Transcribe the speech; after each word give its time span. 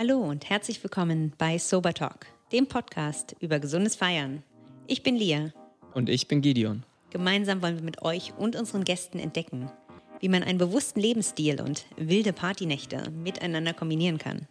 Hallo 0.00 0.18
und 0.18 0.48
herzlich 0.48 0.80
willkommen 0.84 1.32
bei 1.38 1.58
Sober 1.58 1.92
Talk, 1.92 2.26
dem 2.52 2.68
Podcast 2.68 3.34
über 3.40 3.58
gesundes 3.58 3.96
Feiern. 3.96 4.44
Ich 4.86 5.02
bin 5.02 5.16
Lia. 5.16 5.52
Und 5.92 6.08
ich 6.08 6.28
bin 6.28 6.40
Gideon. 6.40 6.84
Gemeinsam 7.10 7.62
wollen 7.62 7.74
wir 7.74 7.82
mit 7.82 8.00
euch 8.02 8.32
und 8.38 8.54
unseren 8.54 8.84
Gästen 8.84 9.18
entdecken, 9.18 9.72
wie 10.20 10.28
man 10.28 10.44
einen 10.44 10.58
bewussten 10.58 11.00
Lebensstil 11.00 11.60
und 11.60 11.84
wilde 11.96 12.32
Partynächte 12.32 13.10
miteinander 13.10 13.74
kombinieren 13.74 14.18
kann. 14.18 14.46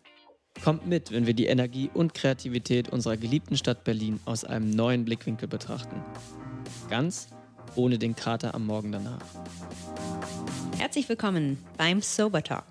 Kommt 0.66 0.86
mit, 0.86 1.14
wenn 1.14 1.26
wir 1.26 1.34
die 1.34 1.46
Energie 1.46 1.90
und 1.94 2.14
Kreativität 2.14 2.90
unserer 2.90 3.16
geliebten 3.16 3.56
Stadt 3.56 3.86
Berlin 3.86 4.20
aus 4.26 4.44
einem 4.44 4.70
neuen 4.72 5.06
Blickwinkel 5.06 5.48
betrachten. 5.48 6.04
Ganz 6.90 7.30
ohne 7.78 7.98
den 7.98 8.18
Krater 8.18 8.54
am 8.54 8.66
Morgen 8.66 8.92
danach. 8.92 9.24
Herzlich 10.78 11.08
willkommen 11.08 11.58
beim 11.78 12.02
Sober 12.02 12.44
Talk. 12.44 12.66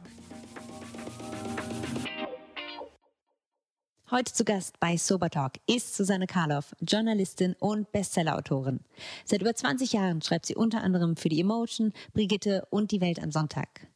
Heute 4.08 4.32
zu 4.32 4.44
Gast 4.44 4.78
bei 4.78 4.96
Sober 4.96 5.30
Talk 5.30 5.54
ist 5.66 5.96
Susanne 5.96 6.28
Karloff, 6.28 6.76
Journalistin 6.80 7.56
und 7.58 7.90
Bestsellerautorin. 7.90 8.78
Seit 9.24 9.40
über 9.40 9.52
20 9.52 9.94
Jahren 9.94 10.22
schreibt 10.22 10.46
sie 10.46 10.54
unter 10.54 10.80
anderem 10.80 11.16
für 11.16 11.28
die 11.28 11.40
Emotion, 11.40 11.92
Brigitte 12.14 12.68
und 12.70 12.92
die 12.92 13.00
Welt 13.00 13.20
am 13.20 13.32
Sonntag. 13.32 13.88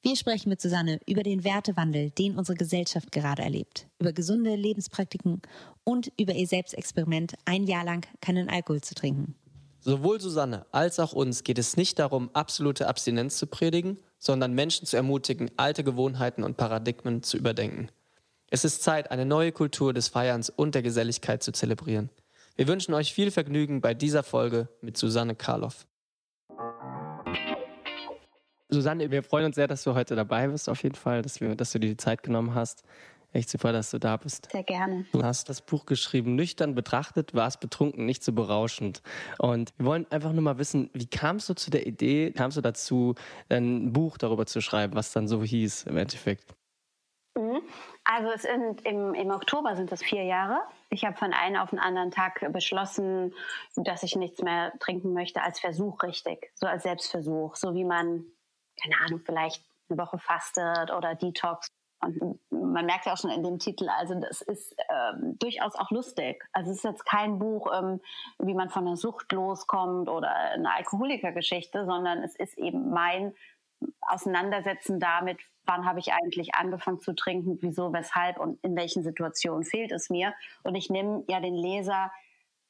Wir 0.00 0.16
sprechen 0.16 0.48
mit 0.48 0.62
Susanne 0.62 0.98
über 1.06 1.22
den 1.22 1.44
Wertewandel, 1.44 2.08
den 2.08 2.38
unsere 2.38 2.56
Gesellschaft 2.56 3.12
gerade 3.12 3.42
erlebt, 3.42 3.86
über 3.98 4.14
gesunde 4.14 4.56
Lebenspraktiken 4.56 5.42
und 5.84 6.10
über 6.18 6.32
ihr 6.32 6.46
Selbstexperiment, 6.46 7.34
ein 7.44 7.64
Jahr 7.64 7.84
lang 7.84 8.06
keinen 8.22 8.48
Alkohol 8.48 8.80
zu 8.80 8.94
trinken. 8.94 9.34
Sowohl 9.80 10.22
Susanne 10.22 10.64
als 10.72 10.98
auch 10.98 11.12
uns 11.12 11.44
geht 11.44 11.58
es 11.58 11.76
nicht 11.76 11.98
darum, 11.98 12.30
absolute 12.32 12.88
Abstinenz 12.88 13.36
zu 13.36 13.46
predigen, 13.46 13.98
sondern 14.18 14.54
Menschen 14.54 14.86
zu 14.86 14.96
ermutigen, 14.96 15.50
alte 15.58 15.84
Gewohnheiten 15.84 16.44
und 16.44 16.56
Paradigmen 16.56 17.22
zu 17.22 17.36
überdenken. 17.36 17.90
Es 18.52 18.64
ist 18.64 18.82
Zeit, 18.82 19.12
eine 19.12 19.24
neue 19.24 19.52
Kultur 19.52 19.92
des 19.92 20.08
Feierns 20.08 20.50
und 20.50 20.74
der 20.74 20.82
Geselligkeit 20.82 21.40
zu 21.40 21.52
zelebrieren. 21.52 22.10
Wir 22.56 22.66
wünschen 22.66 22.92
euch 22.94 23.14
viel 23.14 23.30
Vergnügen 23.30 23.80
bei 23.80 23.94
dieser 23.94 24.24
Folge 24.24 24.68
mit 24.80 24.96
Susanne 24.96 25.36
Karloff. 25.36 25.86
Susanne, 28.68 29.12
wir 29.12 29.22
freuen 29.22 29.46
uns 29.46 29.54
sehr, 29.54 29.68
dass 29.68 29.84
du 29.84 29.94
heute 29.94 30.16
dabei 30.16 30.48
bist, 30.48 30.68
auf 30.68 30.82
jeden 30.82 30.96
Fall, 30.96 31.22
dass, 31.22 31.40
wir, 31.40 31.54
dass 31.54 31.70
du 31.70 31.78
dir 31.78 31.90
die 31.90 31.96
Zeit 31.96 32.24
genommen 32.24 32.56
hast. 32.56 32.82
Echt 33.32 33.48
super, 33.50 33.72
dass 33.72 33.92
du 33.92 34.00
da 34.00 34.16
bist. 34.16 34.48
Sehr 34.50 34.64
gerne. 34.64 35.04
Du 35.12 35.22
hast 35.22 35.48
das 35.48 35.60
Buch 35.60 35.86
geschrieben, 35.86 36.34
nüchtern 36.34 36.74
betrachtet, 36.74 37.34
war 37.34 37.46
es 37.46 37.56
betrunken, 37.56 38.04
nicht 38.04 38.24
so 38.24 38.32
berauschend. 38.32 39.00
Und 39.38 39.72
wir 39.76 39.86
wollen 39.86 40.10
einfach 40.10 40.32
nur 40.32 40.42
mal 40.42 40.58
wissen, 40.58 40.90
wie 40.92 41.06
kamst 41.06 41.48
du 41.48 41.54
zu 41.54 41.70
der 41.70 41.86
Idee, 41.86 42.32
kamst 42.32 42.56
du 42.56 42.62
dazu, 42.62 43.14
ein 43.48 43.92
Buch 43.92 44.18
darüber 44.18 44.46
zu 44.46 44.60
schreiben, 44.60 44.96
was 44.96 45.12
dann 45.12 45.28
so 45.28 45.40
hieß 45.40 45.84
im 45.84 45.96
Endeffekt? 45.96 46.56
Mhm. 47.36 47.62
Also 48.04 48.30
es 48.30 48.42
sind 48.42 48.84
im, 48.84 49.14
im 49.14 49.30
Oktober 49.30 49.76
sind 49.76 49.92
das 49.92 50.02
vier 50.02 50.24
Jahre. 50.24 50.60
Ich 50.90 51.04
habe 51.04 51.16
von 51.16 51.32
einem 51.32 51.56
auf 51.56 51.70
den 51.70 51.78
anderen 51.78 52.10
Tag 52.10 52.44
beschlossen, 52.52 53.34
dass 53.76 54.02
ich 54.02 54.16
nichts 54.16 54.42
mehr 54.42 54.72
trinken 54.80 55.12
möchte 55.12 55.42
als 55.42 55.60
Versuch 55.60 56.02
richtig, 56.02 56.50
so 56.54 56.66
als 56.66 56.82
Selbstversuch, 56.82 57.56
so 57.56 57.74
wie 57.74 57.84
man, 57.84 58.24
keine 58.82 58.96
Ahnung, 59.04 59.20
vielleicht 59.24 59.64
eine 59.88 59.98
Woche 59.98 60.18
fastet 60.18 60.90
oder 60.90 61.14
Detox. 61.14 61.68
Und 62.02 62.40
man 62.50 62.86
merkt 62.86 63.06
ja 63.06 63.12
auch 63.12 63.18
schon 63.18 63.30
in 63.30 63.42
dem 63.42 63.58
Titel, 63.58 63.88
also 63.88 64.18
das 64.18 64.40
ist 64.40 64.74
ähm, 64.88 65.38
durchaus 65.38 65.74
auch 65.74 65.90
lustig. 65.90 66.42
Also 66.52 66.70
es 66.70 66.78
ist 66.78 66.84
jetzt 66.84 67.04
kein 67.04 67.38
Buch, 67.38 67.70
ähm, 67.72 68.00
wie 68.38 68.54
man 68.54 68.70
von 68.70 68.86
der 68.86 68.96
Sucht 68.96 69.30
loskommt 69.32 70.08
oder 70.08 70.34
eine 70.34 70.72
Alkoholikergeschichte, 70.74 71.84
sondern 71.84 72.22
es 72.22 72.34
ist 72.36 72.56
eben 72.56 72.90
mein 72.90 73.34
Auseinandersetzen 74.00 74.98
damit, 74.98 75.38
wann 75.70 75.86
habe 75.86 76.00
ich 76.00 76.12
eigentlich 76.12 76.54
angefangen 76.56 77.00
zu 77.00 77.14
trinken, 77.14 77.58
wieso, 77.60 77.92
weshalb 77.92 78.40
und 78.40 78.58
in 78.64 78.74
welchen 78.74 79.04
Situationen 79.04 79.62
fehlt 79.62 79.92
es 79.92 80.10
mir. 80.10 80.34
Und 80.64 80.74
ich 80.74 80.90
nehme 80.90 81.22
ja 81.28 81.38
den 81.38 81.54
Leser 81.54 82.10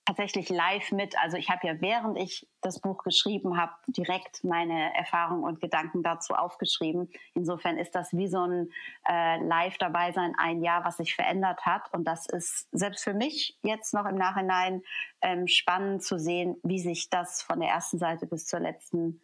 tatsächlich 0.04 0.50
live 0.50 0.92
mit. 0.92 1.16
Also 1.18 1.38
ich 1.38 1.48
habe 1.48 1.66
ja, 1.66 1.80
während 1.80 2.18
ich 2.18 2.46
das 2.60 2.80
Buch 2.80 3.02
geschrieben 3.02 3.56
habe, 3.56 3.72
direkt 3.86 4.44
meine 4.44 4.94
Erfahrungen 4.94 5.44
und 5.44 5.60
Gedanken 5.60 6.02
dazu 6.02 6.34
aufgeschrieben. 6.34 7.10
Insofern 7.34 7.78
ist 7.78 7.94
das 7.94 8.12
wie 8.12 8.28
so 8.28 8.42
ein 8.42 8.70
äh, 9.08 9.42
Live 9.44 9.78
dabei 9.78 10.12
sein, 10.12 10.34
ein 10.36 10.62
Jahr, 10.62 10.84
was 10.84 10.98
sich 10.98 11.14
verändert 11.14 11.64
hat. 11.64 11.92
Und 11.94 12.04
das 12.04 12.26
ist 12.26 12.68
selbst 12.72 13.04
für 13.04 13.14
mich 13.14 13.56
jetzt 13.62 13.94
noch 13.94 14.04
im 14.04 14.16
Nachhinein 14.16 14.82
ähm, 15.22 15.46
spannend 15.46 16.02
zu 16.02 16.18
sehen, 16.18 16.56
wie 16.64 16.80
sich 16.80 17.08
das 17.08 17.42
von 17.42 17.60
der 17.60 17.70
ersten 17.70 17.98
Seite 17.98 18.26
bis 18.26 18.46
zur 18.46 18.60
letzten 18.60 19.22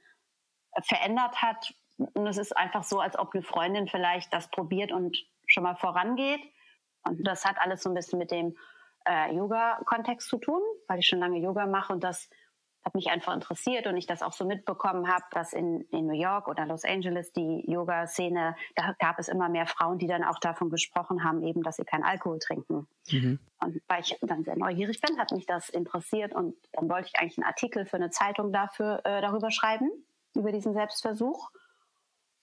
verändert 0.82 1.42
hat. 1.42 1.74
Und 1.98 2.26
es 2.26 2.36
ist 2.36 2.56
einfach 2.56 2.84
so, 2.84 3.00
als 3.00 3.18
ob 3.18 3.34
eine 3.34 3.42
Freundin 3.42 3.88
vielleicht 3.88 4.32
das 4.32 4.50
probiert 4.50 4.92
und 4.92 5.16
schon 5.46 5.62
mal 5.62 5.76
vorangeht. 5.76 6.40
Und 7.02 7.26
das 7.26 7.44
hat 7.44 7.58
alles 7.58 7.82
so 7.82 7.90
ein 7.90 7.94
bisschen 7.94 8.18
mit 8.18 8.30
dem 8.30 8.56
äh, 9.06 9.34
Yoga-Kontext 9.34 10.28
zu 10.28 10.38
tun, 10.38 10.60
weil 10.88 10.98
ich 10.98 11.06
schon 11.06 11.20
lange 11.20 11.38
Yoga 11.38 11.66
mache 11.66 11.92
und 11.92 12.02
das 12.02 12.28
hat 12.86 12.94
mich 12.94 13.10
einfach 13.10 13.34
interessiert 13.34 13.88
und 13.88 13.96
ich 13.96 14.06
das 14.06 14.22
auch 14.22 14.32
so 14.32 14.44
mitbekommen 14.44 15.08
habe, 15.08 15.24
dass 15.32 15.52
in, 15.52 15.80
in 15.90 16.06
New 16.06 16.14
York 16.14 16.46
oder 16.46 16.66
Los 16.66 16.84
Angeles 16.84 17.32
die 17.32 17.64
Yoga-Szene, 17.68 18.54
da 18.76 18.94
gab 19.00 19.18
es 19.18 19.26
immer 19.26 19.48
mehr 19.48 19.66
Frauen, 19.66 19.98
die 19.98 20.06
dann 20.06 20.22
auch 20.22 20.38
davon 20.38 20.70
gesprochen 20.70 21.24
haben, 21.24 21.42
eben, 21.42 21.62
dass 21.62 21.76
sie 21.76 21.84
keinen 21.84 22.04
Alkohol 22.04 22.38
trinken. 22.38 22.86
Mhm. 23.10 23.40
Und 23.60 23.82
weil 23.88 24.02
ich 24.02 24.16
dann 24.22 24.44
sehr 24.44 24.56
neugierig 24.56 25.00
bin, 25.00 25.18
hat 25.18 25.32
mich 25.32 25.46
das 25.46 25.68
interessiert 25.68 26.32
und 26.32 26.54
dann 26.72 26.88
wollte 26.88 27.08
ich 27.12 27.20
eigentlich 27.20 27.38
einen 27.38 27.48
Artikel 27.48 27.86
für 27.86 27.96
eine 27.96 28.10
Zeitung 28.10 28.52
dafür 28.52 29.00
äh, 29.02 29.20
darüber 29.20 29.50
schreiben, 29.50 29.90
über 30.36 30.52
diesen 30.52 30.72
Selbstversuch. 30.72 31.50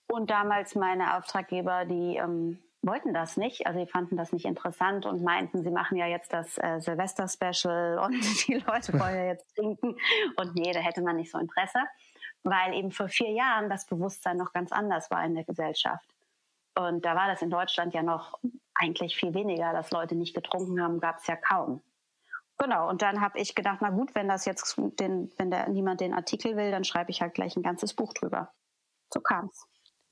Und 0.06 0.30
damals 0.30 0.74
meine 0.74 1.16
Auftraggeber, 1.16 1.84
die 1.84 2.16
ähm, 2.16 2.62
wollten 2.82 3.14
das 3.14 3.36
nicht. 3.36 3.66
Also 3.66 3.80
sie 3.80 3.86
fanden 3.86 4.16
das 4.16 4.32
nicht 4.32 4.44
interessant 4.44 5.06
und 5.06 5.22
meinten, 5.22 5.62
sie 5.62 5.70
machen 5.70 5.96
ja 5.96 6.06
jetzt 6.06 6.32
das 6.32 6.58
äh, 6.58 6.80
Silvester-Special 6.80 7.98
und 8.04 8.46
die 8.46 8.54
Leute 8.54 8.92
wollen 8.98 9.16
ja 9.16 9.24
jetzt 9.26 9.54
trinken. 9.54 9.96
Und 10.36 10.54
nee, 10.54 10.72
da 10.72 10.80
hätte 10.80 11.02
man 11.02 11.16
nicht 11.16 11.30
so 11.30 11.38
Interesse, 11.38 11.80
weil 12.42 12.74
eben 12.74 12.90
vor 12.90 13.08
vier 13.08 13.30
Jahren 13.30 13.68
das 13.68 13.86
Bewusstsein 13.86 14.36
noch 14.36 14.52
ganz 14.52 14.72
anders 14.72 15.10
war 15.10 15.24
in 15.24 15.34
der 15.34 15.44
Gesellschaft. 15.44 16.08
Und 16.76 17.04
da 17.04 17.14
war 17.14 17.28
das 17.28 17.40
in 17.40 17.50
Deutschland 17.50 17.94
ja 17.94 18.02
noch 18.02 18.38
eigentlich 18.74 19.16
viel 19.16 19.32
weniger, 19.32 19.72
dass 19.72 19.92
Leute 19.92 20.16
nicht 20.16 20.34
getrunken 20.34 20.82
haben, 20.82 20.98
gab 20.98 21.18
es 21.18 21.26
ja 21.26 21.36
kaum. 21.36 21.82
Genau, 22.58 22.88
und 22.88 23.02
dann 23.02 23.20
habe 23.20 23.38
ich 23.38 23.54
gedacht, 23.54 23.78
na 23.80 23.90
gut, 23.90 24.14
wenn 24.14 24.28
das 24.28 24.44
jetzt 24.44 24.76
den, 24.76 25.32
wenn 25.38 25.50
der 25.50 25.68
niemand 25.68 26.00
den 26.00 26.14
Artikel 26.14 26.56
will, 26.56 26.70
dann 26.70 26.84
schreibe 26.84 27.10
ich 27.10 27.20
halt 27.20 27.34
gleich 27.34 27.56
ein 27.56 27.62
ganzes 27.62 27.94
Buch 27.94 28.12
drüber. 28.12 28.52
So 29.12 29.20
kam's. 29.20 29.66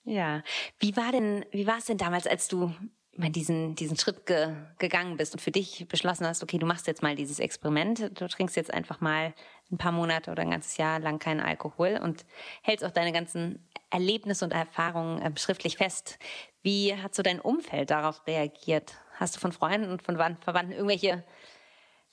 Ja, 0.04 0.42
wie 0.80 0.96
war 0.96 1.12
denn, 1.12 1.44
wie 1.52 1.66
war 1.66 1.78
es 1.78 1.86
denn 1.86 1.98
damals, 1.98 2.26
als 2.26 2.48
du 2.48 2.74
diesen, 3.14 3.74
diesen 3.74 3.96
Schritt 3.96 4.26
ge, 4.26 4.54
gegangen 4.78 5.16
bist 5.16 5.34
und 5.34 5.40
für 5.40 5.50
dich 5.50 5.86
beschlossen 5.88 6.26
hast, 6.26 6.42
okay, 6.42 6.58
du 6.58 6.66
machst 6.66 6.86
jetzt 6.86 7.02
mal 7.02 7.14
dieses 7.14 7.38
Experiment, 7.38 8.10
du 8.18 8.26
trinkst 8.26 8.56
jetzt 8.56 8.72
einfach 8.72 9.00
mal 9.00 9.34
ein 9.70 9.78
paar 9.78 9.92
Monate 9.92 10.30
oder 10.30 10.42
ein 10.42 10.50
ganzes 10.50 10.76
Jahr 10.76 10.98
lang 10.98 11.18
keinen 11.18 11.40
Alkohol 11.40 12.00
und 12.02 12.24
hältst 12.62 12.84
auch 12.84 12.90
deine 12.90 13.12
ganzen 13.12 13.68
Erlebnisse 13.90 14.44
und 14.44 14.52
Erfahrungen 14.52 15.20
äh, 15.20 15.30
schriftlich 15.38 15.76
fest. 15.76 16.18
Wie 16.62 16.96
hat 16.96 17.14
so 17.14 17.22
dein 17.22 17.40
Umfeld 17.40 17.90
darauf 17.90 18.26
reagiert? 18.26 18.94
Hast 19.18 19.36
du 19.36 19.40
von 19.40 19.52
Freunden 19.52 19.90
und 19.90 20.02
von 20.02 20.16
Verwandten 20.16 20.72
irgendwelche 20.72 21.22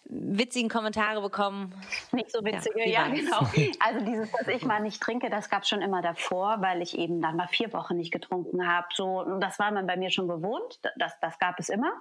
witzigen 0.06 0.70
Kommentare 0.70 1.22
bekommen. 1.22 1.74
Nicht 2.12 2.32
so 2.32 2.44
witzige, 2.44 2.80
ja, 2.90 3.08
ja 3.08 3.14
genau. 3.14 3.48
Also 3.80 4.06
dieses, 4.06 4.32
dass 4.32 4.48
ich 4.48 4.66
mal 4.66 4.80
nicht 4.80 5.02
trinke, 5.02 5.30
das 5.30 5.50
gab 5.50 5.66
schon 5.66 5.82
immer 5.82 6.02
davor, 6.02 6.62
weil 6.62 6.82
ich 6.82 6.98
eben 6.98 7.22
dann 7.22 7.36
mal 7.36 7.48
vier 7.48 7.72
Wochen 7.74 7.98
nicht 7.98 8.12
getrunken 8.12 8.68
habe. 8.68 8.88
So, 8.94 9.24
das 9.40 9.60
war 9.60 9.72
man 9.72 9.86
bei 9.86 9.98
mir 9.98 10.10
schon 10.10 10.28
gewohnt. 10.28 10.80
Das, 10.98 11.20
das 11.20 11.38
gab 11.40 11.60
es 11.60 11.70
immer. 11.70 11.92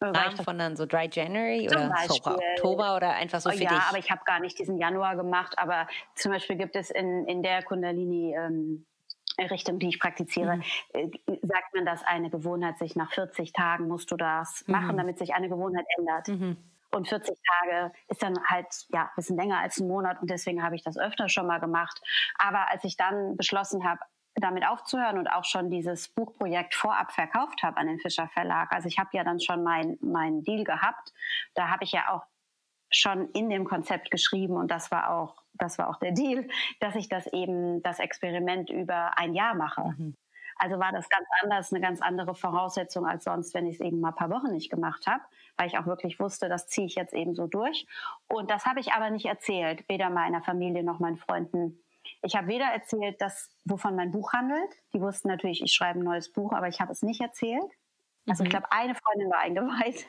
Rahmen 0.00 0.36
von 0.36 0.58
dann 0.58 0.76
so 0.76 0.84
Dry 0.84 1.08
January 1.10 1.66
oder 1.66 1.88
Beispiel, 1.88 2.32
Oktober 2.32 2.96
oder 2.96 3.14
einfach 3.14 3.40
so 3.40 3.50
für 3.50 3.62
ja, 3.62 3.70
dich? 3.70 3.78
Ja, 3.78 3.86
aber 3.88 3.98
ich 3.98 4.10
habe 4.10 4.22
gar 4.26 4.40
nicht 4.40 4.58
diesen 4.58 4.76
Januar 4.76 5.16
gemacht. 5.16 5.58
Aber 5.58 5.86
zum 6.14 6.32
Beispiel 6.32 6.56
gibt 6.56 6.76
es 6.76 6.90
in, 6.90 7.26
in 7.26 7.42
der 7.42 7.62
Kundalini 7.62 8.34
ähm, 8.36 8.86
Richtung, 9.38 9.78
die 9.78 9.88
ich 9.88 9.98
praktiziere, 9.98 10.56
mhm. 10.56 10.62
äh, 10.92 11.10
sagt 11.42 11.74
man, 11.74 11.86
dass 11.86 12.02
eine 12.04 12.30
Gewohnheit 12.30 12.78
sich 12.78 12.96
nach 12.96 13.12
40 13.12 13.52
Tagen 13.52 13.88
musst 13.88 14.10
du 14.10 14.16
das 14.16 14.64
mhm. 14.66 14.72
machen, 14.72 14.96
damit 14.96 15.18
sich 15.18 15.34
eine 15.34 15.48
Gewohnheit 15.48 15.86
ändert. 15.98 16.28
Mhm. 16.28 16.56
Und 16.94 17.08
40 17.08 17.36
Tage 17.62 17.92
ist 18.08 18.22
dann 18.22 18.38
halt 18.46 18.66
ja 18.88 19.02
ein 19.02 19.10
bisschen 19.16 19.36
länger 19.36 19.58
als 19.58 19.78
ein 19.78 19.88
Monat 19.88 20.20
und 20.20 20.30
deswegen 20.30 20.62
habe 20.62 20.76
ich 20.76 20.82
das 20.82 20.96
öfter 20.96 21.28
schon 21.28 21.46
mal 21.46 21.58
gemacht. 21.58 22.00
Aber 22.38 22.70
als 22.70 22.84
ich 22.84 22.96
dann 22.96 23.36
beschlossen 23.36 23.84
habe, 23.88 24.00
damit 24.36 24.66
aufzuhören 24.66 25.18
und 25.18 25.28
auch 25.28 25.44
schon 25.44 25.70
dieses 25.70 26.08
Buchprojekt 26.08 26.74
vorab 26.74 27.12
verkauft 27.12 27.62
habe 27.62 27.76
an 27.76 27.86
den 27.86 28.00
Fischer 28.00 28.28
Verlag. 28.28 28.72
Also 28.72 28.88
ich 28.88 28.98
habe 28.98 29.10
ja 29.12 29.22
dann 29.22 29.40
schon 29.40 29.62
meinen 29.62 29.96
mein 30.00 30.42
Deal 30.42 30.64
gehabt. 30.64 31.12
Da 31.54 31.68
habe 31.68 31.84
ich 31.84 31.92
ja 31.92 32.10
auch 32.10 32.24
schon 32.90 33.30
in 33.30 33.48
dem 33.48 33.64
Konzept 33.64 34.10
geschrieben 34.10 34.56
und 34.56 34.70
das 34.70 34.90
war 34.90 35.10
auch 35.10 35.44
das 35.54 35.78
war 35.78 35.88
auch 35.88 35.98
der 35.98 36.12
Deal, 36.12 36.48
dass 36.80 36.94
ich 36.96 37.08
das 37.08 37.26
eben 37.28 37.82
das 37.82 37.98
Experiment 37.98 38.70
über 38.70 39.16
ein 39.18 39.34
Jahr 39.34 39.54
mache. 39.54 39.94
Mhm. 39.96 40.16
Also 40.56 40.78
war 40.78 40.92
das 40.92 41.08
ganz 41.08 41.26
anders, 41.42 41.72
eine 41.72 41.80
ganz 41.80 42.00
andere 42.00 42.34
Voraussetzung 42.34 43.06
als 43.06 43.24
sonst, 43.24 43.54
wenn 43.54 43.66
ich 43.66 43.76
es 43.76 43.80
eben 43.80 44.00
mal 44.00 44.08
ein 44.08 44.14
paar 44.14 44.30
Wochen 44.30 44.52
nicht 44.52 44.70
gemacht 44.70 45.06
habe, 45.06 45.22
weil 45.56 45.68
ich 45.68 45.78
auch 45.78 45.86
wirklich 45.86 46.18
wusste, 46.20 46.48
das 46.48 46.66
ziehe 46.68 46.86
ich 46.86 46.94
jetzt 46.94 47.14
eben 47.14 47.34
so 47.34 47.46
durch. 47.46 47.86
Und 48.28 48.50
das 48.50 48.66
habe 48.66 48.80
ich 48.80 48.92
aber 48.92 49.10
nicht 49.10 49.26
erzählt, 49.26 49.88
weder 49.88 50.10
meiner 50.10 50.42
Familie 50.42 50.82
noch 50.82 50.98
meinen 50.98 51.16
Freunden. 51.16 51.80
Ich 52.22 52.36
habe 52.36 52.48
weder 52.48 52.66
erzählt, 52.66 53.20
dass, 53.20 53.50
wovon 53.64 53.96
mein 53.96 54.10
Buch 54.10 54.32
handelt. 54.32 54.70
Die 54.92 55.00
wussten 55.00 55.28
natürlich, 55.28 55.62
ich 55.62 55.72
schreibe 55.72 56.00
ein 56.00 56.04
neues 56.04 56.32
Buch, 56.32 56.52
aber 56.52 56.68
ich 56.68 56.80
habe 56.80 56.92
es 56.92 57.02
nicht 57.02 57.20
erzählt. 57.20 57.70
Also 58.26 58.42
mhm. 58.42 58.46
ich 58.46 58.50
glaube, 58.50 58.70
eine 58.70 58.94
Freundin 58.94 59.30
war 59.30 59.40
eingeweiht. 59.40 60.06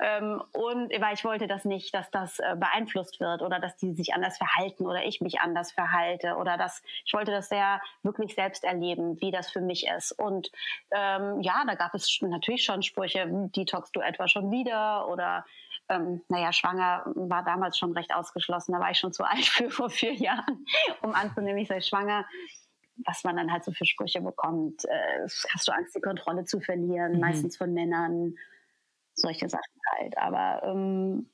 Ähm, 0.00 0.42
und 0.52 0.90
weil 1.00 1.14
ich 1.14 1.24
wollte 1.24 1.46
das 1.46 1.64
nicht, 1.64 1.94
dass 1.94 2.10
das 2.10 2.38
äh, 2.38 2.56
beeinflusst 2.56 3.20
wird 3.20 3.42
oder 3.42 3.58
dass 3.58 3.76
die 3.76 3.92
sich 3.94 4.14
anders 4.14 4.38
verhalten 4.38 4.86
oder 4.86 5.04
ich 5.04 5.20
mich 5.20 5.40
anders 5.40 5.72
verhalte 5.72 6.36
oder 6.36 6.56
dass 6.56 6.82
ich 7.04 7.12
wollte 7.12 7.30
das 7.30 7.48
sehr 7.48 7.80
wirklich 8.02 8.34
selbst 8.34 8.64
erleben, 8.64 9.20
wie 9.20 9.30
das 9.30 9.50
für 9.50 9.60
mich 9.60 9.86
ist. 9.86 10.12
Und 10.12 10.50
ähm, 10.90 11.40
ja, 11.40 11.64
da 11.66 11.74
gab 11.74 11.94
es 11.94 12.18
natürlich 12.22 12.64
schon 12.64 12.82
Sprüche, 12.82 13.26
detox 13.28 13.92
du 13.92 14.00
etwa 14.00 14.28
schon 14.28 14.50
wieder 14.50 15.08
oder 15.08 15.44
ähm, 15.88 16.22
naja, 16.28 16.52
schwanger 16.52 17.02
war 17.14 17.44
damals 17.44 17.76
schon 17.76 17.92
recht 17.92 18.14
ausgeschlossen. 18.14 18.72
Da 18.72 18.80
war 18.80 18.90
ich 18.90 18.98
schon 18.98 19.12
zu 19.12 19.24
alt 19.28 19.44
für 19.44 19.70
vor 19.70 19.90
vier 19.90 20.14
Jahren, 20.14 20.64
um 21.02 21.14
anzunehmen, 21.14 21.58
ich 21.58 21.68
sei 21.68 21.80
schwanger 21.80 22.24
was 23.06 23.24
man 23.24 23.36
dann 23.36 23.52
halt 23.52 23.64
so 23.64 23.72
für 23.72 23.86
Sprüche 23.86 24.20
bekommt. 24.20 24.84
Äh, 24.84 25.22
hast 25.54 25.68
du 25.68 25.72
Angst, 25.72 25.94
die 25.94 26.00
Kontrolle 26.00 26.44
zu 26.44 26.60
verlieren? 26.60 27.14
Mhm. 27.14 27.20
Meistens 27.20 27.56
von 27.56 27.72
Männern 27.72 28.34
solche 29.20 29.48
Sachen 29.48 29.80
halt. 29.98 30.18
Aber 30.18 30.62
ähm, 30.64 31.30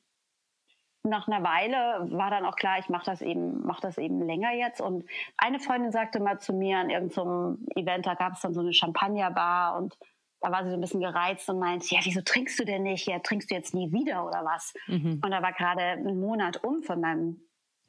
nach 1.07 1.29
einer 1.29 1.43
Weile 1.43 2.11
war 2.11 2.31
dann 2.31 2.45
auch 2.45 2.57
klar, 2.57 2.79
ich 2.79 2.89
mache 2.89 3.07
das 3.07 3.23
eben, 3.23 3.65
mache 3.65 3.81
das 3.81 3.99
eben 3.99 4.21
länger 4.21 4.53
jetzt. 4.53 4.81
Und 4.81 5.05
eine 5.37 5.61
Freundin 5.61 5.93
sagte 5.93 6.21
mal 6.21 6.39
zu 6.41 6.53
mir 6.53 6.79
an 6.79 6.91
irgendeinem 6.91 7.67
Event, 7.75 8.07
da 8.07 8.15
gab 8.15 8.35
es 8.35 8.41
dann 8.41 8.55
so 8.55 8.61
eine 8.61 8.73
Champagnerbar 8.73 9.79
und 9.79 9.97
da 10.41 10.51
war 10.53 10.65
sie 10.65 10.71
so 10.71 10.77
ein 10.77 10.81
bisschen 10.81 11.01
gereizt 11.01 11.49
und 11.49 11.59
meinte, 11.59 11.87
ja, 11.95 12.01
wieso 12.03 12.21
trinkst 12.21 12.59
du 12.59 12.65
denn 12.65 12.83
nicht? 12.83 13.07
Ja, 13.07 13.19
trinkst 13.21 13.51
du 13.51 13.55
jetzt 13.55 13.75
nie 13.75 13.91
wieder 13.93 14.27
oder 14.27 14.45
was? 14.45 14.75
Mhm. 14.87 15.21
Und 15.25 15.31
da 15.31 15.43
war 15.43 15.53
gerade 15.53 15.83
ein 15.83 16.21
Monat 16.21 16.63
um 16.63 16.83
von 16.83 17.01
meinem, 17.01 17.41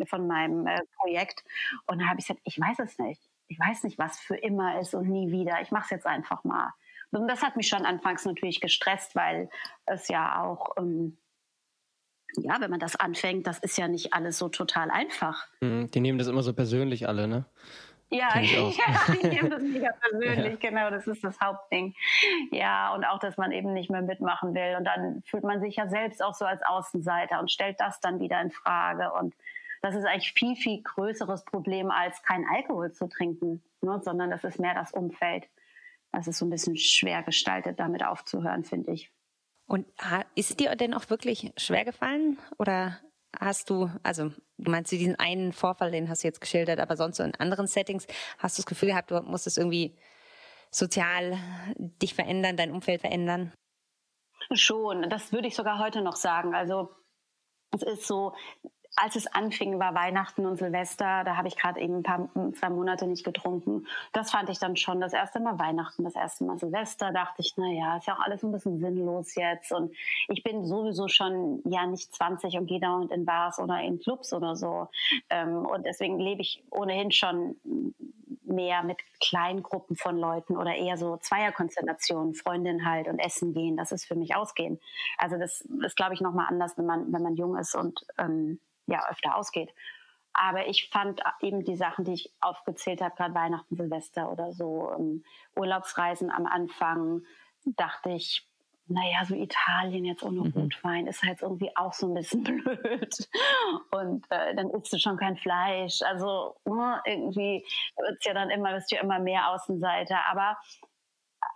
von 0.05 0.27
meinem 0.27 0.65
äh, 0.65 0.79
Projekt. 0.97 1.43
Und 1.87 1.99
da 1.99 2.05
habe 2.05 2.19
ich 2.19 2.27
gesagt, 2.27 2.41
ich 2.45 2.59
weiß 2.59 2.79
es 2.79 2.97
nicht. 2.99 3.21
Ich 3.47 3.59
weiß 3.59 3.83
nicht, 3.83 3.97
was 3.97 4.19
für 4.19 4.35
immer 4.35 4.79
ist 4.79 4.93
und 4.93 5.09
nie 5.09 5.31
wieder. 5.31 5.61
Ich 5.61 5.71
mache 5.71 5.85
es 5.85 5.89
jetzt 5.91 6.05
einfach 6.05 6.43
mal. 6.43 6.73
Und 7.11 7.27
das 7.27 7.41
hat 7.41 7.55
mich 7.55 7.67
schon 7.67 7.85
anfangs 7.85 8.25
natürlich 8.25 8.61
gestresst, 8.61 9.15
weil 9.15 9.49
es 9.85 10.07
ja 10.07 10.43
auch, 10.43 10.71
ähm, 10.77 11.17
ja, 12.35 12.59
wenn 12.59 12.69
man 12.69 12.79
das 12.79 12.95
anfängt, 12.95 13.47
das 13.47 13.59
ist 13.59 13.77
ja 13.77 13.87
nicht 13.87 14.13
alles 14.13 14.37
so 14.37 14.49
total 14.49 14.91
einfach. 14.91 15.47
Mhm, 15.61 15.89
die 15.91 15.99
nehmen 15.99 16.17
das 16.17 16.27
immer 16.27 16.43
so 16.43 16.53
persönlich 16.53 17.07
alle, 17.07 17.27
ne? 17.27 17.45
Ja, 18.09 18.39
ja, 18.39 19.15
die 19.21 19.27
nehmen 19.27 19.49
das 19.49 19.61
mega 19.61 19.91
persönlich, 19.91 20.59
ja. 20.63 20.69
genau, 20.69 20.89
das 20.89 21.07
ist 21.07 21.23
das 21.23 21.39
Hauptding. 21.41 21.93
Ja, 22.51 22.93
und 22.93 23.03
auch, 23.03 23.19
dass 23.19 23.37
man 23.37 23.51
eben 23.51 23.73
nicht 23.73 23.89
mehr 23.89 24.01
mitmachen 24.01 24.53
will. 24.53 24.75
Und 24.77 24.85
dann 24.85 25.23
fühlt 25.25 25.43
man 25.43 25.59
sich 25.59 25.75
ja 25.75 25.87
selbst 25.87 26.23
auch 26.23 26.33
so 26.33 26.45
als 26.45 26.61
Außenseiter 26.63 27.39
und 27.39 27.51
stellt 27.51 27.79
das 27.79 27.99
dann 27.99 28.19
wieder 28.19 28.41
in 28.41 28.51
Frage. 28.51 29.11
Und 29.13 29.35
das 29.81 29.95
ist 29.95 30.05
eigentlich 30.05 30.33
viel, 30.33 30.55
viel 30.55 30.81
größeres 30.83 31.43
Problem, 31.45 31.91
als 31.91 32.21
kein 32.23 32.45
Alkohol 32.45 32.91
zu 32.93 33.07
trinken, 33.07 33.61
ne? 33.81 33.99
sondern 34.03 34.29
das 34.29 34.43
ist 34.43 34.59
mehr 34.59 34.73
das 34.73 34.91
Umfeld 34.91 35.47
das 36.17 36.27
ist 36.27 36.39
so 36.39 36.45
ein 36.45 36.49
bisschen 36.49 36.75
schwer 36.77 37.21
gestaltet, 37.21 37.79
damit 37.79 38.03
aufzuhören, 38.03 38.63
finde 38.63 38.91
ich. 38.91 39.11
Und 39.67 39.85
ist 40.33 40.49
es 40.49 40.57
dir 40.57 40.75
denn 40.75 40.95
auch 40.95 41.09
wirklich 41.11 41.51
schwer 41.57 41.85
gefallen? 41.85 42.39
Oder 42.57 42.99
hast 43.39 43.69
du, 43.69 43.91
also 44.01 44.31
du 44.57 44.71
meinst 44.71 44.91
diesen 44.91 45.19
einen 45.19 45.53
Vorfall, 45.53 45.91
den 45.91 46.09
hast 46.09 46.23
du 46.23 46.27
jetzt 46.27 46.41
geschildert, 46.41 46.79
aber 46.79 46.97
sonst 46.97 47.17
so 47.17 47.23
in 47.23 47.35
anderen 47.35 47.67
Settings, 47.67 48.07
hast 48.39 48.57
du 48.57 48.61
das 48.61 48.65
Gefühl 48.65 48.89
gehabt, 48.89 49.11
du 49.11 49.21
musstest 49.21 49.59
irgendwie 49.59 49.95
sozial 50.71 51.37
dich 51.77 52.15
verändern, 52.15 52.57
dein 52.57 52.71
Umfeld 52.71 53.01
verändern? 53.01 53.53
Schon, 54.53 55.09
das 55.11 55.31
würde 55.31 55.47
ich 55.47 55.55
sogar 55.55 55.77
heute 55.77 56.01
noch 56.01 56.15
sagen. 56.15 56.55
Also 56.55 56.89
es 57.75 57.83
ist 57.83 58.07
so, 58.07 58.33
als 58.99 59.15
es 59.15 59.27
anfing, 59.27 59.79
war 59.79 59.93
Weihnachten 59.93 60.45
und 60.47 60.57
Silvester. 60.57 61.23
Da 61.23 61.37
habe 61.37 61.47
ich 61.47 61.55
gerade 61.55 61.79
eben 61.79 61.97
ein 61.97 62.03
paar, 62.03 62.29
zwei 62.53 62.69
Monate 62.69 63.05
nicht 63.05 63.23
getrunken. 63.23 63.85
Das 64.11 64.31
fand 64.31 64.49
ich 64.49 64.57
dann 64.57 64.75
schon 64.75 64.99
das 64.99 65.13
erste 65.13 65.39
Mal 65.39 65.59
Weihnachten, 65.59 66.03
das 66.03 66.15
erste 66.15 66.43
Mal 66.45 66.57
Silvester. 66.57 67.11
Dachte 67.11 67.43
ich, 67.43 67.53
na 67.57 67.67
ja, 67.67 67.97
ist 67.97 68.07
ja 68.07 68.15
auch 68.15 68.21
alles 68.21 68.43
ein 68.43 68.51
bisschen 68.51 68.79
sinnlos 68.79 69.35
jetzt. 69.35 69.71
Und 69.71 69.95
ich 70.29 70.41
bin 70.41 70.65
sowieso 70.65 71.07
schon 71.07 71.61
ja 71.65 71.85
nicht 71.85 72.13
20 72.15 72.57
und 72.57 72.65
gehe 72.65 72.79
dauernd 72.79 73.11
in 73.11 73.23
Bars 73.23 73.59
oder 73.59 73.79
in 73.81 73.99
Clubs 73.99 74.33
oder 74.33 74.55
so. 74.55 74.87
Ähm, 75.29 75.65
und 75.65 75.85
deswegen 75.85 76.19
lebe 76.19 76.41
ich 76.41 76.63
ohnehin 76.71 77.11
schon 77.11 77.55
mehr 78.43 78.81
mit 78.81 78.97
kleinen 79.19 79.61
Gruppen 79.61 79.95
von 79.95 80.17
Leuten 80.17 80.57
oder 80.57 80.75
eher 80.75 80.97
so 80.97 81.17
Zweierkonstellationen, 81.17 82.33
Freundin 82.33 82.89
halt 82.89 83.07
und 83.07 83.19
essen 83.19 83.53
gehen. 83.53 83.77
Das 83.77 83.91
ist 83.91 84.05
für 84.05 84.15
mich 84.15 84.35
ausgehen. 84.35 84.79
Also 85.19 85.37
das 85.37 85.61
ist, 85.85 85.95
glaube 85.95 86.15
ich, 86.15 86.21
nochmal 86.21 86.47
anders, 86.49 86.77
wenn 86.77 86.85
man, 86.85 87.13
wenn 87.13 87.21
man 87.21 87.35
jung 87.35 87.55
ist 87.57 87.75
und 87.75 88.05
ähm, 88.17 88.59
ja 88.87 89.07
öfter 89.09 89.35
ausgeht. 89.35 89.73
Aber 90.33 90.67
ich 90.67 90.89
fand 90.89 91.21
eben 91.41 91.63
die 91.63 91.75
Sachen, 91.75 92.05
die 92.05 92.13
ich 92.13 92.33
aufgezählt 92.41 93.01
habe, 93.01 93.15
gerade 93.15 93.33
Weihnachten, 93.33 93.75
Silvester 93.75 94.31
oder 94.31 94.53
so, 94.53 94.91
um, 94.91 95.01
ähm, 95.01 95.23
Urlaubsreisen 95.55 96.29
am 96.29 96.45
Anfang, 96.45 97.23
dachte 97.65 98.11
ich, 98.11 98.47
naja, 98.89 99.25
so 99.25 99.35
Italien 99.35 100.05
jetzt 100.05 100.23
ohne 100.23 100.41
mhm. 100.41 100.53
Rotwein 100.55 101.07
ist 101.07 101.23
halt 101.23 101.41
irgendwie 101.41 101.75
auch 101.75 101.93
so 101.93 102.07
ein 102.07 102.13
bisschen 102.13 102.43
blöd. 102.43 103.29
Und 103.91 104.25
äh, 104.29 104.55
dann 104.55 104.69
isst 104.69 104.93
du 104.93 104.97
schon 104.97 105.17
kein 105.17 105.37
Fleisch. 105.37 106.01
Also 106.03 106.55
uh, 106.65 106.95
irgendwie 107.05 107.65
wird's 107.97 108.25
ja 108.25 108.33
dann 108.33 108.49
immer, 108.49 108.73
wirst 108.73 108.91
du 108.91 108.95
ja 108.95 109.01
immer 109.01 109.19
mehr 109.19 109.49
Außenseiter. 109.49 110.19
Aber 110.29 110.57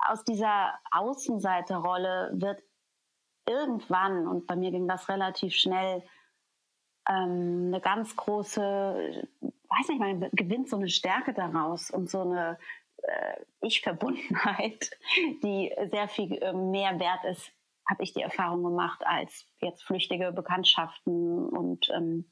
aus 0.07 0.23
dieser 0.23 0.73
Außenseiterrolle 0.91 2.31
wird 2.33 2.61
irgendwann, 3.47 4.27
und 4.27 4.47
bei 4.47 4.55
mir 4.55 4.71
ging 4.71 4.87
das 4.87 5.07
relativ 5.07 5.53
schnell, 5.53 6.03
ähm, 7.09 7.67
eine 7.67 7.81
ganz 7.81 8.15
große, 8.15 9.27
weiß 9.41 9.87
nicht, 9.89 9.99
man 9.99 10.29
gewinnt 10.33 10.69
so 10.69 10.77
eine 10.77 10.89
Stärke 10.89 11.33
daraus 11.33 11.91
und 11.91 12.09
so 12.09 12.21
eine 12.21 12.57
äh, 12.97 13.35
Ich-Verbundenheit, 13.61 14.91
die 15.43 15.73
sehr 15.89 16.07
viel 16.07 16.33
äh, 16.41 16.53
mehr 16.53 16.99
wert 16.99 17.23
ist, 17.25 17.51
habe 17.89 18.03
ich 18.03 18.13
die 18.13 18.21
Erfahrung 18.21 18.63
gemacht, 18.63 19.01
als 19.05 19.47
jetzt 19.59 19.83
flüchtige 19.83 20.31
Bekanntschaften. 20.31 21.49
Und 21.49 21.89
ähm, 21.89 22.31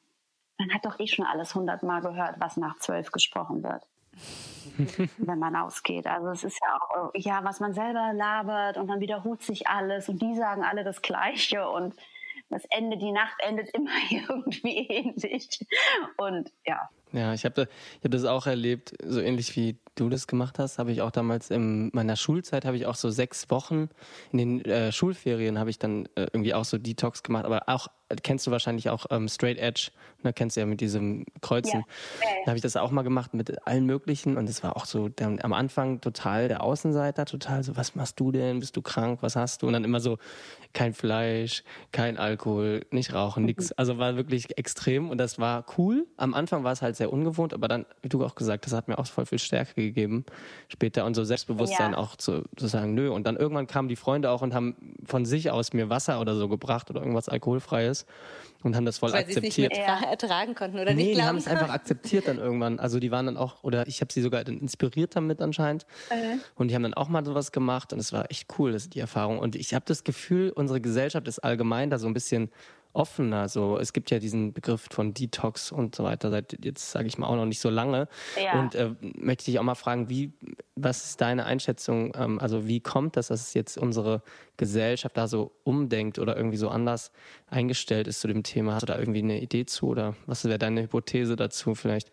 man 0.57 0.73
hat 0.73 0.85
doch 0.85 0.99
eh 0.99 1.07
schon 1.07 1.25
alles 1.25 1.55
hundertmal 1.55 2.01
gehört, 2.01 2.35
was 2.39 2.57
nach 2.57 2.77
zwölf 2.77 3.11
gesprochen 3.11 3.63
wird. 3.63 3.83
wenn 5.17 5.39
man 5.39 5.55
ausgeht. 5.55 6.07
Also 6.07 6.29
es 6.29 6.43
ist 6.43 6.59
ja 6.61 6.77
auch, 6.77 7.11
ja, 7.15 7.43
was 7.43 7.59
man 7.59 7.73
selber 7.73 8.11
labert 8.13 8.77
und 8.77 8.87
dann 8.87 8.99
wiederholt 8.99 9.41
sich 9.41 9.67
alles 9.67 10.09
und 10.09 10.21
die 10.21 10.35
sagen 10.35 10.63
alle 10.63 10.83
das 10.83 11.01
Gleiche 11.01 11.69
und 11.69 11.95
das 12.49 12.65
Ende, 12.69 12.97
die 12.97 13.11
Nacht 13.11 13.35
endet 13.39 13.69
immer 13.69 13.91
irgendwie 14.09 14.87
ähnlich. 14.87 15.65
Und 16.17 16.51
ja. 16.65 16.89
Ja, 17.11 17.33
ich 17.33 17.45
habe 17.45 17.67
ich 17.97 18.03
hab 18.03 18.11
das 18.11 18.25
auch 18.25 18.45
erlebt, 18.45 18.93
so 19.03 19.19
ähnlich 19.19 19.55
wie 19.55 19.77
du 19.95 20.09
das 20.09 20.27
gemacht 20.27 20.59
hast, 20.59 20.79
habe 20.79 20.91
ich 20.91 21.01
auch 21.01 21.11
damals 21.11 21.49
in 21.49 21.89
meiner 21.93 22.15
Schulzeit, 22.15 22.65
habe 22.65 22.77
ich 22.77 22.85
auch 22.85 22.95
so 22.95 23.09
sechs 23.09 23.49
Wochen 23.49 23.89
in 24.31 24.37
den 24.37 24.65
äh, 24.65 24.91
Schulferien 24.91 25.59
habe 25.59 25.69
ich 25.69 25.79
dann 25.79 26.05
äh, 26.15 26.27
irgendwie 26.31 26.53
auch 26.53 26.65
so 26.65 26.77
Detox 26.77 27.23
gemacht, 27.23 27.45
aber 27.45 27.63
auch 27.67 27.87
kennst 28.23 28.47
du 28.47 28.51
wahrscheinlich 28.51 28.89
auch 28.89 29.05
ähm, 29.11 29.27
Straight 29.27 29.57
Edge, 29.57 29.91
ne, 30.23 30.33
kennst 30.33 30.55
du 30.55 30.61
ja 30.61 30.65
mit 30.65 30.81
diesem 30.81 31.25
Kreuzen. 31.41 31.83
Ja. 32.21 32.27
Da 32.43 32.47
habe 32.47 32.57
ich 32.57 32.61
das 32.61 32.75
auch 32.75 32.91
mal 32.91 33.03
gemacht 33.03 33.33
mit 33.33 33.67
allen 33.67 33.85
möglichen 33.85 34.37
und 34.37 34.49
es 34.49 34.63
war 34.63 34.77
auch 34.77 34.85
so 34.85 35.09
dann 35.09 35.39
am 35.41 35.53
Anfang 35.53 36.01
total 36.01 36.47
der 36.47 36.63
Außenseiter, 36.63 37.25
total 37.25 37.63
so, 37.63 37.77
was 37.77 37.95
machst 37.95 38.19
du 38.19 38.31
denn? 38.31 38.59
Bist 38.59 38.75
du 38.75 38.81
krank? 38.81 39.19
Was 39.21 39.35
hast 39.35 39.61
du? 39.61 39.67
Und 39.67 39.73
dann 39.73 39.83
immer 39.83 39.99
so 39.99 40.17
kein 40.73 40.93
Fleisch, 40.93 41.63
kein 41.91 42.17
Alkohol, 42.17 42.85
nicht 42.91 43.13
rauchen, 43.13 43.45
nichts. 43.45 43.71
Also 43.73 43.97
war 43.97 44.15
wirklich 44.15 44.57
extrem 44.57 45.09
und 45.09 45.17
das 45.17 45.39
war 45.39 45.65
cool. 45.77 46.07
Am 46.17 46.33
Anfang 46.33 46.63
war 46.63 46.71
es 46.71 46.81
halt 46.81 46.95
sehr 46.99 47.11
ungewohnt, 47.11 47.53
aber 47.53 47.67
dann, 47.67 47.85
wie 48.01 48.09
du 48.09 48.23
auch 48.23 48.35
gesagt 48.35 48.65
hast, 48.65 48.73
hat 48.73 48.87
mir 48.87 48.99
auch 48.99 49.07
voll 49.07 49.25
viel 49.25 49.39
Stärke 49.39 49.73
gegeben 49.73 50.25
später 50.67 51.05
und 51.05 51.15
so 51.15 51.23
Selbstbewusstsein 51.23 51.93
ja. 51.93 51.97
auch 51.97 52.15
zu, 52.15 52.43
zu 52.55 52.67
sagen, 52.67 52.93
nö. 52.93 53.09
Und 53.09 53.25
dann 53.25 53.35
irgendwann 53.35 53.67
kamen 53.67 53.89
die 53.89 53.95
Freunde 53.95 54.29
auch 54.29 54.41
und 54.41 54.53
haben 54.53 54.95
von 55.05 55.25
sich 55.25 55.49
aus 55.49 55.73
mir 55.73 55.89
Wasser 55.89 56.21
oder 56.21 56.35
so 56.35 56.47
gebracht 56.47 56.89
oder 56.89 57.01
irgendwas 57.01 57.27
Alkoholfreies 57.27 58.05
und 58.63 58.75
haben 58.75 58.85
das 58.85 58.97
voll 58.97 59.11
Weil 59.11 59.21
akzeptiert. 59.21 59.43
Weil 59.43 59.51
sie 59.51 59.81
es 59.81 59.87
nicht 59.87 59.99
mehr 60.01 60.09
ertragen 60.09 60.55
konnten 60.55 60.79
oder 60.79 60.93
nee, 60.93 61.03
nicht 61.05 61.17
die 61.17 61.23
haben 61.23 61.37
es 61.37 61.47
einfach 61.47 61.69
akzeptiert 61.69 62.27
dann 62.27 62.37
irgendwann. 62.37 62.79
Also 62.79 62.99
die 62.99 63.11
waren 63.11 63.25
dann 63.25 63.37
auch, 63.37 63.63
oder 63.63 63.87
ich 63.87 64.01
habe 64.01 64.11
sie 64.11 64.21
sogar 64.21 64.45
inspiriert 64.47 65.15
damit 65.15 65.41
anscheinend. 65.41 65.85
Mhm. 66.11 66.41
Und 66.55 66.69
die 66.69 66.75
haben 66.75 66.83
dann 66.83 66.93
auch 66.93 67.07
mal 67.07 67.25
sowas 67.25 67.51
gemacht 67.51 67.93
und 67.93 67.99
es 67.99 68.13
war 68.13 68.29
echt 68.29 68.47
cool, 68.59 68.71
das 68.71 68.89
die 68.89 68.99
Erfahrung. 68.99 69.39
Und 69.39 69.55
ich 69.55 69.73
habe 69.73 69.85
das 69.87 70.03
Gefühl, 70.03 70.51
unsere 70.51 70.81
Gesellschaft 70.81 71.27
ist 71.27 71.39
allgemein 71.39 71.89
da 71.89 71.97
so 71.97 72.07
ein 72.07 72.13
bisschen 72.13 72.51
offener. 72.93 73.47
So, 73.47 73.77
es 73.77 73.93
gibt 73.93 74.11
ja 74.11 74.19
diesen 74.19 74.53
Begriff 74.53 74.87
von 74.91 75.13
Detox 75.13 75.71
und 75.71 75.95
so 75.95 76.03
weiter 76.03 76.29
seit 76.29 76.63
jetzt 76.63 76.91
sage 76.91 77.07
ich 77.07 77.17
mal 77.17 77.27
auch 77.27 77.35
noch 77.35 77.45
nicht 77.45 77.61
so 77.61 77.69
lange. 77.69 78.07
Ja. 78.41 78.59
Und 78.59 78.75
äh, 78.75 78.91
möchte 79.01 79.45
dich 79.45 79.59
auch 79.59 79.63
mal 79.63 79.75
fragen, 79.75 80.09
wie, 80.09 80.33
was 80.75 81.05
ist 81.05 81.21
deine 81.21 81.45
Einschätzung? 81.45 82.13
Ähm, 82.15 82.39
also 82.39 82.67
wie 82.67 82.79
kommt 82.79 83.15
das, 83.17 83.27
dass 83.27 83.41
es 83.41 83.53
jetzt 83.53 83.77
unsere 83.77 84.21
Gesellschaft 84.57 85.17
da 85.17 85.27
so 85.27 85.51
umdenkt 85.63 86.19
oder 86.19 86.35
irgendwie 86.35 86.57
so 86.57 86.69
anders 86.69 87.11
eingestellt 87.47 88.07
ist 88.07 88.21
zu 88.21 88.27
dem 88.27 88.43
Thema? 88.43 88.73
Hast 88.73 88.83
du 88.83 88.87
da 88.87 88.97
irgendwie 88.97 89.19
eine 89.19 89.39
Idee 89.41 89.65
zu 89.65 89.87
oder 89.87 90.15
was 90.25 90.45
wäre 90.45 90.57
deine 90.57 90.83
Hypothese 90.83 91.35
dazu 91.35 91.75
vielleicht? 91.75 92.11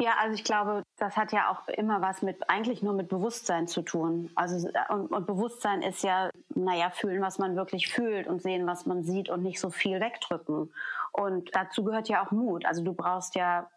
Ja, 0.00 0.14
also 0.20 0.34
ich 0.34 0.44
glaube, 0.44 0.82
das 0.96 1.16
hat 1.16 1.32
ja 1.32 1.50
auch 1.50 1.68
immer 1.68 2.02
was 2.02 2.22
mit, 2.22 2.50
eigentlich 2.50 2.82
nur 2.82 2.94
mit 2.94 3.08
Bewusstsein 3.08 3.68
zu 3.68 3.82
tun. 3.82 4.30
Also, 4.34 4.68
und, 4.88 5.12
und, 5.12 5.26
Bewusstsein 5.26 5.82
ist 5.82 6.02
ja, 6.02 6.30
naja, 6.54 6.90
fühlen, 6.90 7.22
was 7.22 7.38
man 7.38 7.54
wirklich 7.54 7.88
fühlt 7.88 8.26
und 8.26 8.42
sehen, 8.42 8.66
was 8.66 8.86
man 8.86 9.04
sieht 9.04 9.28
und 9.28 9.42
nicht 9.42 9.60
so 9.60 9.70
viel 9.70 10.00
wegdrücken. 10.00 10.72
Und 11.12 11.54
dazu 11.54 11.84
gehört 11.84 12.08
ja 12.08 12.24
auch 12.24 12.32
Mut. 12.32 12.66
Also 12.66 12.82
du 12.82 12.92
brauchst 12.92 13.36
ja 13.36 13.70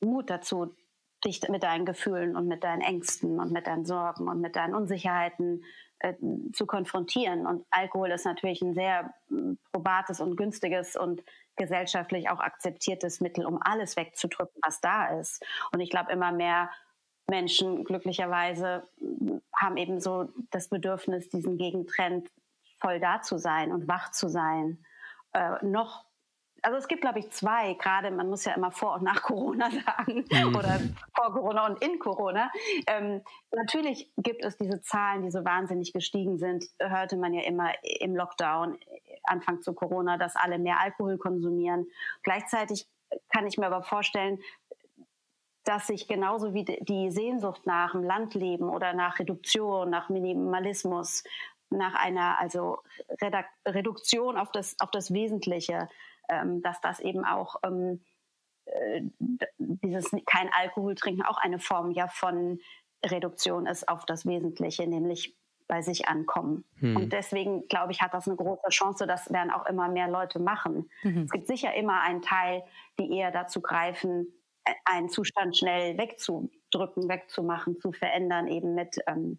Mut 0.00 0.28
dazu, 0.28 0.74
dich 1.24 1.40
mit 1.48 1.62
deinen 1.62 1.86
Gefühlen 1.86 2.36
und 2.36 2.48
mit 2.48 2.64
deinen 2.64 2.82
Ängsten 2.82 3.40
und 3.40 3.52
mit 3.52 3.66
deinen 3.66 3.86
Sorgen 3.86 4.28
und 4.28 4.40
mit 4.40 4.56
deinen 4.56 4.74
Unsicherheiten 4.74 5.64
äh, 6.02 6.14
zu 6.52 6.66
konfrontieren. 6.66 7.46
Und 7.46 7.64
Alkohol 7.70 8.10
ist 8.10 8.24
natürlich 8.24 8.60
ein 8.60 8.74
sehr 8.74 9.14
hm, 9.28 9.56
probates 9.70 10.20
und 10.20 10.36
günstiges 10.36 10.96
und 10.96 11.22
gesellschaftlich 11.56 12.28
auch 12.28 12.40
akzeptiertes 12.40 13.20
Mittel, 13.20 13.46
um 13.46 13.60
alles 13.62 13.96
wegzudrücken, 13.96 14.60
was 14.64 14.80
da 14.80 15.18
ist. 15.20 15.44
Und 15.72 15.80
ich 15.80 15.90
glaube, 15.90 16.10
immer 16.10 16.32
mehr 16.32 16.70
Menschen 17.30 17.84
glücklicherweise 17.84 18.88
hm, 18.98 19.42
haben 19.56 19.76
eben 19.76 20.00
so 20.00 20.28
das 20.50 20.68
Bedürfnis, 20.68 21.28
diesen 21.28 21.56
Gegentrend 21.56 22.28
voll 22.80 22.98
da 22.98 23.22
zu 23.22 23.38
sein 23.38 23.70
und 23.70 23.86
wach 23.86 24.10
zu 24.10 24.28
sein. 24.28 24.84
Äh, 25.32 25.64
noch 25.64 26.04
also 26.62 26.78
es 26.78 26.88
gibt, 26.88 27.02
glaube 27.02 27.18
ich, 27.18 27.30
zwei, 27.30 27.74
gerade 27.74 28.10
man 28.10 28.28
muss 28.28 28.44
ja 28.44 28.54
immer 28.54 28.70
vor 28.70 28.94
und 28.94 29.02
nach 29.02 29.22
Corona 29.22 29.70
sagen 29.70 30.24
mhm. 30.30 30.56
oder 30.56 30.80
vor 31.14 31.32
Corona 31.32 31.66
und 31.66 31.82
in 31.84 31.98
Corona. 31.98 32.50
Ähm, 32.86 33.22
natürlich 33.50 34.10
gibt 34.16 34.44
es 34.44 34.56
diese 34.56 34.80
Zahlen, 34.80 35.22
die 35.22 35.30
so 35.30 35.44
wahnsinnig 35.44 35.92
gestiegen 35.92 36.38
sind, 36.38 36.64
hörte 36.78 37.16
man 37.16 37.34
ja 37.34 37.42
immer 37.42 37.72
im 37.82 38.16
Lockdown, 38.16 38.78
Anfang 39.24 39.62
zu 39.62 39.74
Corona, 39.74 40.16
dass 40.18 40.36
alle 40.36 40.58
mehr 40.58 40.80
Alkohol 40.80 41.18
konsumieren. 41.18 41.86
Gleichzeitig 42.22 42.88
kann 43.28 43.46
ich 43.46 43.58
mir 43.58 43.66
aber 43.66 43.82
vorstellen, 43.82 44.38
dass 45.64 45.86
sich 45.86 46.08
genauso 46.08 46.54
wie 46.54 46.64
die 46.64 47.10
Sehnsucht 47.10 47.66
nach 47.66 47.92
dem 47.92 48.02
Landleben 48.02 48.68
oder 48.68 48.94
nach 48.94 49.20
Reduktion, 49.20 49.90
nach 49.90 50.08
Minimalismus, 50.08 51.22
nach 51.70 51.94
einer 51.94 52.38
also 52.40 52.78
Reduktion 53.66 54.36
auf 54.36 54.50
das, 54.50 54.76
auf 54.80 54.90
das 54.90 55.12
Wesentliche, 55.12 55.88
ähm, 56.32 56.62
dass 56.62 56.80
das 56.80 57.00
eben 57.00 57.24
auch 57.24 57.56
ähm, 57.64 58.00
äh, 58.66 59.02
dieses 59.58 60.10
kein 60.26 60.50
Alkohol 60.52 60.94
trinken 60.94 61.22
auch 61.22 61.38
eine 61.38 61.58
Form 61.58 61.90
ja 61.90 62.08
von 62.08 62.60
Reduktion 63.04 63.66
ist 63.66 63.88
auf 63.88 64.04
das 64.06 64.26
Wesentliche, 64.26 64.86
nämlich 64.86 65.36
bei 65.66 65.82
sich 65.82 66.08
ankommen. 66.08 66.64
Hm. 66.80 66.96
Und 66.96 67.12
deswegen 67.12 67.66
glaube 67.68 67.92
ich, 67.92 68.02
hat 68.02 68.14
das 68.14 68.26
eine 68.28 68.36
große 68.36 68.68
Chance, 68.68 69.06
das 69.06 69.32
werden 69.32 69.50
auch 69.50 69.66
immer 69.66 69.88
mehr 69.88 70.08
Leute 70.08 70.38
machen. 70.38 70.90
Mhm. 71.02 71.22
Es 71.22 71.30
gibt 71.30 71.46
sicher 71.46 71.74
immer 71.74 72.02
einen 72.02 72.20
Teil, 72.20 72.62
die 72.98 73.16
eher 73.16 73.30
dazu 73.30 73.62
greifen, 73.62 74.26
äh, 74.64 74.74
einen 74.84 75.08
Zustand 75.08 75.56
schnell 75.56 75.96
wegzudrücken, 75.98 77.08
wegzumachen, 77.08 77.80
zu 77.80 77.92
verändern, 77.92 78.48
eben 78.48 78.74
mit, 78.74 78.98
ähm, 79.06 79.38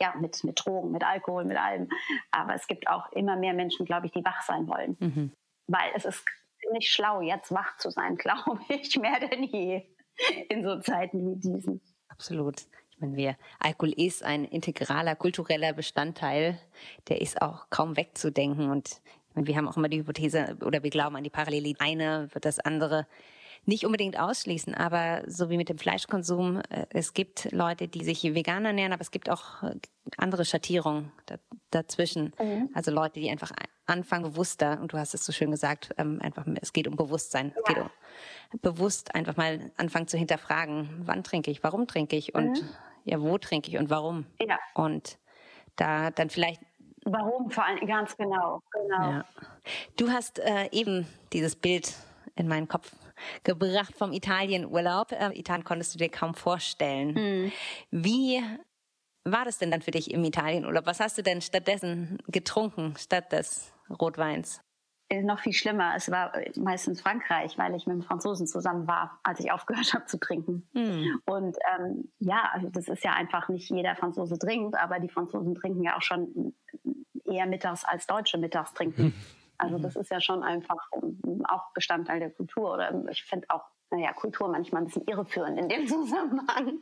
ja, 0.00 0.14
mit, 0.18 0.42
mit 0.44 0.60
Drogen, 0.64 0.90
mit 0.90 1.04
Alkohol, 1.04 1.44
mit 1.44 1.56
allem. 1.56 1.88
Aber 2.32 2.54
es 2.54 2.66
gibt 2.66 2.88
auch 2.88 3.12
immer 3.12 3.36
mehr 3.36 3.54
Menschen, 3.54 3.86
glaube 3.86 4.06
ich, 4.06 4.12
die 4.12 4.24
wach 4.24 4.42
sein 4.42 4.66
wollen. 4.66 4.96
Mhm 4.98 5.32
weil 5.66 5.90
es 5.94 6.04
ist 6.04 6.24
ziemlich 6.60 6.90
schlau, 6.90 7.20
jetzt 7.20 7.52
wach 7.52 7.76
zu 7.78 7.90
sein, 7.90 8.16
glaube 8.16 8.60
ich, 8.68 8.96
mehr 8.96 9.20
denn 9.20 9.44
je 9.44 9.82
in 10.48 10.64
so 10.64 10.78
Zeiten 10.80 11.26
wie 11.26 11.40
diesen. 11.40 11.80
Absolut. 12.08 12.60
Ich 12.90 13.00
meine, 13.00 13.16
wir, 13.16 13.36
Alkohol 13.58 13.92
ist 13.92 14.22
ein 14.22 14.44
integraler 14.44 15.16
kultureller 15.16 15.72
Bestandteil, 15.72 16.60
der 17.08 17.20
ist 17.20 17.42
auch 17.42 17.68
kaum 17.68 17.96
wegzudenken. 17.96 18.70
Und 18.70 19.00
ich 19.28 19.34
meine, 19.34 19.48
wir 19.48 19.56
haben 19.56 19.66
auch 19.66 19.76
immer 19.76 19.88
die 19.88 19.98
Hypothese 19.98 20.56
oder 20.64 20.82
wir 20.84 20.90
glauben 20.90 21.16
an 21.16 21.24
die 21.24 21.30
Parallele. 21.30 21.74
Eine 21.80 22.28
wird 22.32 22.44
das 22.44 22.60
andere 22.60 23.08
nicht 23.66 23.84
unbedingt 23.84 24.18
ausschließen, 24.18 24.74
aber 24.74 25.22
so 25.26 25.50
wie 25.50 25.56
mit 25.56 25.68
dem 25.68 25.78
Fleischkonsum, 25.78 26.60
äh, 26.70 26.86
es 26.90 27.14
gibt 27.14 27.50
Leute, 27.52 27.88
die 27.88 28.04
sich 28.04 28.22
vegan 28.22 28.64
ernähren, 28.64 28.92
aber 28.92 29.02
es 29.02 29.10
gibt 29.10 29.30
auch 29.30 29.62
äh, 29.62 29.76
andere 30.16 30.44
Schattierungen 30.44 31.12
dazwischen. 31.70 32.32
Mhm. 32.40 32.70
Also 32.74 32.90
Leute, 32.90 33.20
die 33.20 33.30
einfach 33.30 33.52
anfangen 33.86 34.24
bewusster, 34.24 34.80
und 34.80 34.92
du 34.92 34.98
hast 34.98 35.14
es 35.14 35.24
so 35.24 35.32
schön 35.32 35.50
gesagt, 35.50 35.94
ähm, 35.98 36.20
einfach, 36.22 36.46
es 36.60 36.72
geht 36.72 36.88
um 36.88 36.96
Bewusstsein. 36.96 37.48
Ja. 37.48 37.54
Es 37.56 37.64
geht 37.64 37.78
um 37.78 37.90
bewusst 38.60 39.14
einfach 39.14 39.36
mal 39.36 39.72
anfangen 39.76 40.08
zu 40.08 40.16
hinterfragen, 40.16 41.02
wann 41.04 41.24
trinke 41.24 41.50
ich, 41.50 41.62
warum 41.62 41.86
trinke 41.86 42.16
ich 42.16 42.34
und 42.34 42.62
mhm. 42.62 42.68
ja, 43.04 43.20
wo 43.20 43.38
trinke 43.38 43.70
ich 43.70 43.78
und 43.78 43.90
warum. 43.90 44.26
Ja. 44.40 44.58
Und 44.74 45.18
da 45.76 46.10
dann 46.10 46.30
vielleicht 46.30 46.60
Warum 47.04 47.50
vor 47.50 47.64
allem 47.64 47.86
ganz 47.86 48.16
genau. 48.16 48.62
genau. 48.72 49.10
Ja. 49.10 49.24
Du 49.96 50.10
hast 50.10 50.38
äh, 50.38 50.70
eben 50.72 51.06
dieses 51.32 51.54
Bild 51.54 51.94
in 52.34 52.48
meinen 52.48 52.66
Kopf 52.66 52.92
gebracht 53.42 53.94
vom 53.96 54.12
Italienurlaub. 54.12 55.12
Äh, 55.12 55.38
Italien 55.38 55.64
konntest 55.64 55.94
du 55.94 55.98
dir 55.98 56.08
kaum 56.08 56.34
vorstellen. 56.34 57.14
Mhm. 57.14 57.52
Wie 57.90 58.42
war 59.24 59.44
das 59.44 59.58
denn 59.58 59.70
dann 59.70 59.82
für 59.82 59.90
dich 59.90 60.10
im 60.10 60.24
Italienurlaub? 60.24 60.86
Was 60.86 61.00
hast 61.00 61.18
du 61.18 61.22
denn 61.22 61.40
stattdessen 61.40 62.18
getrunken, 62.28 62.94
statt 62.98 63.32
des 63.32 63.72
Rotweins? 63.88 64.60
Noch 65.22 65.38
viel 65.38 65.52
schlimmer, 65.52 65.92
es 65.96 66.10
war 66.10 66.32
meistens 66.56 67.00
Frankreich, 67.00 67.56
weil 67.58 67.74
ich 67.74 67.86
mit 67.86 67.92
einem 67.92 68.02
Franzosen 68.02 68.46
zusammen 68.46 68.86
war, 68.88 69.20
als 69.22 69.38
ich 69.38 69.52
aufgehört 69.52 69.92
habe 69.94 70.06
zu 70.06 70.18
trinken. 70.18 70.68
Mhm. 70.72 71.20
Und 71.26 71.56
ähm, 71.78 72.10
ja, 72.18 72.50
also 72.52 72.68
das 72.70 72.88
ist 72.88 73.04
ja 73.04 73.12
einfach 73.12 73.48
nicht 73.48 73.70
jeder 73.70 73.94
Franzose 73.96 74.38
trinkt, 74.38 74.76
aber 74.76 74.98
die 74.98 75.08
Franzosen 75.08 75.54
trinken 75.54 75.84
ja 75.84 75.96
auch 75.96 76.02
schon 76.02 76.54
eher 77.24 77.46
mittags 77.46 77.84
als 77.84 78.06
Deutsche 78.06 78.38
mittags 78.38 78.72
trinken. 78.72 79.14
Also 79.58 79.78
mhm. 79.78 79.82
das 79.82 79.96
ist 79.96 80.10
ja 80.10 80.20
schon 80.20 80.42
einfach 80.42 80.90
auch 81.44 81.72
Bestandteil 81.74 82.20
der 82.20 82.30
Kultur 82.30 82.74
oder 82.74 83.04
ich 83.10 83.24
finde 83.24 83.46
auch 83.50 83.64
naja, 83.90 84.12
Kultur 84.12 84.48
manchmal 84.48 84.82
ein 84.82 84.86
bisschen 84.86 85.06
irreführend 85.06 85.58
in 85.58 85.68
dem 85.68 85.86
Zusammenhang. 85.86 86.78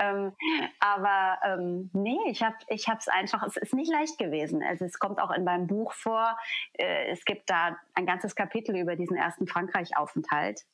ähm, 0.00 0.32
aber 0.80 1.38
ähm, 1.44 1.90
nee, 1.92 2.18
ich 2.26 2.42
habe 2.42 2.56
ich 2.68 2.86
es 2.88 3.08
einfach, 3.08 3.42
es 3.44 3.56
ist 3.56 3.74
nicht 3.74 3.90
leicht 3.90 4.18
gewesen. 4.18 4.62
Also 4.62 4.84
es 4.84 4.98
kommt 4.98 5.20
auch 5.20 5.30
in 5.30 5.44
meinem 5.44 5.66
Buch 5.66 5.92
vor, 5.92 6.36
äh, 6.72 7.10
es 7.10 7.24
gibt 7.24 7.48
da 7.50 7.76
ein 7.94 8.06
ganzes 8.06 8.34
Kapitel 8.34 8.76
über 8.76 8.96
diesen 8.96 9.16
ersten 9.16 9.46
Frankreich-Aufenthalt 9.46 10.64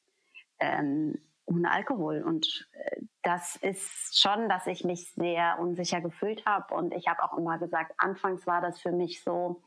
ähm, 0.61 1.19
ohne 1.45 1.71
Alkohol. 1.71 2.23
Und 2.23 2.69
äh, 2.73 3.03
das 3.23 3.57
ist 3.57 4.19
schon, 4.19 4.49
dass 4.49 4.67
ich 4.67 4.85
mich 4.85 5.13
sehr 5.13 5.59
unsicher 5.59 6.01
gefühlt 6.01 6.45
habe. 6.47 6.75
Und 6.75 6.95
ich 6.95 7.07
habe 7.09 7.23
auch 7.23 7.37
immer 7.37 7.59
gesagt, 7.59 7.93
anfangs 7.99 8.47
war 8.47 8.61
das 8.61 8.81
für 8.81 8.93
mich 8.93 9.23
so, 9.23 9.63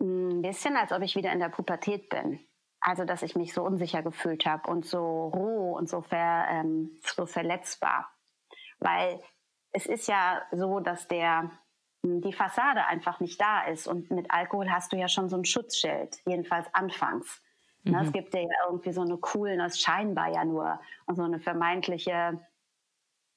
ein 0.00 0.42
bisschen, 0.42 0.76
als 0.76 0.92
ob 0.92 1.02
ich 1.02 1.16
wieder 1.16 1.32
in 1.32 1.40
der 1.40 1.48
Pubertät 1.48 2.08
bin. 2.08 2.40
Also, 2.80 3.04
dass 3.04 3.22
ich 3.22 3.34
mich 3.34 3.52
so 3.52 3.62
unsicher 3.62 4.02
gefühlt 4.02 4.46
habe 4.46 4.70
und 4.70 4.84
so 4.84 5.28
roh 5.28 5.72
und 5.76 5.88
so, 5.88 6.02
ver, 6.02 6.46
ähm, 6.50 6.98
so 7.02 7.26
verletzbar. 7.26 8.10
Weil 8.78 9.20
es 9.72 9.86
ist 9.86 10.08
ja 10.08 10.42
so, 10.52 10.80
dass 10.80 11.08
der, 11.08 11.50
hm, 12.04 12.20
die 12.20 12.32
Fassade 12.32 12.86
einfach 12.86 13.20
nicht 13.20 13.40
da 13.40 13.62
ist. 13.64 13.88
Und 13.88 14.10
mit 14.10 14.30
Alkohol 14.30 14.70
hast 14.70 14.92
du 14.92 14.96
ja 14.96 15.08
schon 15.08 15.28
so 15.28 15.36
ein 15.36 15.44
Schutzschild, 15.44 16.18
jedenfalls 16.26 16.66
anfangs. 16.74 17.42
Ne, 17.82 17.98
mhm. 17.98 18.06
Es 18.06 18.12
gibt 18.12 18.34
ja 18.34 18.42
irgendwie 18.68 18.92
so 18.92 19.02
eine 19.02 19.16
Coolness, 19.16 19.80
scheinbar 19.80 20.28
ja 20.28 20.44
nur, 20.44 20.80
und 21.06 21.16
so 21.16 21.22
eine 21.22 21.40
vermeintliche 21.40 22.40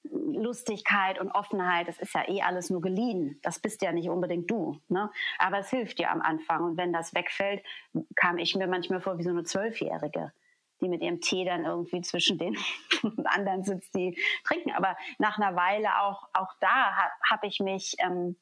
Lustigkeit 0.04 1.20
und 1.20 1.32
Offenheit, 1.32 1.88
das 1.88 2.00
ist 2.00 2.14
ja 2.14 2.28
eh 2.28 2.42
alles 2.42 2.70
nur 2.70 2.82
geliehen. 2.82 3.40
Das 3.44 3.60
bist 3.60 3.82
ja 3.82 3.92
nicht 3.92 4.10
unbedingt 4.10 4.50
du. 4.50 4.80
Ne? 4.88 5.12
Aber 5.38 5.60
es 5.60 5.70
hilft 5.70 6.00
dir 6.00 6.10
am 6.12 6.22
Anfang. 6.22 6.64
Und 6.64 6.78
wenn 6.78 6.94
das 6.94 7.14
wegfällt, 7.14 7.64
kam 8.16 8.38
ich 8.38 8.56
mir 8.56 8.68
manchmal 8.68 9.02
vor 9.02 9.18
wie 9.18 9.24
so 9.24 9.30
eine 9.30 9.44
Zwölfjährige, 9.44 10.32
die 10.82 10.88
mit 10.88 11.02
ihrem 11.02 11.20
Tee 11.20 11.44
dann 11.44 11.66
irgendwie 11.66 12.02
zwischen 12.02 12.38
den 12.38 12.58
anderen 13.26 13.64
sitzt, 13.64 13.94
die 13.94 14.18
trinken. 14.46 14.72
Aber 14.72 14.96
nach 15.18 15.38
einer 15.38 15.56
Weile 15.56 16.02
auch, 16.02 16.30
auch 16.34 16.54
da 16.62 16.96
habe 16.96 17.12
hab 17.30 17.44
ich 17.44 17.60
mich, 17.60 17.96
ähm, 18.00 18.38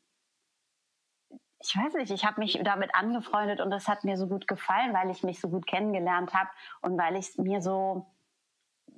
ich 1.59 1.75
weiß 1.75 1.95
nicht, 1.95 2.11
ich 2.11 2.23
habe 2.23 2.39
mich 2.39 2.59
damit 2.63 2.93
angefreundet 2.93 3.61
und 3.61 3.71
das 3.71 3.87
hat 3.87 4.03
mir 4.03 4.15
so 4.17 4.27
gut 4.27 4.47
gefallen, 4.47 4.93
weil 4.93 5.09
ich 5.09 5.23
mich 5.23 5.39
so 5.39 5.49
gut 5.49 5.65
kennengelernt 5.65 6.35
habe 6.35 6.49
und 6.81 6.99
weil 6.99 7.15
ich 7.15 7.35
mir 7.37 7.61
so 7.61 8.05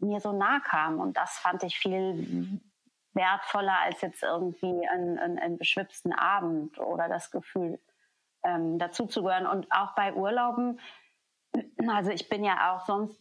mir 0.01 0.19
so 0.19 0.31
nah 0.31 0.59
kam. 0.59 0.99
Und 0.99 1.17
das 1.17 1.37
fand 1.39 1.63
ich 1.63 1.77
viel 1.77 2.61
wertvoller 3.13 3.79
als 3.81 4.01
jetzt 4.01 4.23
irgendwie 4.23 4.87
einen, 4.87 5.17
einen, 5.17 5.57
beschwipsten 5.57 6.13
Abend 6.13 6.79
oder 6.79 7.09
das 7.09 7.31
Gefühl, 7.31 7.79
ähm, 8.43 8.77
dazuzugehören. 8.77 9.47
Und 9.47 9.67
auch 9.71 9.95
bei 9.95 10.13
Urlauben, 10.13 10.79
also 11.87 12.11
ich 12.11 12.29
bin 12.29 12.43
ja 12.43 12.73
auch 12.73 12.85
sonst, 12.85 13.19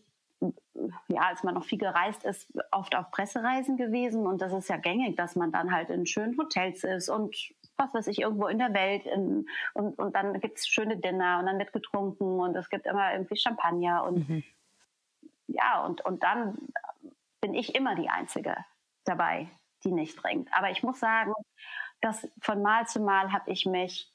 ja, 1.08 1.22
als 1.22 1.42
man 1.42 1.54
noch 1.54 1.64
viel 1.64 1.78
gereist 1.78 2.24
ist, 2.24 2.52
oft 2.70 2.94
auf 2.94 3.10
Pressereisen 3.10 3.76
gewesen. 3.76 4.26
Und 4.26 4.40
das 4.40 4.52
ist 4.52 4.68
ja 4.68 4.76
gängig, 4.76 5.16
dass 5.16 5.34
man 5.34 5.50
dann 5.50 5.72
halt 5.72 5.90
in 5.90 6.06
schönen 6.06 6.38
Hotels 6.38 6.84
ist 6.84 7.08
und 7.08 7.34
was 7.76 7.92
weiß 7.94 8.06
ich, 8.08 8.20
irgendwo 8.20 8.46
in 8.46 8.58
der 8.58 8.74
Welt. 8.74 9.06
In, 9.06 9.46
und, 9.74 9.98
und 9.98 10.14
dann 10.14 10.40
es 10.40 10.68
schöne 10.68 10.96
Dinner 10.96 11.40
und 11.40 11.46
dann 11.46 11.58
wird 11.58 11.72
getrunken 11.72 12.38
und 12.38 12.54
es 12.56 12.70
gibt 12.70 12.86
immer 12.86 13.12
irgendwie 13.12 13.36
Champagner 13.36 14.04
und 14.04 14.28
mhm 14.28 14.44
ja, 15.48 15.84
und, 15.84 16.04
und 16.04 16.22
dann 16.22 16.56
bin 17.40 17.54
ich 17.54 17.74
immer 17.74 17.94
die 17.94 18.08
Einzige 18.08 18.56
dabei, 19.04 19.48
die 19.84 19.92
nicht 19.92 20.16
trinkt. 20.18 20.50
Aber 20.52 20.70
ich 20.70 20.82
muss 20.82 21.00
sagen, 21.00 21.32
dass 22.00 22.28
von 22.40 22.62
Mal 22.62 22.86
zu 22.86 23.00
Mal 23.00 23.32
habe 23.32 23.50
ich 23.50 23.66
mich 23.66 24.12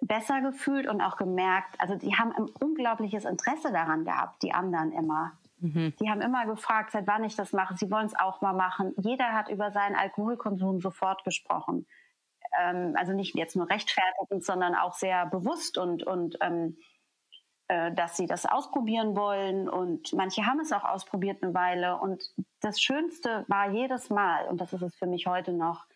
besser 0.00 0.40
gefühlt 0.40 0.86
und 0.86 1.00
auch 1.00 1.16
gemerkt, 1.16 1.80
also 1.80 1.96
die 1.96 2.14
haben 2.14 2.32
ein 2.32 2.46
unglaubliches 2.60 3.24
Interesse 3.24 3.72
daran 3.72 4.04
gehabt, 4.04 4.42
die 4.42 4.52
anderen 4.52 4.92
immer. 4.92 5.32
Mhm. 5.58 5.94
Die 6.00 6.08
haben 6.08 6.20
immer 6.20 6.46
gefragt, 6.46 6.92
seit 6.92 7.08
wann 7.08 7.24
ich 7.24 7.34
das 7.34 7.52
mache. 7.52 7.76
Sie 7.76 7.90
wollen 7.90 8.06
es 8.06 8.18
auch 8.18 8.40
mal 8.40 8.52
machen. 8.52 8.94
Jeder 8.98 9.32
hat 9.32 9.48
über 9.48 9.72
seinen 9.72 9.96
Alkoholkonsum 9.96 10.80
sofort 10.80 11.24
gesprochen. 11.24 11.86
Ähm, 12.60 12.94
also 12.96 13.12
nicht 13.12 13.34
jetzt 13.34 13.56
nur 13.56 13.68
rechtfertigend, 13.68 14.44
sondern 14.44 14.76
auch 14.76 14.94
sehr 14.94 15.26
bewusst 15.26 15.78
und, 15.78 16.04
und 16.04 16.36
ähm, 16.40 16.76
äh, 16.76 16.82
dass 17.68 18.16
sie 18.16 18.26
das 18.26 18.46
ausprobieren 18.46 19.14
wollen 19.14 19.68
und 19.68 20.12
manche 20.14 20.46
haben 20.46 20.60
es 20.60 20.72
auch 20.72 20.84
ausprobiert 20.84 21.42
eine 21.42 21.52
Weile 21.52 21.98
und 21.98 22.32
das 22.60 22.80
Schönste 22.80 23.44
war 23.46 23.70
jedes 23.70 24.08
Mal 24.08 24.46
und 24.46 24.60
das 24.60 24.72
ist 24.72 24.82
es 24.82 24.94
für 24.94 25.06
mich 25.06 25.26
heute 25.26 25.52
noch, 25.52 25.86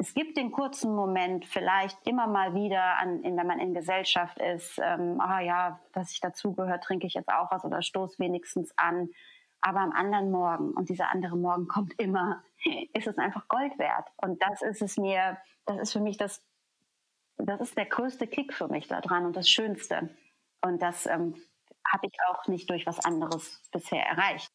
es 0.00 0.14
gibt 0.14 0.38
den 0.38 0.50
kurzen 0.50 0.94
Moment 0.94 1.44
vielleicht 1.44 2.06
immer 2.06 2.26
mal 2.26 2.54
wieder, 2.54 2.96
an, 2.96 3.22
wenn 3.22 3.46
man 3.46 3.60
in 3.60 3.74
Gesellschaft 3.74 4.38
ist, 4.38 4.80
ähm, 4.82 5.20
ah 5.20 5.40
ja, 5.40 5.78
dass 5.92 6.10
ich 6.12 6.20
dazugehöre, 6.20 6.80
trinke 6.80 7.06
ich 7.06 7.12
jetzt 7.12 7.28
auch 7.28 7.50
was 7.50 7.66
oder 7.66 7.82
stoß 7.82 8.18
wenigstens 8.18 8.72
an. 8.78 9.10
Aber 9.60 9.80
am 9.80 9.92
anderen 9.92 10.30
Morgen, 10.30 10.70
und 10.70 10.88
dieser 10.88 11.10
andere 11.10 11.36
Morgen 11.36 11.68
kommt 11.68 11.92
immer, 12.00 12.42
ist 12.94 13.06
es 13.06 13.18
einfach 13.18 13.46
Gold 13.48 13.78
wert. 13.78 14.08
Und 14.16 14.42
das 14.42 14.62
ist 14.62 14.80
es 14.80 14.96
mir, 14.96 15.36
das 15.66 15.78
ist 15.78 15.92
für 15.92 16.00
mich 16.00 16.16
das, 16.16 16.42
das 17.36 17.60
ist 17.60 17.76
der 17.76 17.84
größte 17.84 18.26
Kick 18.26 18.54
für 18.54 18.68
mich 18.68 18.88
daran 18.88 19.26
und 19.26 19.36
das 19.36 19.50
Schönste. 19.50 20.08
Und 20.62 20.80
das 20.80 21.06
ähm, 21.06 21.34
habe 21.92 22.06
ich 22.06 22.12
auch 22.28 22.46
nicht 22.46 22.68
durch 22.70 22.86
was 22.86 22.98
anderes 23.00 23.60
bisher 23.72 24.02
erreicht. 24.02 24.50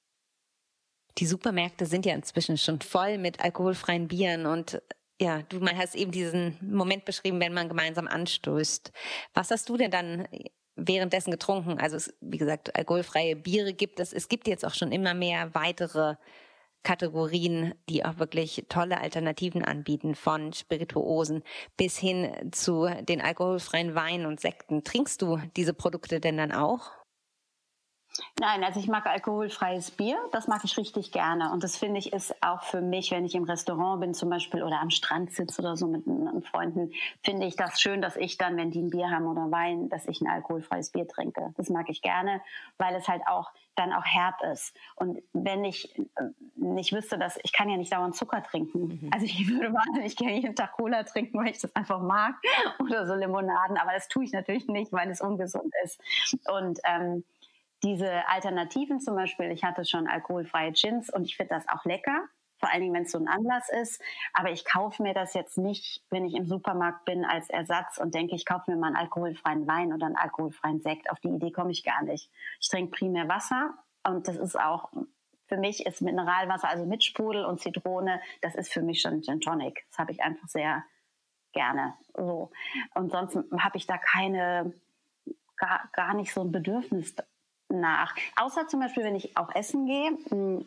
Die 1.18 1.26
Supermärkte 1.26 1.86
sind 1.86 2.06
ja 2.06 2.14
inzwischen 2.14 2.58
schon 2.58 2.82
voll 2.82 3.18
mit 3.18 3.40
alkoholfreien 3.40 4.08
Bieren 4.08 4.46
und 4.46 4.82
ja, 5.20 5.44
du 5.44 5.66
hast 5.66 5.96
eben 5.96 6.12
diesen 6.12 6.58
Moment 6.62 7.06
beschrieben, 7.06 7.40
wenn 7.40 7.54
man 7.54 7.70
gemeinsam 7.70 8.08
anstößt. 8.08 8.92
Was 9.34 9.50
hast 9.50 9.70
du 9.70 9.78
denn 9.78 9.92
dann 9.92 10.28
währenddessen 10.76 11.32
getrunken? 11.32 11.80
Also 11.80 11.96
es, 11.96 12.14
wie 12.20 12.38
gesagt, 12.38 12.76
alkoholfreie 12.76 13.38
Biere 13.38 13.74
gibt 13.74 14.02
es. 14.02 14.12
Es 14.12 14.28
gibt 14.28 14.46
jetzt 14.46 14.66
auch 14.66 14.74
schon 14.74 14.92
immer 14.92 15.14
mehr 15.14 15.56
weitere 15.56 16.16
Kategorien, 16.86 17.74
die 17.90 18.06
auch 18.06 18.20
wirklich 18.20 18.66
tolle 18.70 19.02
Alternativen 19.02 19.66
anbieten, 19.66 20.16
von 20.16 20.54
Spirituosen 20.54 21.44
bis 21.76 21.98
hin 21.98 22.32
zu 22.52 22.88
den 23.02 23.22
alkoholfreien 23.22 23.96
Weinen 23.96 24.26
und 24.26 24.40
Sekten. 24.40 24.86
Trinkst 24.86 25.22
du 25.22 25.40
diese 25.58 25.74
Produkte 25.74 26.22
denn 26.22 26.38
dann 26.38 26.54
auch? 26.54 26.92
Nein, 28.38 28.66
also 28.66 28.82
ich 28.82 28.90
mag 28.90 29.06
alkoholfreies 29.06 29.92
Bier. 29.92 30.18
Das 30.34 30.50
mag 30.50 30.62
ich 30.66 30.78
richtig 30.78 31.14
gerne. 31.14 31.54
Und 31.54 31.64
das 31.64 31.78
finde 31.78 32.00
ich 32.00 32.12
ist 32.12 32.36
auch 32.44 32.64
für 32.64 32.82
mich, 32.82 33.12
wenn 33.12 33.24
ich 33.24 33.34
im 33.34 33.46
Restaurant 33.46 34.02
bin 34.02 34.14
zum 34.14 34.30
Beispiel 34.30 34.62
oder 34.62 34.82
am 34.82 34.90
Strand 34.90 35.32
sitze 35.32 35.62
oder 35.62 35.78
so 35.78 35.88
mit, 35.88 36.06
mit 36.06 36.46
Freunden, 36.46 36.92
finde 37.24 37.46
ich 37.46 37.56
das 37.56 37.80
schön, 37.80 38.02
dass 38.02 38.18
ich 38.18 38.38
dann, 38.38 38.58
wenn 38.58 38.72
die 38.72 38.82
ein 38.82 38.90
Bier 38.90 39.10
haben 39.10 39.26
oder 39.26 39.52
Wein, 39.52 39.88
dass 39.88 40.06
ich 40.08 40.20
ein 40.20 40.28
alkoholfreies 40.28 40.90
Bier 40.90 41.08
trinke. 41.08 41.54
Das 41.56 41.70
mag 41.70 41.90
ich 41.90 42.02
gerne, 42.02 42.42
weil 42.78 42.94
es 42.96 43.08
halt 43.08 43.22
auch 43.26 43.52
dann 43.76 43.94
auch 43.94 44.06
herb 44.06 44.42
ist. 44.52 44.76
Und 44.96 45.22
wenn 45.32 45.64
ich 45.64 45.98
äh, 45.98 46.04
nicht 46.56 46.94
wüsste, 46.94 47.18
dass 47.18 47.40
ich 47.44 47.54
kann 47.54 47.70
ja 47.70 47.78
nicht 47.78 47.94
dauernd 47.94 48.16
Zucker 48.16 48.44
trinken. 48.44 49.00
Mhm. 49.02 49.10
Also 49.14 49.26
ich 49.26 49.48
würde 49.50 49.74
wahnsinnig 49.74 50.16
gerne 50.18 50.36
jeden 50.36 50.56
Tag 50.56 50.74
Cola 50.74 51.04
trinken, 51.04 51.38
weil 51.40 51.52
ich 51.52 51.60
das 51.60 51.74
einfach 51.76 52.02
mag 52.02 52.36
oder 52.80 53.08
so 53.08 53.14
Limonaden. 53.14 53.78
Aber 53.78 53.94
das 53.94 54.10
tue 54.10 54.26
ich 54.26 54.34
natürlich 54.34 54.68
nicht, 54.68 54.92
weil 54.92 55.10
es 55.10 55.22
ungesund 55.22 55.74
ist. 55.84 56.02
Und 56.50 56.80
ähm, 56.84 57.24
diese 57.84 58.28
Alternativen 58.28 59.00
zum 59.00 59.16
Beispiel, 59.16 59.52
ich 59.52 59.64
hatte 59.64 59.86
schon 59.86 60.08
alkoholfreie 60.08 60.72
Gins 60.72 61.10
und 61.10 61.26
ich 61.26 61.38
finde 61.38 61.56
das 61.56 61.68
auch 61.68 61.86
lecker, 61.86 62.28
vor 62.58 62.72
allen 62.72 62.82
Dingen, 62.82 62.94
wenn 62.94 63.04
es 63.04 63.12
so 63.12 63.20
ein 63.20 63.28
Anlass 63.28 63.70
ist. 63.70 64.02
Aber 64.34 64.52
ich 64.52 64.66
kaufe 64.66 65.04
mir 65.04 65.14
das 65.14 65.34
jetzt 65.34 65.58
nicht, 65.58 66.02
wenn 66.10 66.26
ich 66.26 66.34
im 66.36 66.46
Supermarkt 66.46 67.06
bin, 67.06 67.26
als 67.26 67.50
Ersatz 67.50 67.98
und 67.98 68.16
denke, 68.16 68.36
ich 68.36 68.46
kaufe 68.46 68.72
mir 68.72 68.78
mal 68.78 68.88
einen 68.88 68.96
alkoholfreien 68.96 69.68
Wein 69.68 69.94
oder 69.94 70.06
einen 70.06 70.16
alkoholfreien 70.16 70.82
Sekt. 70.82 71.10
Auf 71.10 71.20
die 71.20 71.30
Idee 71.30 71.52
komme 71.52 71.72
ich 71.72 71.84
gar 71.84 72.04
nicht. 72.04 72.32
Ich 72.60 72.70
trinke 72.70 72.98
primär 72.98 73.28
Wasser 73.28 73.74
und 74.04 74.28
das 74.28 74.38
ist 74.38 74.60
auch, 74.60 74.92
für 75.48 75.58
mich 75.58 75.86
ist 75.86 76.02
Mineralwasser, 76.02 76.70
also 76.70 76.86
mit 76.86 77.04
Sprudel 77.04 77.46
und 77.46 77.60
Zitrone, 77.60 78.22
das 78.42 78.56
ist 78.56 78.74
für 78.74 78.82
mich 78.82 79.02
schon 79.02 79.22
Gin 79.22 79.42
Tonic. 79.42 79.86
Das 79.90 80.00
habe 80.00 80.12
ich 80.12 80.24
einfach 80.24 80.48
sehr 80.48 80.84
gerne. 81.52 81.94
So. 82.16 82.52
Und 82.96 83.12
sonst 83.12 83.38
habe 83.60 83.78
ich 83.78 83.86
da 83.86 83.98
keine, 83.98 84.74
gar, 85.58 85.90
gar 85.94 86.14
nicht 86.14 86.34
so 86.34 86.42
ein 86.42 86.52
Bedürfnis 86.52 87.16
nach. 87.80 88.16
Außer 88.36 88.68
zum 88.68 88.80
Beispiel, 88.80 89.04
wenn 89.04 89.16
ich 89.16 89.38
auch 89.38 89.54
essen 89.54 89.86
gehe. 89.86 90.18
Hm, 90.30 90.66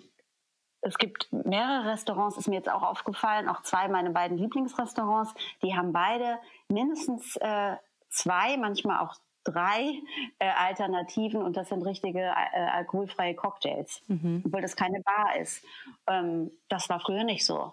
es 0.81 0.97
gibt 0.99 1.33
mehrere 1.33 1.91
Restaurants, 1.91 2.37
ist 2.37 2.49
mir 2.49 2.57
jetzt 2.57 2.71
auch 2.71 2.83
aufgefallen, 2.83 3.49
auch 3.49 3.62
zwei 3.62 3.88
meine 3.88 4.11
beiden 4.11 4.38
Lieblingsrestaurants, 4.38 5.35
die 5.62 5.75
haben 5.77 5.93
beide 5.93 6.38
mindestens 6.69 7.37
äh, 7.37 7.77
zwei, 8.11 8.57
manchmal 8.57 9.00
auch 9.00 9.17
drei 9.45 10.00
äh, 10.38 10.51
Alternativen 10.51 11.42
und 11.42 11.57
das 11.57 11.68
sind 11.68 11.85
richtige 11.85 12.21
äh, 12.21 12.61
alkoholfreie 12.73 13.35
Cocktails, 13.35 14.03
mhm. 14.07 14.42
obwohl 14.47 14.62
das 14.62 14.77
keine 14.77 15.01
Bar 15.01 15.37
ist. 15.37 15.64
Ähm, 16.07 16.51
das 16.68 16.88
war 16.88 17.01
früher 17.01 17.25
nicht 17.25 17.44
so. 17.44 17.73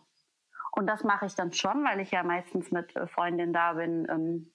Und 0.72 0.88
das 0.88 1.04
mache 1.04 1.26
ich 1.26 1.36
dann 1.36 1.54
schon, 1.54 1.84
weil 1.86 2.00
ich 2.00 2.12
ja 2.12 2.24
meistens 2.24 2.72
mit 2.72 2.96
äh, 2.96 3.08
Freundinnen 3.08 3.54
da 3.54 3.74
bin 3.74 4.08
ähm, 4.10 4.52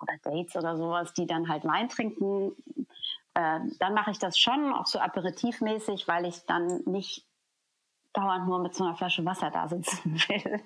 oder 0.00 0.14
Dates 0.22 0.56
oder 0.56 0.76
sowas, 0.76 1.12
die 1.12 1.26
dann 1.26 1.48
halt 1.48 1.64
Wein 1.64 1.88
trinken 1.88 2.52
äh, 3.36 3.60
dann 3.78 3.92
mache 3.92 4.10
ich 4.10 4.18
das 4.18 4.38
schon 4.38 4.72
auch 4.72 4.86
so 4.86 4.98
aperitivmäßig, 4.98 6.08
weil 6.08 6.24
ich 6.24 6.46
dann 6.46 6.80
nicht 6.86 7.26
dauernd 8.14 8.46
nur 8.46 8.60
mit 8.60 8.74
so 8.74 8.82
einer 8.82 8.96
Flasche 8.96 9.26
Wasser 9.26 9.50
da 9.50 9.68
sitzen 9.68 10.14
will. 10.28 10.60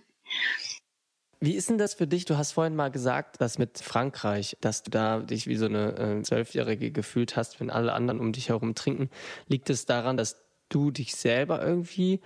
Wie 1.41 1.57
ist 1.57 1.69
denn 1.69 1.79
das 1.79 1.95
für 1.95 2.07
dich? 2.07 2.27
Du 2.27 2.37
hast 2.37 2.53
vorhin 2.53 2.77
mal 2.77 2.93
gesagt, 2.93 3.41
dass 3.41 3.59
mit 3.59 3.79
Frankreich, 3.79 4.57
dass 4.61 4.85
du 4.85 4.91
da 4.91 5.19
dich 5.19 5.49
wie 5.49 5.57
so 5.57 5.67
eine 5.67 5.97
äh, 5.97 6.23
Zwölfjährige 6.23 6.93
gefühlt 6.93 7.37
hast, 7.37 7.59
wenn 7.59 7.71
alle 7.71 7.93
anderen 7.93 8.21
um 8.21 8.33
dich 8.33 8.51
herum 8.51 8.77
trinken. 8.77 9.11
Liegt 9.49 9.69
es 9.69 9.87
daran, 9.87 10.17
dass 10.17 10.41
du 10.69 10.93
dich 10.93 11.17
selber 11.17 11.61
irgendwie 11.61 12.21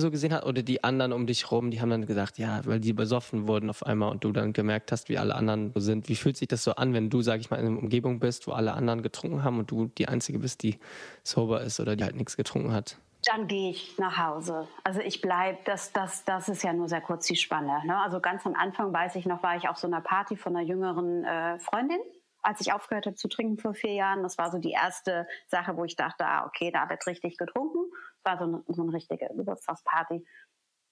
so 0.00 0.10
gesehen 0.10 0.32
hat 0.32 0.44
oder 0.44 0.62
die 0.62 0.84
anderen 0.84 1.12
um 1.12 1.26
dich 1.26 1.50
rum, 1.50 1.70
die 1.70 1.80
haben 1.80 1.90
dann 1.90 2.06
gesagt, 2.06 2.38
ja, 2.38 2.60
weil 2.64 2.80
die 2.80 2.92
besoffen 2.92 3.48
wurden 3.48 3.70
auf 3.70 3.84
einmal 3.84 4.10
und 4.10 4.24
du 4.24 4.32
dann 4.32 4.52
gemerkt 4.52 4.92
hast, 4.92 5.08
wie 5.08 5.18
alle 5.18 5.34
anderen 5.34 5.72
sind. 5.76 6.08
Wie 6.08 6.16
fühlt 6.16 6.36
sich 6.36 6.48
das 6.48 6.64
so 6.64 6.72
an, 6.72 6.92
wenn 6.94 7.10
du, 7.10 7.22
sag 7.22 7.40
ich 7.40 7.50
mal, 7.50 7.56
in 7.58 7.66
einer 7.66 7.78
Umgebung 7.78 8.20
bist, 8.20 8.46
wo 8.46 8.52
alle 8.52 8.74
anderen 8.74 9.02
getrunken 9.02 9.44
haben 9.44 9.58
und 9.58 9.70
du 9.70 9.86
die 9.86 10.08
Einzige 10.08 10.38
bist, 10.38 10.62
die 10.62 10.78
sober 11.22 11.62
ist 11.62 11.80
oder 11.80 11.96
die 11.96 12.04
halt 12.04 12.16
nichts 12.16 12.36
getrunken 12.36 12.72
hat? 12.72 12.98
Dann 13.24 13.48
gehe 13.48 13.70
ich 13.70 13.98
nach 13.98 14.18
Hause. 14.18 14.68
Also 14.84 15.00
ich 15.00 15.20
bleibe, 15.20 15.58
das, 15.64 15.92
das, 15.92 16.24
das 16.24 16.48
ist 16.48 16.62
ja 16.62 16.72
nur 16.72 16.88
sehr 16.88 17.00
kurz 17.00 17.26
die 17.26 17.36
Spanne. 17.36 17.82
Ne? 17.84 17.98
Also 17.98 18.20
ganz 18.20 18.46
am 18.46 18.54
Anfang, 18.54 18.92
weiß 18.92 19.16
ich 19.16 19.26
noch, 19.26 19.42
war 19.42 19.56
ich 19.56 19.68
auf 19.68 19.78
so 19.78 19.86
einer 19.88 20.00
Party 20.00 20.36
von 20.36 20.54
einer 20.54 20.64
jüngeren 20.64 21.24
äh, 21.24 21.58
Freundin 21.58 21.98
als 22.46 22.60
ich 22.60 22.72
aufgehört 22.72 23.06
habe 23.06 23.16
zu 23.16 23.28
trinken 23.28 23.58
vor 23.58 23.74
vier 23.74 23.92
Jahren. 23.92 24.22
Das 24.22 24.38
war 24.38 24.52
so 24.52 24.58
die 24.58 24.70
erste 24.70 25.26
Sache, 25.48 25.76
wo 25.76 25.84
ich 25.84 25.96
dachte, 25.96 26.24
ah, 26.24 26.46
okay, 26.46 26.70
da 26.70 26.88
wird 26.88 27.04
richtig 27.06 27.36
getrunken. 27.36 27.90
War 28.26 28.38
so 28.38 28.44
eine, 28.44 28.62
so 28.68 28.82
eine 28.82 28.92
richtige 28.92 29.28
Geburtstagsparty. 29.34 30.26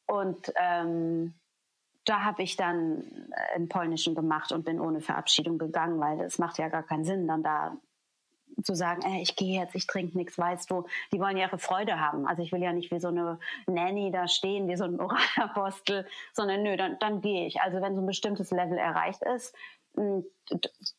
Und 0.07 0.53
ähm, 0.57 1.35
da 2.05 2.23
habe 2.23 2.43
ich 2.43 2.57
dann 2.57 3.33
einen 3.55 3.69
polnischen 3.69 4.15
gemacht 4.15 4.53
und 4.53 4.65
bin 4.65 4.81
ohne 4.81 5.01
Verabschiedung 5.01 5.59
gegangen, 5.59 5.99
weil 6.01 6.21
es 6.21 6.39
macht 6.39 6.59
ja 6.59 6.69
gar 6.69 6.83
keinen 6.83 7.05
Sinn, 7.05 7.27
dann 7.27 7.43
da 7.43 7.77
zu 8.63 8.75
sagen, 8.75 9.03
ey, 9.03 9.23
ich 9.23 9.37
gehe 9.37 9.61
jetzt, 9.61 9.75
ich 9.75 9.87
trinke 9.87 10.17
nichts, 10.17 10.39
weißt 10.39 10.71
du, 10.71 10.87
die 11.13 11.19
wollen 11.19 11.37
ja 11.37 11.47
ihre 11.47 11.59
Freude 11.59 11.99
haben. 11.99 12.27
Also 12.27 12.43
ich 12.43 12.53
will 12.53 12.63
ja 12.63 12.73
nicht 12.73 12.91
wie 12.93 13.01
so 13.01 13.09
eine 13.09 13.39
Nanny 13.67 14.11
da 14.13 14.29
stehen, 14.29 14.69
wie 14.69 14.77
so 14.77 14.85
ein 14.85 14.97
Moralapostel, 14.97 16.07
sondern 16.33 16.63
nö, 16.63 16.77
dann, 16.77 16.99
dann 17.01 17.21
gehe 17.21 17.47
ich. 17.47 17.61
Also 17.61 17.81
wenn 17.81 17.95
so 17.95 18.03
ein 18.03 18.07
bestimmtes 18.07 18.51
Level 18.51 18.79
erreicht 18.79 19.23
ist, 19.23 19.57
dann, 19.95 20.25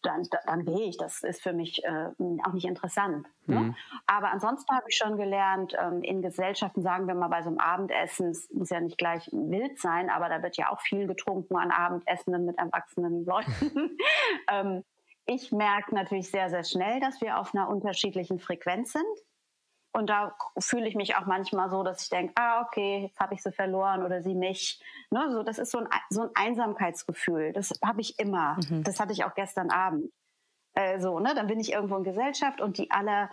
dann, 0.01 0.23
dann 0.45 0.65
gehe 0.65 0.87
ich. 0.87 0.97
Das 0.97 1.23
ist 1.23 1.41
für 1.41 1.53
mich 1.53 1.83
äh, 1.83 2.09
auch 2.43 2.53
nicht 2.53 2.65
interessant. 2.65 3.27
Ne? 3.45 3.59
Mhm. 3.59 3.75
Aber 4.07 4.31
ansonsten 4.31 4.75
habe 4.75 4.85
ich 4.89 4.97
schon 4.97 5.17
gelernt, 5.17 5.75
ähm, 5.79 6.01
in 6.01 6.21
Gesellschaften, 6.21 6.81
sagen 6.81 7.07
wir 7.07 7.15
mal 7.15 7.27
bei 7.27 7.41
so 7.43 7.49
einem 7.49 7.59
Abendessen, 7.59 8.29
es 8.29 8.49
muss 8.51 8.69
ja 8.69 8.79
nicht 8.79 8.97
gleich 8.97 9.29
wild 9.31 9.79
sein, 9.79 10.09
aber 10.09 10.29
da 10.29 10.41
wird 10.41 10.57
ja 10.57 10.71
auch 10.71 10.81
viel 10.81 11.07
getrunken 11.07 11.55
an 11.57 11.71
Abendessenden 11.71 12.45
mit 12.45 12.57
erwachsenen 12.57 13.25
Leuten. 13.25 13.97
ähm, 14.51 14.83
ich 15.25 15.51
merke 15.51 15.95
natürlich 15.95 16.29
sehr, 16.29 16.49
sehr 16.49 16.63
schnell, 16.63 16.99
dass 16.99 17.19
wir 17.21 17.39
auf 17.39 17.53
einer 17.53 17.69
unterschiedlichen 17.69 18.39
Frequenz 18.39 18.93
sind. 18.93 19.03
Und 19.95 20.07
da 20.09 20.35
fühle 20.59 20.89
ich 20.89 20.95
mich 20.95 21.15
auch 21.15 21.25
manchmal 21.25 21.69
so, 21.69 21.81
dass 21.81 22.03
ich 22.03 22.09
denke, 22.09 22.33
ah, 22.35 22.61
okay, 22.63 23.03
jetzt 23.03 23.17
habe 23.17 23.33
ich 23.33 23.41
sie 23.41 23.53
verloren 23.53 24.03
oder 24.03 24.21
sie 24.21 24.35
mich. 24.35 24.83
Ne, 25.09 25.31
so, 25.31 25.41
das 25.41 25.57
ist 25.57 25.71
so 25.71 25.77
ein, 25.77 25.87
so 26.09 26.23
ein 26.23 26.29
Einsamkeitsgefühl. 26.35 27.53
Das 27.53 27.71
habe 27.81 28.01
ich 28.01 28.19
immer. 28.19 28.57
Mhm. 28.69 28.83
Das 28.83 28.99
hatte 28.99 29.13
ich 29.13 29.23
auch 29.23 29.33
gestern 29.35 29.69
Abend. 29.69 30.11
Äh, 30.73 30.99
so, 30.99 31.21
ne, 31.21 31.33
dann 31.33 31.47
bin 31.47 31.61
ich 31.61 31.71
irgendwo 31.71 31.95
in 31.95 32.03
Gesellschaft 32.03 32.59
und 32.59 32.77
die 32.77 32.91
alle 32.91 33.29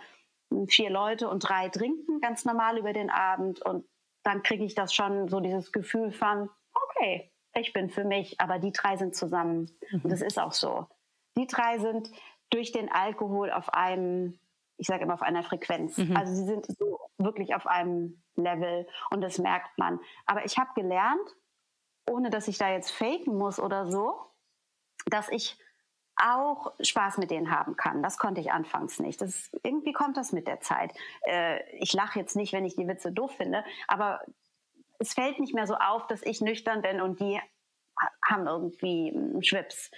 hm, 0.51 0.67
vier 0.69 0.89
Leute 0.89 1.27
und 1.27 1.39
drei 1.39 1.67
trinken 1.67 2.21
ganz 2.21 2.45
normal 2.45 2.77
über 2.77 2.93
den 2.93 3.09
Abend 3.09 3.61
und 3.61 3.85
dann 4.23 4.41
kriege 4.41 4.63
ich 4.63 4.73
das 4.73 4.93
schon 4.93 5.27
so 5.27 5.41
dieses 5.41 5.73
Gefühl 5.73 6.13
von, 6.13 6.49
okay, 6.73 7.29
ich 7.55 7.73
bin 7.73 7.89
für 7.89 8.05
mich, 8.05 8.39
aber 8.39 8.57
die 8.57 8.71
drei 8.71 8.95
sind 8.95 9.17
zusammen. 9.17 9.69
Mhm. 9.91 10.01
Und 10.05 10.09
das 10.11 10.21
ist 10.21 10.39
auch 10.39 10.53
so. 10.53 10.87
Die 11.35 11.45
drei 11.45 11.77
sind 11.79 12.09
durch 12.51 12.71
den 12.71 12.89
Alkohol 12.89 13.51
auf 13.51 13.73
einem 13.73 14.39
ich 14.83 14.87
sage 14.87 15.03
immer 15.03 15.13
auf 15.13 15.21
einer 15.21 15.43
Frequenz. 15.43 15.97
Mhm. 15.97 16.17
Also 16.17 16.35
sie 16.35 16.43
sind 16.43 16.65
so 16.77 16.99
wirklich 17.17 17.55
auf 17.55 17.67
einem 17.67 18.21
Level 18.35 18.85
und 19.11 19.21
das 19.21 19.37
merkt 19.37 19.77
man. 19.77 19.97
Aber 20.25 20.43
ich 20.43 20.57
habe 20.57 20.71
gelernt, 20.75 21.37
ohne 22.09 22.29
dass 22.29 22.49
ich 22.49 22.57
da 22.57 22.69
jetzt 22.69 22.91
faken 22.91 23.37
muss 23.37 23.61
oder 23.61 23.89
so, 23.89 24.13
dass 25.05 25.29
ich 25.29 25.57
auch 26.17 26.73
Spaß 26.81 27.17
mit 27.17 27.31
denen 27.31 27.49
haben 27.49 27.77
kann. 27.77 28.03
Das 28.03 28.17
konnte 28.17 28.41
ich 28.41 28.51
anfangs 28.51 28.99
nicht. 28.99 29.21
Das, 29.21 29.49
irgendwie 29.63 29.93
kommt 29.93 30.17
das 30.17 30.33
mit 30.33 30.49
der 30.49 30.59
Zeit. 30.59 30.93
Äh, 31.21 31.63
ich 31.77 31.93
lache 31.93 32.19
jetzt 32.19 32.35
nicht, 32.35 32.51
wenn 32.51 32.65
ich 32.65 32.75
die 32.75 32.87
Witze 32.89 33.13
doof 33.13 33.31
finde, 33.37 33.63
aber 33.87 34.19
es 34.99 35.13
fällt 35.13 35.39
nicht 35.39 35.55
mehr 35.55 35.65
so 35.65 35.75
auf, 35.75 36.07
dass 36.07 36.23
ich 36.23 36.41
nüchtern 36.41 36.81
bin 36.81 36.99
und 36.99 37.21
die 37.21 37.39
haben 38.21 38.47
irgendwie 38.47 39.13
einen 39.15 39.43
Schwips. 39.43 39.91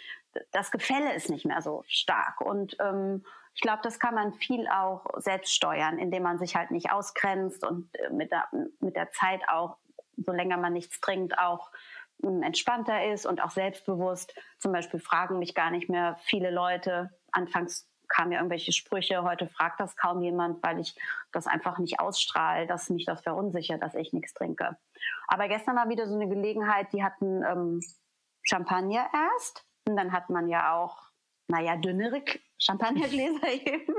Das 0.51 0.69
Gefälle 0.69 1.15
ist 1.15 1.31
nicht 1.31 1.45
mehr 1.45 1.63
so 1.63 1.83
stark. 1.87 2.39
Und 2.39 2.77
ähm, 2.79 3.25
ich 3.55 3.61
glaube, 3.61 3.79
das 3.83 3.99
kann 3.99 4.13
man 4.13 4.33
viel 4.33 4.67
auch 4.67 5.05
selbst 5.15 5.55
steuern, 5.55 5.97
indem 5.97 6.23
man 6.23 6.37
sich 6.37 6.55
halt 6.57 6.71
nicht 6.71 6.91
ausgrenzt 6.91 7.65
und 7.65 7.89
äh, 7.95 8.09
mit 8.09 8.31
der, 8.31 8.47
mit 8.81 8.95
der 8.95 9.11
Zeit 9.11 9.41
auch, 9.47 9.77
so 10.17 10.31
länger 10.31 10.57
man 10.57 10.73
nichts 10.73 10.99
trinkt, 10.99 11.39
auch 11.39 11.71
ähm, 12.23 12.43
entspannter 12.43 13.05
ist 13.11 13.25
und 13.25 13.41
auch 13.41 13.51
selbstbewusst. 13.51 14.35
Zum 14.59 14.73
Beispiel 14.73 14.99
fragen 14.99 15.39
mich 15.39 15.55
gar 15.55 15.71
nicht 15.71 15.89
mehr 15.89 16.17
viele 16.23 16.51
Leute. 16.51 17.11
Anfangs 17.31 17.89
kamen 18.09 18.33
ja 18.33 18.39
irgendwelche 18.39 18.73
Sprüche, 18.73 19.23
heute 19.23 19.47
fragt 19.47 19.79
das 19.79 19.95
kaum 19.95 20.21
jemand, 20.21 20.61
weil 20.61 20.79
ich 20.79 20.95
das 21.31 21.47
einfach 21.47 21.79
nicht 21.79 21.99
ausstrahle, 21.99 22.67
dass 22.67 22.89
mich 22.89 23.05
das 23.05 23.21
verunsichert, 23.21 23.81
dass 23.81 23.95
ich 23.95 24.11
nichts 24.13 24.33
trinke. 24.33 24.77
Aber 25.27 25.47
gestern 25.47 25.77
war 25.77 25.89
wieder 25.89 26.07
so 26.07 26.15
eine 26.15 26.27
Gelegenheit, 26.27 26.91
die 26.91 27.03
hatten 27.03 27.41
ähm, 27.43 27.79
Champagner 28.43 29.07
erst 29.13 29.65
und 29.87 29.95
dann 29.95 30.11
hat 30.11 30.29
man 30.29 30.49
ja 30.49 30.73
auch, 30.73 31.09
naja, 31.47 31.77
dünnere 31.77 32.21
Champagnergläser 32.57 33.47
eben. 33.65 33.93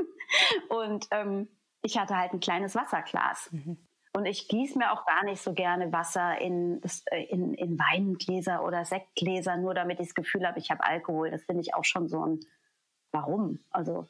Und 0.69 1.07
ähm, 1.11 1.49
ich 1.83 1.99
hatte 1.99 2.17
halt 2.17 2.33
ein 2.33 2.41
kleines 2.41 2.75
Wasserglas. 2.75 3.51
Mhm. 3.53 3.79
Und 4.13 4.25
ich 4.25 4.49
gieße 4.49 4.79
mir 4.79 4.93
auch 4.93 5.05
gar 5.05 5.25
nicht 5.25 5.43
so 5.43 5.53
gerne 5.53 5.93
Wasser 5.93 6.41
in, 6.41 6.81
äh, 7.11 7.25
in, 7.25 7.53
in 7.53 7.79
Weingläser 7.79 8.65
oder 8.65 8.85
Sektgläser, 8.85 9.59
nur 9.59 9.75
damit 9.75 10.01
ich 10.01 10.07
das 10.09 10.15
Gefühl 10.15 10.47
habe, 10.47 10.59
ich 10.59 10.71
habe 10.71 10.85
Alkohol. 10.85 11.31
Das 11.31 11.45
finde 11.45 11.61
ich 11.61 11.75
auch 11.75 11.85
schon 11.85 12.09
so 12.09 12.25
ein, 12.25 12.41
warum? 13.13 13.61
Also 13.71 14.09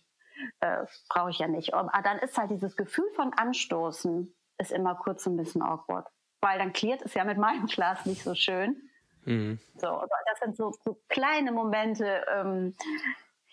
äh, 0.61 0.85
brauche 1.09 1.31
ich 1.31 1.39
ja 1.39 1.49
nicht. 1.49 1.75
Aber 1.75 1.91
dann 2.03 2.19
ist 2.19 2.39
halt 2.39 2.51
dieses 2.51 2.77
Gefühl 2.77 3.11
von 3.17 3.33
Anstoßen 3.33 4.33
ist 4.59 4.73
immer 4.73 4.95
kurz 4.95 5.27
ein 5.27 5.37
bisschen 5.37 5.63
awkward. 5.63 6.07
Weil 6.41 6.59
dann 6.59 6.73
klärt 6.73 7.03
es 7.03 7.15
ja 7.15 7.25
mit 7.25 7.39
meinem 7.39 7.67
Glas 7.67 8.07
nicht 8.07 8.23
so 8.23 8.35
schön. 8.35 8.77
Mhm. 9.25 9.59
So, 9.75 9.89
das 9.89 10.39
sind 10.41 10.57
so, 10.57 10.73
so 10.85 11.01
kleine 11.09 11.51
Momente, 11.51 12.25
ähm, 12.33 12.75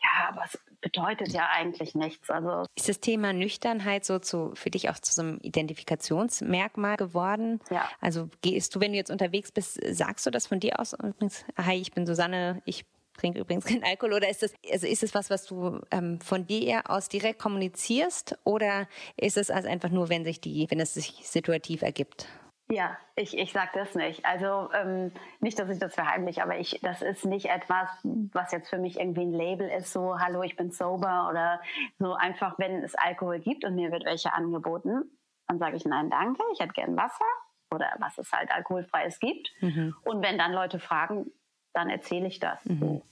ja, 0.04 0.30
aber 0.30 0.44
es 0.46 0.60
bedeutet 0.82 1.30
ja 1.30 1.50
eigentlich 1.50 1.96
nichts. 1.96 2.30
Also 2.30 2.66
ist 2.76 2.90
das 2.90 3.00
Thema 3.00 3.32
Nüchternheit 3.32 4.04
so 4.06 4.20
zu, 4.20 4.52
für 4.54 4.70
dich 4.70 4.90
auch 4.90 5.00
zu 5.00 5.14
so 5.14 5.22
einem 5.22 5.40
Identifikationsmerkmal 5.40 6.98
geworden? 6.98 7.62
Ja. 7.70 7.90
Also 8.02 8.30
gehst 8.42 8.76
du, 8.76 8.82
wenn 8.82 8.92
du 8.92 8.98
jetzt 8.98 9.12
unterwegs 9.12 9.52
bist, 9.52 9.80
sagst 9.96 10.26
du 10.26 10.32
das 10.32 10.48
von 10.48 10.60
dir 10.60 10.80
aus? 10.80 10.94
Übrigens, 10.94 11.46
hi, 11.58 11.76
ich 11.76 11.94
bin 11.94 12.06
Susanne, 12.06 12.62
ich 12.66 12.86
trinke 13.18 13.40
übrigens 13.40 13.66
keinen 13.66 13.84
Alkohol 13.84 14.14
oder 14.14 14.30
ist 14.30 14.44
das 14.44 14.54
also 14.72 14.88
ist 14.88 15.04
es 15.04 15.14
was, 15.14 15.30
was 15.30 15.46
du 15.46 15.80
ähm, 15.92 16.20
von 16.20 16.48
dir 16.48 16.90
aus 16.90 17.10
direkt 17.10 17.40
kommunizierst 17.40 18.38
oder 18.44 18.88
ist 19.16 19.38
es 19.38 19.52
also 19.52 19.70
einfach 19.70 19.90
nur, 19.90 20.10
wenn 20.10 20.26
sich 20.26 20.42
die, 20.42 20.70
wenn 20.70 20.80
es 20.80 20.96
sich 20.96 21.22
situativ 21.24 21.82
ergibt? 21.82 22.28
Ja, 22.74 22.98
ich, 23.16 23.38
ich 23.38 23.52
sage 23.52 23.70
das 23.76 23.94
nicht. 23.94 24.26
Also 24.26 24.70
ähm, 24.74 25.12
nicht, 25.40 25.60
dass 25.60 25.70
ich 25.70 25.78
das 25.78 25.94
verheimliche, 25.94 26.42
aber 26.42 26.58
ich, 26.58 26.80
das 26.82 27.04
ist 27.04 27.24
nicht 27.24 27.46
etwas, 27.46 27.88
was 28.04 28.52
jetzt 28.52 28.70
für 28.70 28.80
mich 28.80 29.00
irgendwie 29.00 29.22
ein 29.22 29.32
Label 29.32 29.70
ist, 29.70 29.94
so 29.94 30.20
hallo, 30.20 30.42
ich 30.42 30.56
bin 30.56 30.72
sober 30.72 31.28
oder 31.30 31.62
so 32.00 32.16
einfach, 32.16 32.58
wenn 32.58 32.84
es 32.84 32.96
Alkohol 32.96 33.40
gibt 33.40 33.64
und 33.64 33.76
mir 33.76 33.92
wird 33.92 34.06
welche 34.06 34.34
angeboten, 34.34 35.04
dann 35.48 35.60
sage 35.60 35.76
ich 35.76 35.86
nein, 35.86 36.10
danke, 36.10 36.42
ich 36.52 36.62
hätte 36.62 36.74
gern 36.74 36.98
Wasser 36.98 37.26
oder 37.70 37.94
was 38.00 38.18
es 38.18 38.32
halt 38.32 38.52
alkoholfreies 38.52 39.20
gibt. 39.20 39.52
Mhm. 39.62 39.96
Und 40.04 40.24
wenn 40.24 40.40
dann 40.40 40.52
Leute 40.52 40.80
fragen, 40.80 41.32
dann 41.74 41.92
erzähle 41.92 42.28
ich 42.28 42.40
das. 42.40 42.66
Mhm. 42.66 43.04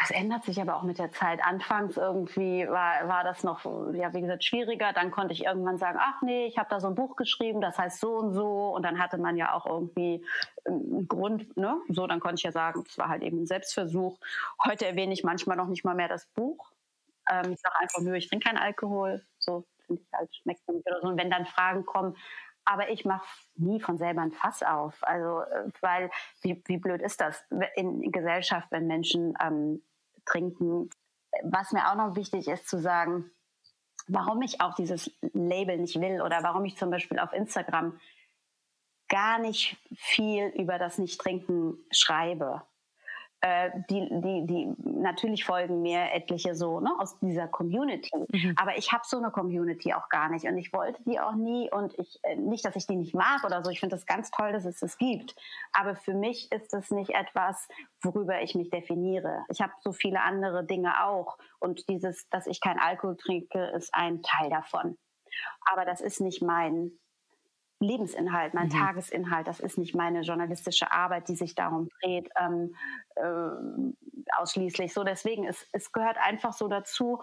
Das 0.00 0.10
ändert 0.10 0.44
sich 0.44 0.60
aber 0.60 0.76
auch 0.76 0.84
mit 0.84 0.98
der 0.98 1.10
Zeit. 1.10 1.42
Anfangs 1.42 1.96
irgendwie 1.96 2.66
war, 2.68 3.08
war 3.08 3.24
das 3.24 3.42
noch, 3.42 3.64
ja, 3.94 4.14
wie 4.14 4.20
gesagt, 4.20 4.44
schwieriger. 4.44 4.92
Dann 4.92 5.10
konnte 5.10 5.32
ich 5.32 5.44
irgendwann 5.44 5.78
sagen, 5.78 5.98
ach 6.00 6.22
nee, 6.22 6.46
ich 6.46 6.56
habe 6.56 6.68
da 6.70 6.78
so 6.78 6.86
ein 6.86 6.94
Buch 6.94 7.16
geschrieben, 7.16 7.60
das 7.60 7.78
heißt 7.78 7.98
so 7.98 8.16
und 8.16 8.32
so. 8.32 8.74
Und 8.74 8.84
dann 8.84 9.00
hatte 9.00 9.18
man 9.18 9.36
ja 9.36 9.54
auch 9.54 9.66
irgendwie 9.66 10.24
einen 10.64 11.08
Grund, 11.08 11.56
ne? 11.56 11.80
So, 11.88 12.06
dann 12.06 12.20
konnte 12.20 12.36
ich 12.36 12.44
ja 12.44 12.52
sagen, 12.52 12.84
es 12.86 12.96
war 12.96 13.08
halt 13.08 13.22
eben 13.22 13.42
ein 13.42 13.46
Selbstversuch. 13.46 14.18
Heute 14.64 14.86
erwähne 14.86 15.12
ich 15.12 15.24
manchmal 15.24 15.56
noch 15.56 15.68
nicht 15.68 15.84
mal 15.84 15.94
mehr 15.94 16.08
das 16.08 16.26
Buch. 16.26 16.70
Ähm, 17.28 17.52
ich 17.52 17.60
sage 17.60 17.76
einfach 17.80 18.00
nur, 18.00 18.14
ich 18.14 18.28
trinke 18.28 18.48
keinen 18.48 18.58
Alkohol. 18.58 19.26
So 19.38 19.64
finde 19.86 20.02
ich 20.02 20.08
halt, 20.12 20.34
schmeckt 20.36 20.68
mir 20.68 20.74
nicht 20.74 20.86
oder 20.86 21.00
so. 21.00 21.08
Und 21.08 21.18
wenn 21.18 21.30
dann 21.30 21.46
Fragen 21.46 21.84
kommen, 21.84 22.14
aber 22.64 22.90
ich 22.90 23.06
mache 23.06 23.26
nie 23.56 23.80
von 23.80 23.96
selber 23.96 24.20
ein 24.20 24.30
Fass 24.30 24.62
auf. 24.62 24.98
Also, 25.00 25.40
äh, 25.40 25.70
weil, 25.80 26.10
wie, 26.42 26.62
wie 26.66 26.76
blöd 26.76 27.00
ist 27.00 27.20
das 27.20 27.42
in 27.74 28.12
Gesellschaft, 28.12 28.68
wenn 28.70 28.86
Menschen 28.86 29.34
ähm, 29.40 29.82
trinken? 30.28 30.90
Was 31.42 31.72
mir 31.72 31.90
auch 31.90 31.96
noch 31.96 32.16
wichtig 32.16 32.48
ist 32.48 32.68
zu 32.68 32.78
sagen, 32.78 33.30
warum 34.06 34.42
ich 34.42 34.60
auch 34.60 34.74
dieses 34.74 35.10
Label 35.32 35.78
nicht 35.78 36.00
will 36.00 36.22
oder 36.22 36.42
warum 36.42 36.64
ich 36.64 36.76
zum 36.76 36.90
Beispiel 36.90 37.18
auf 37.18 37.32
Instagram 37.32 37.98
gar 39.08 39.38
nicht 39.38 39.76
viel 39.94 40.48
über 40.48 40.78
das 40.78 40.98
Nicht-Trinken 40.98 41.78
schreibe 41.90 42.62
äh, 43.40 43.70
die, 43.88 44.08
die, 44.10 44.46
die 44.46 44.74
natürlich 44.84 45.44
folgen 45.44 45.80
mir 45.82 46.12
etliche 46.12 46.56
so 46.56 46.80
ne, 46.80 46.90
aus 46.98 47.18
dieser 47.20 47.46
Community. 47.46 48.10
Mhm. 48.32 48.54
Aber 48.56 48.76
ich 48.76 48.92
habe 48.92 49.04
so 49.06 49.18
eine 49.18 49.30
Community 49.30 49.92
auch 49.92 50.08
gar 50.08 50.28
nicht 50.28 50.44
und 50.44 50.58
ich 50.58 50.72
wollte 50.72 51.02
die 51.04 51.20
auch 51.20 51.34
nie 51.34 51.70
und 51.70 51.96
ich 51.98 52.18
äh, 52.24 52.34
nicht, 52.36 52.64
dass 52.64 52.74
ich 52.74 52.86
die 52.86 52.96
nicht 52.96 53.14
mag 53.14 53.44
oder 53.44 53.62
so. 53.62 53.70
Ich 53.70 53.78
finde 53.80 53.94
das 53.94 54.06
ganz 54.06 54.30
toll, 54.30 54.52
dass 54.52 54.64
es 54.64 54.80
das 54.80 54.98
gibt. 54.98 55.36
Aber 55.72 55.94
für 55.94 56.14
mich 56.14 56.50
ist 56.50 56.72
das 56.72 56.90
nicht 56.90 57.10
etwas, 57.10 57.68
worüber 58.02 58.42
ich 58.42 58.56
mich 58.56 58.70
definiere. 58.70 59.44
Ich 59.50 59.60
habe 59.60 59.72
so 59.80 59.92
viele 59.92 60.22
andere 60.22 60.64
Dinge 60.64 61.04
auch 61.04 61.38
und 61.60 61.88
dieses, 61.88 62.28
dass 62.30 62.46
ich 62.46 62.60
kein 62.60 62.78
Alkohol 62.78 63.16
trinke, 63.16 63.66
ist 63.76 63.94
ein 63.94 64.22
Teil 64.22 64.50
davon. 64.50 64.98
Aber 65.70 65.84
das 65.84 66.00
ist 66.00 66.20
nicht 66.20 66.42
mein 66.42 66.92
Lebensinhalt, 67.80 68.54
mein 68.54 68.66
mhm. 68.66 68.72
Tagesinhalt. 68.72 69.46
Das 69.46 69.60
ist 69.60 69.78
nicht 69.78 69.94
meine 69.94 70.22
journalistische 70.22 70.90
Arbeit, 70.90 71.28
die 71.28 71.36
sich 71.36 71.54
darum 71.54 71.88
dreht, 72.00 72.28
ähm, 72.38 72.74
äh, 73.14 74.32
ausschließlich. 74.36 74.92
So 74.92 75.04
deswegen, 75.04 75.46
es, 75.46 75.66
es 75.72 75.92
gehört 75.92 76.18
einfach 76.18 76.52
so 76.52 76.68
dazu. 76.68 77.22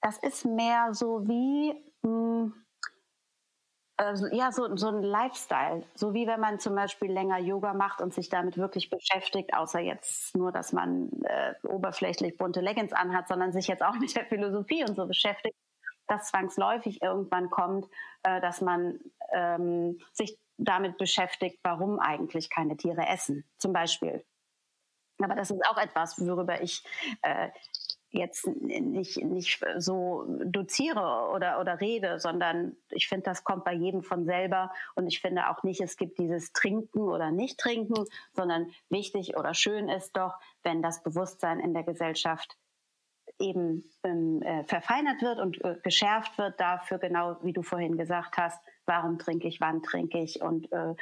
Das 0.00 0.18
ist 0.18 0.44
mehr 0.44 0.94
so 0.94 1.26
wie 1.26 1.72
mh, 2.02 2.10
hm, 2.42 2.66
also, 3.98 4.26
ja, 4.26 4.52
so, 4.52 4.76
so 4.76 4.88
ein 4.88 5.02
Lifestyle. 5.02 5.82
So 5.94 6.12
wie 6.12 6.26
wenn 6.26 6.38
man 6.38 6.58
zum 6.60 6.74
Beispiel 6.74 7.10
länger 7.10 7.38
Yoga 7.38 7.72
macht 7.72 8.02
und 8.02 8.12
sich 8.12 8.28
damit 8.28 8.58
wirklich 8.58 8.90
beschäftigt, 8.90 9.54
außer 9.54 9.80
jetzt 9.80 10.36
nur, 10.36 10.52
dass 10.52 10.72
man 10.72 11.10
äh, 11.22 11.54
oberflächlich 11.66 12.36
bunte 12.36 12.60
Leggings 12.60 12.92
anhat, 12.92 13.26
sondern 13.26 13.52
sich 13.52 13.68
jetzt 13.68 13.82
auch 13.82 13.94
mit 13.94 14.14
der 14.14 14.26
Philosophie 14.26 14.84
und 14.84 14.96
so 14.96 15.06
beschäftigt 15.06 15.56
dass 16.06 16.28
zwangsläufig 16.28 17.02
irgendwann 17.02 17.50
kommt, 17.50 17.86
äh, 18.22 18.40
dass 18.40 18.60
man 18.60 18.98
ähm, 19.32 19.98
sich 20.12 20.38
damit 20.58 20.96
beschäftigt, 20.96 21.58
warum 21.62 21.98
eigentlich 21.98 22.50
keine 22.50 22.76
Tiere 22.76 23.06
essen, 23.06 23.44
zum 23.58 23.72
Beispiel. 23.72 24.24
Aber 25.22 25.34
das 25.34 25.50
ist 25.50 25.64
auch 25.66 25.78
etwas, 25.78 26.20
worüber 26.20 26.60
ich 26.60 26.82
äh, 27.22 27.48
jetzt 28.10 28.46
nicht, 28.46 29.22
nicht 29.22 29.64
so 29.78 30.24
doziere 30.44 31.30
oder, 31.34 31.60
oder 31.60 31.80
rede, 31.80 32.18
sondern 32.18 32.76
ich 32.90 33.08
finde, 33.08 33.24
das 33.24 33.44
kommt 33.44 33.64
bei 33.64 33.72
jedem 33.74 34.02
von 34.02 34.24
selber. 34.24 34.72
Und 34.94 35.06
ich 35.06 35.20
finde 35.20 35.48
auch 35.50 35.62
nicht, 35.62 35.80
es 35.80 35.96
gibt 35.96 36.18
dieses 36.18 36.52
Trinken 36.52 37.00
oder 37.00 37.30
Nicht-Trinken, 37.30 38.04
sondern 38.32 38.70
wichtig 38.88 39.36
oder 39.36 39.54
schön 39.54 39.88
ist 39.88 40.16
doch, 40.16 40.34
wenn 40.62 40.82
das 40.82 41.02
Bewusstsein 41.02 41.60
in 41.60 41.74
der 41.74 41.84
Gesellschaft 41.84 42.56
eben 43.38 43.84
ähm, 44.02 44.42
äh, 44.42 44.64
verfeinert 44.64 45.22
wird 45.22 45.38
und 45.38 45.62
äh, 45.64 45.76
geschärft 45.82 46.38
wird 46.38 46.58
dafür, 46.60 46.98
genau 46.98 47.36
wie 47.42 47.52
du 47.52 47.62
vorhin 47.62 47.96
gesagt 47.96 48.36
hast, 48.38 48.62
warum 48.86 49.18
trinke 49.18 49.48
ich, 49.48 49.60
wann 49.60 49.82
trinke 49.82 50.18
ich 50.18 50.40
und 50.40 50.72
äh, 50.72 50.94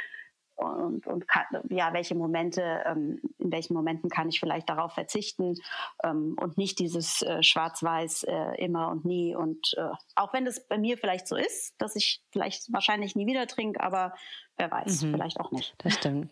und, 0.57 1.07
und 1.07 1.27
kann, 1.27 1.44
ja, 1.68 1.92
welche 1.92 2.14
Momente, 2.14 2.62
ähm, 2.87 3.20
in 3.38 3.51
welchen 3.51 3.75
Momenten 3.75 4.09
kann 4.09 4.29
ich 4.29 4.38
vielleicht 4.38 4.68
darauf 4.68 4.92
verzichten 4.92 5.57
ähm, 6.03 6.37
und 6.40 6.59
nicht 6.59 6.79
dieses 6.79 7.23
äh, 7.23 7.42
Schwarz-Weiß 7.42 8.25
äh, 8.25 8.64
immer 8.64 8.88
und 8.90 9.05
nie. 9.05 9.35
Und 9.35 9.75
äh, 9.77 9.88
auch 10.14 10.33
wenn 10.33 10.44
das 10.44 10.66
bei 10.66 10.79
mir 10.79 10.97
vielleicht 10.97 11.27
so 11.27 11.37
ist, 11.37 11.75
dass 11.79 11.97
ich 11.97 12.23
vielleicht 12.31 12.73
wahrscheinlich 12.73 13.16
nie 13.16 13.27
wieder 13.27 13.47
trinke, 13.47 13.81
aber 13.81 14.14
wer 14.57 14.70
weiß, 14.70 15.03
mhm, 15.03 15.12
vielleicht 15.12 15.40
auch 15.40 15.51
nicht. 15.51 15.75
Das 15.79 15.94
stimmt. 15.94 16.31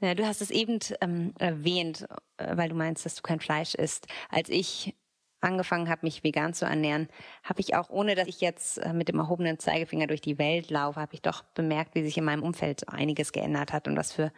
Ja, 0.00 0.14
du 0.14 0.26
hast 0.26 0.40
es 0.40 0.50
eben 0.50 0.80
ähm, 1.00 1.34
erwähnt, 1.38 2.06
äh, 2.38 2.56
weil 2.56 2.68
du 2.68 2.74
meinst, 2.74 3.06
dass 3.06 3.14
du 3.14 3.22
kein 3.22 3.38
Fleisch 3.38 3.74
isst. 3.74 4.06
Als 4.30 4.48
ich 4.48 4.96
angefangen 5.42 5.88
habe, 5.88 6.00
mich 6.02 6.24
vegan 6.24 6.54
zu 6.54 6.64
ernähren, 6.64 7.08
habe 7.42 7.60
ich 7.60 7.74
auch, 7.74 7.90
ohne 7.90 8.14
dass 8.14 8.28
ich 8.28 8.40
jetzt 8.40 8.78
äh, 8.78 8.92
mit 8.92 9.08
dem 9.08 9.18
erhobenen 9.18 9.58
Zeigefinger 9.58 10.06
durch 10.06 10.20
die 10.20 10.38
Welt 10.38 10.70
laufe, 10.70 11.00
habe 11.00 11.14
ich 11.14 11.22
doch 11.22 11.42
bemerkt, 11.54 11.94
wie 11.94 12.02
sich 12.02 12.16
in 12.16 12.24
meinem 12.24 12.42
Umfeld 12.42 12.88
einiges 12.88 13.32
geändert 13.32 13.72
hat 13.72 13.88
und 13.88 13.96
was 13.96 14.12
für, 14.12 14.32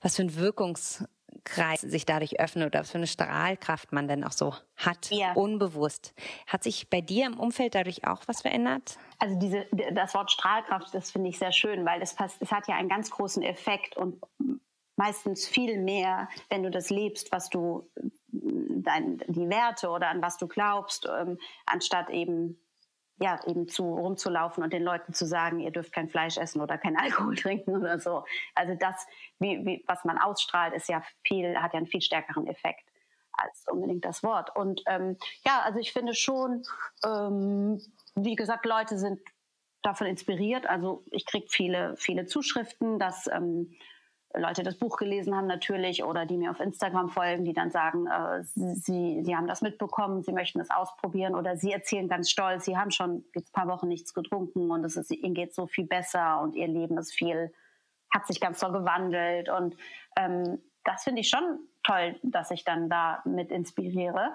was 0.00 0.16
für 0.16 0.22
ein 0.22 0.36
Wirkungskreis 0.36 1.80
sich 1.80 2.06
dadurch 2.06 2.38
öffnet 2.38 2.66
oder 2.66 2.80
was 2.80 2.90
für 2.90 2.98
eine 2.98 3.06
Strahlkraft 3.06 3.92
man 3.92 4.08
denn 4.08 4.24
auch 4.24 4.32
so 4.32 4.54
hat, 4.76 5.10
ja. 5.10 5.32
unbewusst. 5.32 6.14
Hat 6.46 6.62
sich 6.62 6.90
bei 6.90 7.00
dir 7.00 7.26
im 7.26 7.38
Umfeld 7.38 7.74
dadurch 7.74 8.06
auch 8.06 8.22
was 8.26 8.42
verändert? 8.42 8.98
Also 9.18 9.38
diese, 9.38 9.66
das 9.92 10.14
Wort 10.14 10.30
Strahlkraft, 10.30 10.94
das 10.94 11.10
finde 11.10 11.30
ich 11.30 11.38
sehr 11.38 11.52
schön, 11.52 11.84
weil 11.84 12.02
es, 12.02 12.14
es 12.40 12.52
hat 12.52 12.68
ja 12.68 12.76
einen 12.76 12.88
ganz 12.88 13.10
großen 13.10 13.42
Effekt 13.42 13.96
und 13.96 14.20
meistens 15.00 15.48
viel 15.48 15.78
mehr, 15.78 16.28
wenn 16.50 16.62
du 16.62 16.70
das 16.70 16.90
lebst, 16.90 17.32
was 17.32 17.48
du 17.48 17.90
dein, 18.82 19.18
die 19.28 19.48
Werte 19.48 19.88
oder 19.90 20.08
an 20.08 20.22
was 20.22 20.36
du 20.38 20.48
glaubst, 20.48 21.06
ähm, 21.06 21.38
anstatt 21.66 22.10
eben 22.10 22.58
ja, 23.22 23.38
eben 23.46 23.68
zu 23.68 23.82
rumzulaufen 23.84 24.64
und 24.64 24.72
den 24.72 24.82
Leuten 24.82 25.12
zu 25.12 25.26
sagen, 25.26 25.60
ihr 25.60 25.70
dürft 25.70 25.92
kein 25.92 26.08
Fleisch 26.08 26.38
essen 26.38 26.62
oder 26.62 26.78
kein 26.78 26.96
Alkohol 26.98 27.36
trinken 27.36 27.76
oder 27.76 28.00
so. 28.00 28.24
Also 28.54 28.74
das, 28.74 29.06
wie, 29.38 29.64
wie, 29.64 29.84
was 29.86 30.04
man 30.04 30.18
ausstrahlt, 30.18 30.74
ist 30.74 30.88
ja 30.88 31.02
viel, 31.22 31.56
hat 31.58 31.74
ja 31.74 31.78
einen 31.78 31.86
viel 31.86 32.00
stärkeren 32.00 32.46
Effekt 32.46 32.88
als 33.32 33.66
unbedingt 33.70 34.04
das 34.04 34.22
Wort. 34.22 34.54
Und 34.56 34.82
ähm, 34.86 35.16
ja, 35.46 35.60
also 35.62 35.78
ich 35.78 35.92
finde 35.92 36.14
schon, 36.14 36.62
ähm, 37.04 37.80
wie 38.14 38.36
gesagt, 38.36 38.64
Leute 38.64 38.98
sind 38.98 39.20
davon 39.82 40.06
inspiriert. 40.06 40.66
Also 40.66 41.04
ich 41.10 41.26
kriege 41.26 41.46
viele, 41.48 41.96
viele 41.96 42.26
Zuschriften, 42.26 42.98
dass 42.98 43.26
ähm, 43.26 43.76
Leute 44.34 44.62
das 44.62 44.76
Buch 44.76 44.96
gelesen 44.96 45.34
haben 45.34 45.48
natürlich 45.48 46.04
oder 46.04 46.24
die 46.24 46.36
mir 46.36 46.52
auf 46.52 46.60
Instagram 46.60 47.08
folgen, 47.08 47.44
die 47.44 47.52
dann 47.52 47.70
sagen, 47.70 48.06
äh, 48.06 48.44
sie, 48.44 49.22
sie 49.24 49.36
haben 49.36 49.48
das 49.48 49.60
mitbekommen, 49.60 50.22
sie 50.22 50.32
möchten 50.32 50.58
das 50.60 50.70
ausprobieren 50.70 51.34
oder 51.34 51.56
sie 51.56 51.72
erzählen 51.72 52.08
ganz 52.08 52.30
stolz, 52.30 52.64
sie 52.64 52.76
haben 52.76 52.92
schon 52.92 53.24
jetzt 53.34 53.48
ein 53.48 53.52
paar 53.52 53.68
Wochen 53.68 53.88
nichts 53.88 54.14
getrunken 54.14 54.70
und 54.70 54.84
es 54.84 54.96
ist, 54.96 55.10
ihnen 55.10 55.34
geht 55.34 55.54
so 55.54 55.66
viel 55.66 55.86
besser 55.86 56.40
und 56.40 56.54
ihr 56.54 56.68
Leben 56.68 56.96
ist 56.96 57.12
viel, 57.12 57.52
hat 58.14 58.26
sich 58.26 58.40
ganz 58.40 58.60
toll 58.60 58.72
gewandelt 58.72 59.48
und 59.48 59.76
ähm, 60.16 60.60
das 60.84 61.02
finde 61.02 61.22
ich 61.22 61.28
schon 61.28 61.58
toll, 61.82 62.18
dass 62.22 62.52
ich 62.52 62.64
dann 62.64 62.88
da 62.88 63.22
mit 63.24 63.50
inspiriere. 63.50 64.30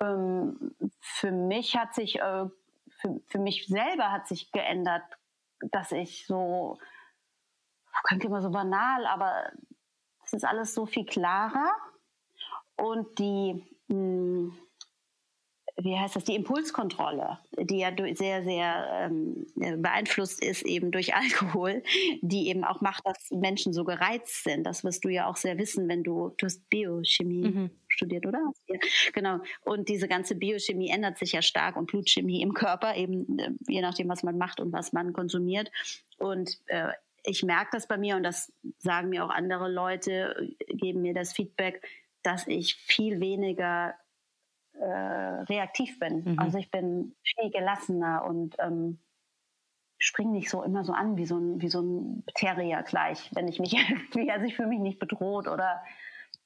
Ähm, 0.00 0.74
für 1.00 1.30
mich 1.30 1.76
hat 1.76 1.94
sich, 1.94 2.20
äh, 2.20 2.46
für, 2.88 3.20
für 3.26 3.38
mich 3.38 3.66
selber 3.68 4.10
hat 4.10 4.26
sich 4.26 4.50
geändert, 4.50 5.04
dass 5.60 5.92
ich 5.92 6.26
so 6.26 6.78
klingt 8.06 8.24
immer 8.24 8.40
so 8.40 8.50
banal, 8.50 9.06
aber 9.06 9.52
es 10.24 10.32
ist 10.32 10.44
alles 10.44 10.74
so 10.74 10.86
viel 10.86 11.04
klarer 11.04 11.70
und 12.76 13.18
die, 13.18 13.64
mh, 13.88 13.94
hm, 13.94 14.58
wie 15.78 15.98
heißt 15.98 16.16
das, 16.16 16.24
die 16.24 16.34
Impulskontrolle, 16.34 17.38
die 17.58 17.78
ja 17.80 17.92
sehr, 18.14 18.42
sehr 18.44 19.10
ähm, 19.10 19.46
beeinflusst 19.82 20.42
ist 20.42 20.62
eben 20.62 20.90
durch 20.90 21.14
Alkohol, 21.14 21.82
die 22.22 22.48
eben 22.48 22.64
auch 22.64 22.80
macht, 22.80 23.04
dass 23.04 23.30
Menschen 23.30 23.74
so 23.74 23.84
gereizt 23.84 24.44
sind. 24.44 24.64
Das 24.64 24.84
wirst 24.84 25.04
du 25.04 25.10
ja 25.10 25.26
auch 25.26 25.36
sehr 25.36 25.58
wissen, 25.58 25.86
wenn 25.88 26.02
du, 26.02 26.32
du 26.38 26.46
hast 26.46 26.66
Biochemie 26.70 27.48
mhm. 27.48 27.70
studiert, 27.88 28.26
oder? 28.26 28.40
Ja, 28.68 28.78
genau. 29.12 29.40
Und 29.64 29.90
diese 29.90 30.08
ganze 30.08 30.34
Biochemie 30.34 30.88
ändert 30.88 31.18
sich 31.18 31.32
ja 31.32 31.42
stark 31.42 31.76
und 31.76 31.88
Blutchemie 31.88 32.40
im 32.40 32.54
Körper, 32.54 32.96
eben 32.96 33.38
äh, 33.38 33.50
je 33.68 33.82
nachdem, 33.82 34.08
was 34.08 34.22
man 34.22 34.38
macht 34.38 34.60
und 34.60 34.72
was 34.72 34.94
man 34.94 35.12
konsumiert. 35.12 35.70
Und 36.16 36.58
äh, 36.68 36.88
ich 37.26 37.42
merke 37.42 37.70
das 37.72 37.86
bei 37.86 37.98
mir 37.98 38.16
und 38.16 38.22
das 38.22 38.52
sagen 38.78 39.08
mir 39.08 39.24
auch 39.24 39.30
andere 39.30 39.68
Leute, 39.68 40.54
geben 40.68 41.02
mir 41.02 41.12
das 41.12 41.32
Feedback, 41.32 41.86
dass 42.22 42.46
ich 42.46 42.76
viel 42.76 43.20
weniger 43.20 43.94
äh, 44.72 44.86
reaktiv 44.86 45.98
bin. 45.98 46.22
Mhm. 46.24 46.38
Also 46.38 46.58
ich 46.58 46.70
bin 46.70 47.16
viel 47.22 47.50
gelassener 47.50 48.24
und 48.24 48.56
ähm, 48.58 49.00
springe 49.98 50.32
nicht 50.32 50.50
so 50.50 50.62
immer 50.62 50.84
so 50.84 50.92
an 50.92 51.16
wie 51.16 51.26
so 51.26 51.36
ein, 51.36 51.60
wie 51.60 51.68
so 51.68 51.80
ein 51.80 52.24
Terrier 52.34 52.82
gleich, 52.82 53.30
wenn 53.34 53.48
ich 53.48 53.58
mich 53.58 53.74
irgendwie, 53.88 54.30
also 54.30 54.46
ich 54.46 54.54
fühle 54.54 54.68
mich 54.68 54.80
nicht 54.80 54.98
bedroht 54.98 55.48
oder 55.48 55.82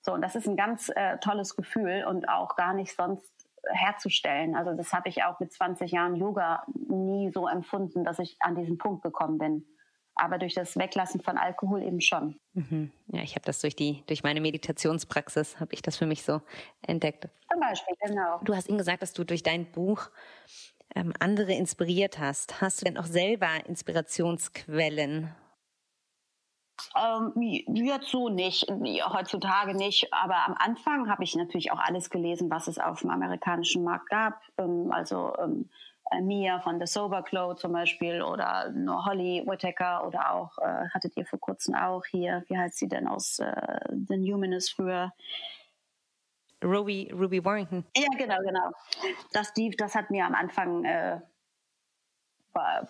so. 0.00 0.12
Und 0.12 0.22
das 0.22 0.34
ist 0.34 0.48
ein 0.48 0.56
ganz 0.56 0.90
äh, 0.94 1.18
tolles 1.18 1.56
Gefühl 1.56 2.04
und 2.08 2.28
auch 2.28 2.56
gar 2.56 2.72
nicht 2.72 2.94
sonst 2.94 3.30
herzustellen. 3.70 4.56
Also 4.56 4.72
das 4.72 4.94
habe 4.94 5.10
ich 5.10 5.24
auch 5.24 5.38
mit 5.40 5.52
20 5.52 5.92
Jahren 5.92 6.16
Yoga 6.16 6.64
nie 6.88 7.30
so 7.30 7.46
empfunden, 7.46 8.04
dass 8.04 8.18
ich 8.18 8.38
an 8.40 8.54
diesen 8.54 8.78
Punkt 8.78 9.02
gekommen 9.02 9.36
bin 9.36 9.66
aber 10.20 10.38
durch 10.38 10.54
das 10.54 10.76
Weglassen 10.76 11.20
von 11.20 11.38
Alkohol 11.38 11.82
eben 11.82 12.00
schon. 12.00 12.38
Mhm. 12.52 12.92
Ja, 13.08 13.22
ich 13.22 13.34
habe 13.34 13.44
das 13.44 13.60
durch 13.60 13.74
die 13.74 14.02
durch 14.06 14.22
meine 14.22 14.40
Meditationspraxis 14.40 15.58
habe 15.58 15.74
ich 15.74 15.82
das 15.82 15.96
für 15.96 16.06
mich 16.06 16.22
so 16.22 16.40
entdeckt. 16.82 17.28
Zum 17.50 17.60
Beispiel, 17.60 17.94
genau. 18.00 18.40
Du 18.44 18.54
hast 18.54 18.68
ihm 18.68 18.78
gesagt, 18.78 19.02
dass 19.02 19.12
du 19.12 19.24
durch 19.24 19.42
dein 19.42 19.70
Buch 19.72 20.10
ähm, 20.94 21.12
andere 21.18 21.52
inspiriert 21.52 22.18
hast. 22.18 22.60
Hast 22.60 22.80
du 22.80 22.84
denn 22.84 22.98
auch 22.98 23.06
selber 23.06 23.48
Inspirationsquellen? 23.66 25.34
Ähm, 26.96 27.32
jetzt 27.36 28.08
so 28.08 28.28
nicht, 28.28 28.66
heutzutage 28.70 29.74
nicht, 29.74 30.12
aber 30.12 30.46
am 30.46 30.54
Anfang 30.58 31.10
habe 31.10 31.24
ich 31.24 31.36
natürlich 31.36 31.72
auch 31.72 31.78
alles 31.78 32.10
gelesen, 32.10 32.50
was 32.50 32.68
es 32.68 32.78
auf 32.78 33.00
dem 33.00 33.10
amerikanischen 33.10 33.84
Markt 33.84 34.08
gab. 34.08 34.40
Ähm, 34.58 34.90
also 34.90 35.34
ähm, 35.38 35.68
äh, 36.10 36.20
Mia 36.20 36.60
von 36.60 36.78
The 36.78 36.86
Sober 36.86 37.22
Glow 37.22 37.54
zum 37.54 37.72
Beispiel 37.72 38.22
oder 38.22 38.72
Holly 39.04 39.42
Whittaker 39.46 40.06
oder 40.06 40.32
auch, 40.32 40.58
äh, 40.58 40.88
hattet 40.92 41.16
ihr 41.16 41.26
vor 41.26 41.38
kurzem 41.38 41.74
auch 41.74 42.04
hier, 42.06 42.44
wie 42.48 42.58
heißt 42.58 42.78
sie 42.78 42.88
denn 42.88 43.06
aus 43.06 43.38
äh, 43.38 43.80
The 44.08 44.16
Numinous 44.16 44.70
früher? 44.70 45.12
Ruby, 46.62 47.10
Ruby 47.12 47.44
Warrington. 47.44 47.84
Ja, 47.96 48.08
genau, 48.18 48.38
genau. 48.44 48.70
Das, 49.32 49.52
die, 49.54 49.70
das 49.70 49.94
hat 49.94 50.10
mir 50.10 50.26
am 50.26 50.34
Anfang, 50.34 50.84
äh, 50.84 51.20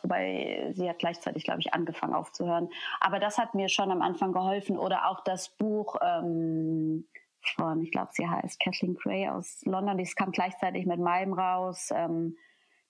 wobei 0.03 0.73
sie 0.75 0.89
hat 0.89 0.99
gleichzeitig, 0.99 1.45
glaube 1.45 1.61
ich, 1.61 1.73
angefangen 1.73 2.15
aufzuhören. 2.15 2.69
Aber 3.01 3.21
das 3.21 3.39
hat 3.39 3.55
mir 3.55 3.69
schon 3.69 3.91
am 3.91 4.03
Anfang 4.03 4.33
geholfen. 4.33 4.79
Oder 4.79 5.09
auch 5.09 5.21
das 5.23 5.51
Buch 5.51 5.97
ähm, 6.03 7.07
von, 7.43 7.83
ich 7.83 7.93
glaube, 7.93 8.11
sie 8.13 8.29
heißt 8.29 8.59
Kathleen 8.61 8.97
Gray 8.97 9.29
aus 9.29 9.63
London, 9.65 9.99
das 9.99 10.15
kam 10.15 10.33
gleichzeitig 10.33 10.87
mit 10.87 10.99
meinem 10.99 11.33
raus. 11.33 11.91
Ähm, 11.95 12.37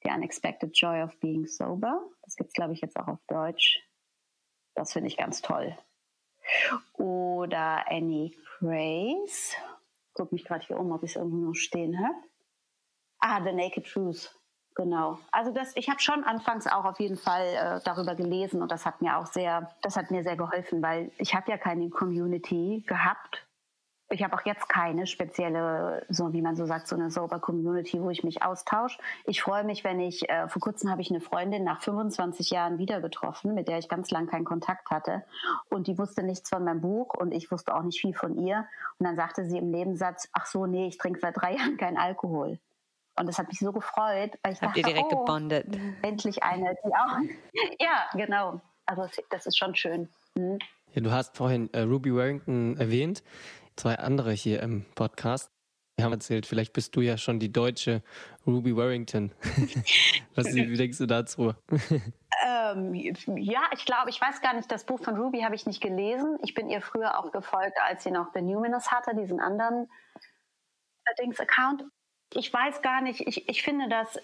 The 0.02 0.10
Unexpected 0.10 0.72
Joy 0.74 1.02
of 1.02 1.18
Being 1.20 1.46
Sober. 1.46 2.00
Das 2.22 2.36
gibt 2.36 2.48
es, 2.48 2.54
glaube 2.54 2.72
ich, 2.72 2.80
jetzt 2.80 2.96
auch 2.96 3.08
auf 3.08 3.20
Deutsch. 3.26 3.82
Das 4.74 4.92
finde 4.92 5.08
ich 5.08 5.16
ganz 5.16 5.42
toll. 5.42 5.76
Oder 6.94 7.84
Annie 7.90 8.34
Grace. 8.58 9.54
Guck 10.14 10.32
mich 10.32 10.44
gerade 10.44 10.66
hier 10.66 10.78
um, 10.78 10.92
ob 10.92 11.02
ich 11.02 11.10
es 11.10 11.16
irgendwo 11.16 11.48
noch 11.48 11.54
stehen 11.54 11.98
habe. 11.98 12.14
Ah, 13.18 13.42
The 13.44 13.52
Naked 13.52 13.86
Truth. 13.86 14.34
Genau. 14.74 15.18
Also 15.30 15.52
das, 15.52 15.76
ich 15.76 15.90
habe 15.90 16.00
schon 16.00 16.24
anfangs 16.24 16.66
auch 16.66 16.84
auf 16.84 17.00
jeden 17.00 17.18
Fall 17.18 17.46
äh, 17.46 17.80
darüber 17.84 18.14
gelesen 18.14 18.62
und 18.62 18.70
das 18.70 18.86
hat 18.86 19.02
mir 19.02 19.18
auch 19.18 19.26
sehr, 19.26 19.74
das 19.82 19.96
hat 19.96 20.10
mir 20.10 20.22
sehr 20.22 20.36
geholfen, 20.36 20.80
weil 20.82 21.10
ich 21.18 21.34
habe 21.34 21.50
ja 21.50 21.58
keine 21.58 21.90
Community 21.90 22.82
gehabt 22.86 23.46
ich 24.10 24.24
habe 24.24 24.34
auch 24.34 24.44
jetzt 24.44 24.68
keine 24.68 25.06
spezielle, 25.06 26.04
so 26.08 26.32
wie 26.32 26.42
man 26.42 26.56
so 26.56 26.66
sagt, 26.66 26.88
so 26.88 26.96
eine 26.96 27.10
Sober 27.10 27.38
Community, 27.38 28.02
wo 28.02 28.10
ich 28.10 28.24
mich 28.24 28.42
austausche. 28.42 28.98
Ich 29.24 29.40
freue 29.40 29.62
mich, 29.62 29.84
wenn 29.84 30.00
ich, 30.00 30.28
äh, 30.28 30.48
vor 30.48 30.60
kurzem 30.60 30.90
habe 30.90 31.00
ich 31.00 31.10
eine 31.10 31.20
Freundin 31.20 31.62
nach 31.62 31.80
25 31.80 32.50
Jahren 32.50 32.78
wieder 32.78 33.00
getroffen, 33.00 33.54
mit 33.54 33.68
der 33.68 33.78
ich 33.78 33.88
ganz 33.88 34.10
lang 34.10 34.26
keinen 34.26 34.44
Kontakt 34.44 34.90
hatte. 34.90 35.24
Und 35.68 35.86
die 35.86 35.96
wusste 35.96 36.24
nichts 36.24 36.48
von 36.50 36.64
meinem 36.64 36.80
Buch 36.80 37.14
und 37.14 37.32
ich 37.32 37.50
wusste 37.52 37.74
auch 37.74 37.82
nicht 37.82 38.00
viel 38.00 38.12
von 38.12 38.36
ihr. 38.36 38.66
Und 38.98 39.06
dann 39.06 39.16
sagte 39.16 39.44
sie 39.44 39.58
im 39.58 39.70
Nebensatz, 39.70 40.28
ach 40.32 40.46
so, 40.46 40.66
nee, 40.66 40.88
ich 40.88 40.98
trinke 40.98 41.20
seit 41.20 41.36
drei 41.36 41.54
Jahren 41.56 41.76
keinen 41.76 41.96
Alkohol. 41.96 42.58
Und 43.16 43.26
das 43.26 43.38
hat 43.38 43.48
mich 43.48 43.58
so 43.58 43.72
gefreut, 43.72 44.38
weil 44.42 44.52
ich 44.52 44.60
Habt 44.60 44.62
dachte, 44.62 44.80
ihr 44.80 44.86
direkt 44.86 45.12
oh, 45.12 45.20
gebondet? 45.20 45.66
Endlich 46.02 46.42
eine, 46.42 46.74
die 46.84 46.94
auch. 46.94 47.18
ja, 47.78 48.08
genau. 48.14 48.60
Also 48.86 49.06
das 49.30 49.46
ist 49.46 49.56
schon 49.56 49.76
schön. 49.76 50.08
Mhm. 50.34 50.58
Ja, 50.94 51.02
du 51.02 51.12
hast 51.12 51.36
vorhin 51.36 51.72
äh, 51.72 51.82
Ruby 51.82 52.12
Warrington 52.12 52.76
erwähnt 52.76 53.22
zwei 53.80 53.98
andere 53.98 54.32
hier 54.32 54.62
im 54.62 54.84
Podcast. 54.94 55.50
Wir 55.96 56.04
haben 56.04 56.12
erzählt, 56.12 56.44
vielleicht 56.44 56.74
bist 56.74 56.94
du 56.96 57.00
ja 57.00 57.16
schon 57.16 57.40
die 57.40 57.50
deutsche 57.50 58.02
Ruby 58.46 58.76
Warrington. 58.76 59.32
Was 60.34 60.52
denkst 60.52 60.98
du 60.98 61.06
dazu? 61.06 61.54
Ähm, 62.46 62.94
ja, 62.94 63.62
ich 63.72 63.86
glaube, 63.86 64.10
ich 64.10 64.20
weiß 64.20 64.42
gar 64.42 64.52
nicht, 64.52 64.70
das 64.70 64.84
Buch 64.84 65.02
von 65.02 65.16
Ruby 65.16 65.40
habe 65.40 65.54
ich 65.54 65.64
nicht 65.64 65.80
gelesen. 65.80 66.38
Ich 66.42 66.52
bin 66.52 66.68
ihr 66.68 66.82
früher 66.82 67.18
auch 67.18 67.32
gefolgt, 67.32 67.78
als 67.88 68.04
sie 68.04 68.10
noch 68.10 68.34
The 68.34 68.42
Numinous 68.42 68.90
hatte, 68.90 69.16
diesen 69.16 69.40
anderen 69.40 69.88
Dings-Account. 71.18 71.84
Ich 72.34 72.52
weiß 72.52 72.82
gar 72.82 73.00
nicht, 73.00 73.26
ich, 73.26 73.48
ich 73.48 73.62
finde 73.62 73.88
das 73.88 74.20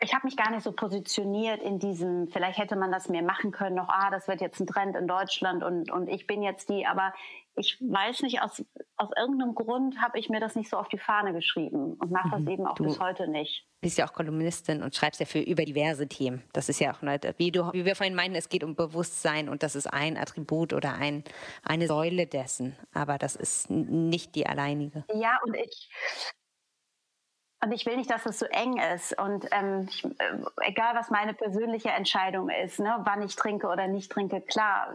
ich 0.00 0.14
habe 0.14 0.26
mich 0.26 0.36
gar 0.36 0.50
nicht 0.50 0.62
so 0.62 0.72
positioniert 0.72 1.60
in 1.60 1.78
diesem, 1.78 2.28
vielleicht 2.28 2.58
hätte 2.58 2.76
man 2.76 2.92
das 2.92 3.08
mehr 3.08 3.22
machen 3.22 3.50
können, 3.50 3.74
noch, 3.74 3.88
ah, 3.88 4.10
das 4.10 4.28
wird 4.28 4.40
jetzt 4.40 4.60
ein 4.60 4.66
Trend 4.66 4.94
in 4.96 5.08
Deutschland 5.08 5.64
und, 5.64 5.90
und 5.90 6.08
ich 6.08 6.26
bin 6.26 6.42
jetzt 6.42 6.68
die, 6.68 6.86
aber 6.86 7.12
ich 7.58 7.78
weiß 7.80 8.22
nicht, 8.22 8.40
aus, 8.40 8.64
aus 8.96 9.10
irgendeinem 9.16 9.54
Grund 9.54 10.00
habe 10.00 10.18
ich 10.18 10.28
mir 10.28 10.40
das 10.40 10.54
nicht 10.54 10.70
so 10.70 10.76
auf 10.76 10.88
die 10.88 10.98
Fahne 10.98 11.32
geschrieben 11.32 11.94
und 11.94 12.10
mache 12.10 12.30
das 12.30 12.40
mhm. 12.40 12.48
eben 12.48 12.66
auch 12.66 12.74
du 12.74 12.84
bis 12.84 13.00
heute 13.00 13.28
nicht. 13.28 13.64
Du 13.80 13.86
bist 13.86 13.98
ja 13.98 14.06
auch 14.06 14.12
Kolumnistin 14.12 14.82
und 14.82 14.94
schreibst 14.94 15.20
ja 15.20 15.26
für 15.26 15.40
über 15.40 15.64
diverse 15.64 16.08
Themen. 16.08 16.42
Das 16.52 16.68
ist 16.68 16.80
ja 16.80 16.92
auch, 16.92 17.02
wie, 17.36 17.52
du, 17.52 17.72
wie 17.72 17.84
wir 17.84 17.96
vorhin 17.96 18.14
meinen, 18.14 18.34
es 18.34 18.48
geht 18.48 18.64
um 18.64 18.74
Bewusstsein 18.74 19.48
und 19.48 19.62
das 19.62 19.74
ist 19.74 19.86
ein 19.86 20.16
Attribut 20.16 20.72
oder 20.72 20.94
ein, 20.94 21.24
eine 21.62 21.86
Säule 21.86 22.26
dessen, 22.26 22.76
aber 22.92 23.18
das 23.18 23.36
ist 23.36 23.70
nicht 23.70 24.34
die 24.34 24.46
alleinige. 24.46 25.04
Ja, 25.14 25.38
und 25.44 25.54
ich, 25.54 25.90
und 27.60 27.72
ich 27.72 27.86
will 27.86 27.96
nicht, 27.96 28.10
dass 28.10 28.24
es 28.24 28.38
so 28.38 28.46
eng 28.46 28.78
ist. 28.94 29.18
Und 29.18 29.46
ähm, 29.50 29.86
ich, 29.88 30.04
äh, 30.04 30.08
egal, 30.62 30.94
was 30.94 31.10
meine 31.10 31.34
persönliche 31.34 31.88
Entscheidung 31.88 32.50
ist, 32.50 32.78
ne, 32.78 33.00
wann 33.04 33.22
ich 33.22 33.34
trinke 33.34 33.66
oder 33.66 33.88
nicht 33.88 34.12
trinke, 34.12 34.40
klar, 34.40 34.94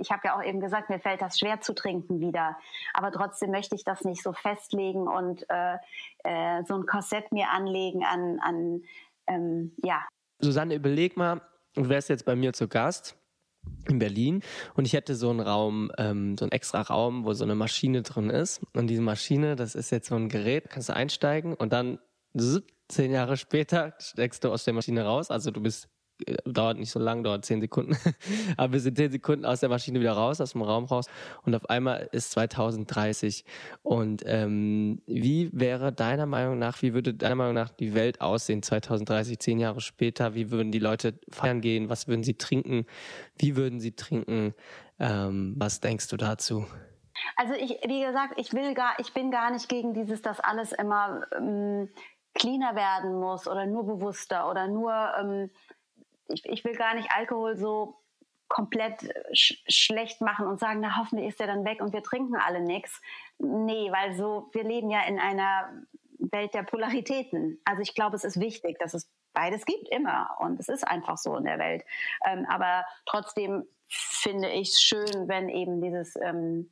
ich 0.00 0.10
habe 0.10 0.22
ja 0.24 0.36
auch 0.36 0.42
eben 0.42 0.60
gesagt, 0.60 0.90
mir 0.90 0.98
fällt 0.98 1.22
das 1.22 1.38
schwer 1.38 1.60
zu 1.60 1.74
trinken 1.74 2.20
wieder. 2.20 2.56
Aber 2.94 3.12
trotzdem 3.12 3.50
möchte 3.50 3.74
ich 3.74 3.84
das 3.84 4.04
nicht 4.04 4.22
so 4.22 4.32
festlegen 4.32 5.06
und 5.06 5.46
äh, 5.48 5.76
äh, 6.24 6.64
so 6.64 6.74
ein 6.74 6.86
Korsett 6.86 7.32
mir 7.32 7.50
anlegen 7.50 8.04
an, 8.04 8.38
an 8.40 8.82
ähm, 9.26 9.72
ja. 9.82 10.06
Susanne, 10.40 10.74
überleg 10.74 11.16
mal, 11.16 11.42
du 11.74 11.88
wärst 11.88 12.08
jetzt 12.08 12.24
bei 12.24 12.34
mir 12.34 12.52
zu 12.52 12.68
Gast 12.68 13.16
in 13.88 13.98
Berlin 13.98 14.42
und 14.74 14.86
ich 14.86 14.94
hätte 14.94 15.14
so 15.14 15.30
einen 15.30 15.40
Raum, 15.40 15.92
ähm, 15.98 16.36
so 16.38 16.46
einen 16.46 16.52
extra 16.52 16.80
Raum, 16.80 17.24
wo 17.24 17.34
so 17.34 17.44
eine 17.44 17.54
Maschine 17.54 18.02
drin 18.02 18.30
ist. 18.30 18.62
Und 18.74 18.86
diese 18.86 19.02
Maschine, 19.02 19.54
das 19.54 19.74
ist 19.74 19.90
jetzt 19.90 20.08
so 20.08 20.14
ein 20.14 20.28
Gerät, 20.28 20.70
kannst 20.70 20.88
du 20.88 20.94
einsteigen 20.94 21.54
und 21.54 21.72
dann 21.72 21.98
zehn 22.88 23.12
Jahre 23.12 23.36
später 23.36 23.94
steckst 23.98 24.44
du 24.44 24.50
aus 24.50 24.64
der 24.64 24.74
Maschine 24.74 25.04
raus. 25.04 25.30
Also 25.30 25.50
du 25.50 25.60
bist 25.60 25.88
dauert 26.44 26.78
nicht 26.78 26.90
so 26.90 26.98
lang, 26.98 27.22
dauert 27.22 27.44
zehn 27.44 27.60
Sekunden. 27.60 27.96
Aber 28.56 28.72
wir 28.72 28.80
sind 28.80 28.96
zehn 28.96 29.10
Sekunden 29.10 29.44
aus 29.44 29.60
der 29.60 29.68
Maschine 29.68 30.00
wieder 30.00 30.12
raus, 30.12 30.40
aus 30.40 30.52
dem 30.52 30.62
Raum 30.62 30.84
raus. 30.84 31.06
Und 31.44 31.54
auf 31.54 31.68
einmal 31.68 32.08
ist 32.12 32.32
2030. 32.32 33.44
Und 33.82 34.22
ähm, 34.26 35.02
wie 35.06 35.50
wäre 35.52 35.92
deiner 35.92 36.26
Meinung 36.26 36.58
nach, 36.58 36.82
wie 36.82 36.94
würde 36.94 37.14
deiner 37.14 37.34
Meinung 37.34 37.54
nach 37.54 37.70
die 37.70 37.94
Welt 37.94 38.20
aussehen 38.20 38.62
2030, 38.62 39.38
zehn 39.38 39.58
Jahre 39.58 39.80
später? 39.80 40.34
Wie 40.34 40.50
würden 40.50 40.72
die 40.72 40.78
Leute 40.78 41.18
feiern 41.30 41.60
gehen? 41.60 41.88
Was 41.88 42.08
würden 42.08 42.22
sie 42.22 42.34
trinken? 42.34 42.86
Wie 43.36 43.56
würden 43.56 43.80
sie 43.80 43.92
trinken? 43.92 44.54
Ähm, 44.98 45.54
was 45.56 45.80
denkst 45.80 46.08
du 46.08 46.16
dazu? 46.16 46.66
Also 47.36 47.54
ich, 47.54 47.78
wie 47.86 48.04
gesagt, 48.04 48.34
ich 48.36 48.52
will 48.52 48.74
gar, 48.74 48.98
ich 48.98 49.12
bin 49.12 49.30
gar 49.30 49.50
nicht 49.50 49.68
gegen 49.68 49.94
dieses, 49.94 50.22
dass 50.22 50.40
alles 50.40 50.72
immer 50.72 51.22
ähm, 51.36 51.88
cleaner 52.34 52.74
werden 52.74 53.18
muss 53.18 53.46
oder 53.46 53.66
nur 53.66 53.86
bewusster 53.86 54.48
oder 54.48 54.68
nur, 54.68 54.92
ähm, 55.18 55.50
ich, 56.32 56.44
ich 56.46 56.64
will 56.64 56.74
gar 56.74 56.94
nicht 56.94 57.10
Alkohol 57.10 57.56
so 57.56 58.00
komplett 58.48 59.14
sch 59.32 59.62
schlecht 59.68 60.20
machen 60.20 60.46
und 60.46 60.58
sagen, 60.58 60.80
na 60.80 60.98
hoffentlich 60.98 61.28
ist 61.28 61.40
der 61.40 61.46
dann 61.46 61.64
weg 61.64 61.80
und 61.80 61.92
wir 61.92 62.02
trinken 62.02 62.36
alle 62.36 62.60
nichts. 62.60 63.00
Nee, 63.38 63.90
weil 63.92 64.14
so, 64.14 64.50
wir 64.52 64.64
leben 64.64 64.90
ja 64.90 65.02
in 65.06 65.18
einer 65.18 65.70
Welt 66.18 66.52
der 66.54 66.64
Polaritäten. 66.64 67.60
Also 67.64 67.82
ich 67.82 67.94
glaube, 67.94 68.16
es 68.16 68.24
ist 68.24 68.40
wichtig, 68.40 68.78
dass 68.78 68.94
es 68.94 69.10
beides 69.32 69.64
gibt, 69.64 69.88
immer. 69.88 70.36
Und 70.40 70.58
es 70.60 70.68
ist 70.68 70.86
einfach 70.86 71.16
so 71.16 71.36
in 71.36 71.44
der 71.44 71.58
Welt. 71.58 71.84
Ähm, 72.26 72.44
aber 72.48 72.84
trotzdem 73.06 73.64
finde 73.88 74.50
ich 74.50 74.70
es 74.70 74.82
schön, 74.82 75.28
wenn 75.28 75.48
eben 75.48 75.80
dieses 75.80 76.16
ähm, 76.16 76.70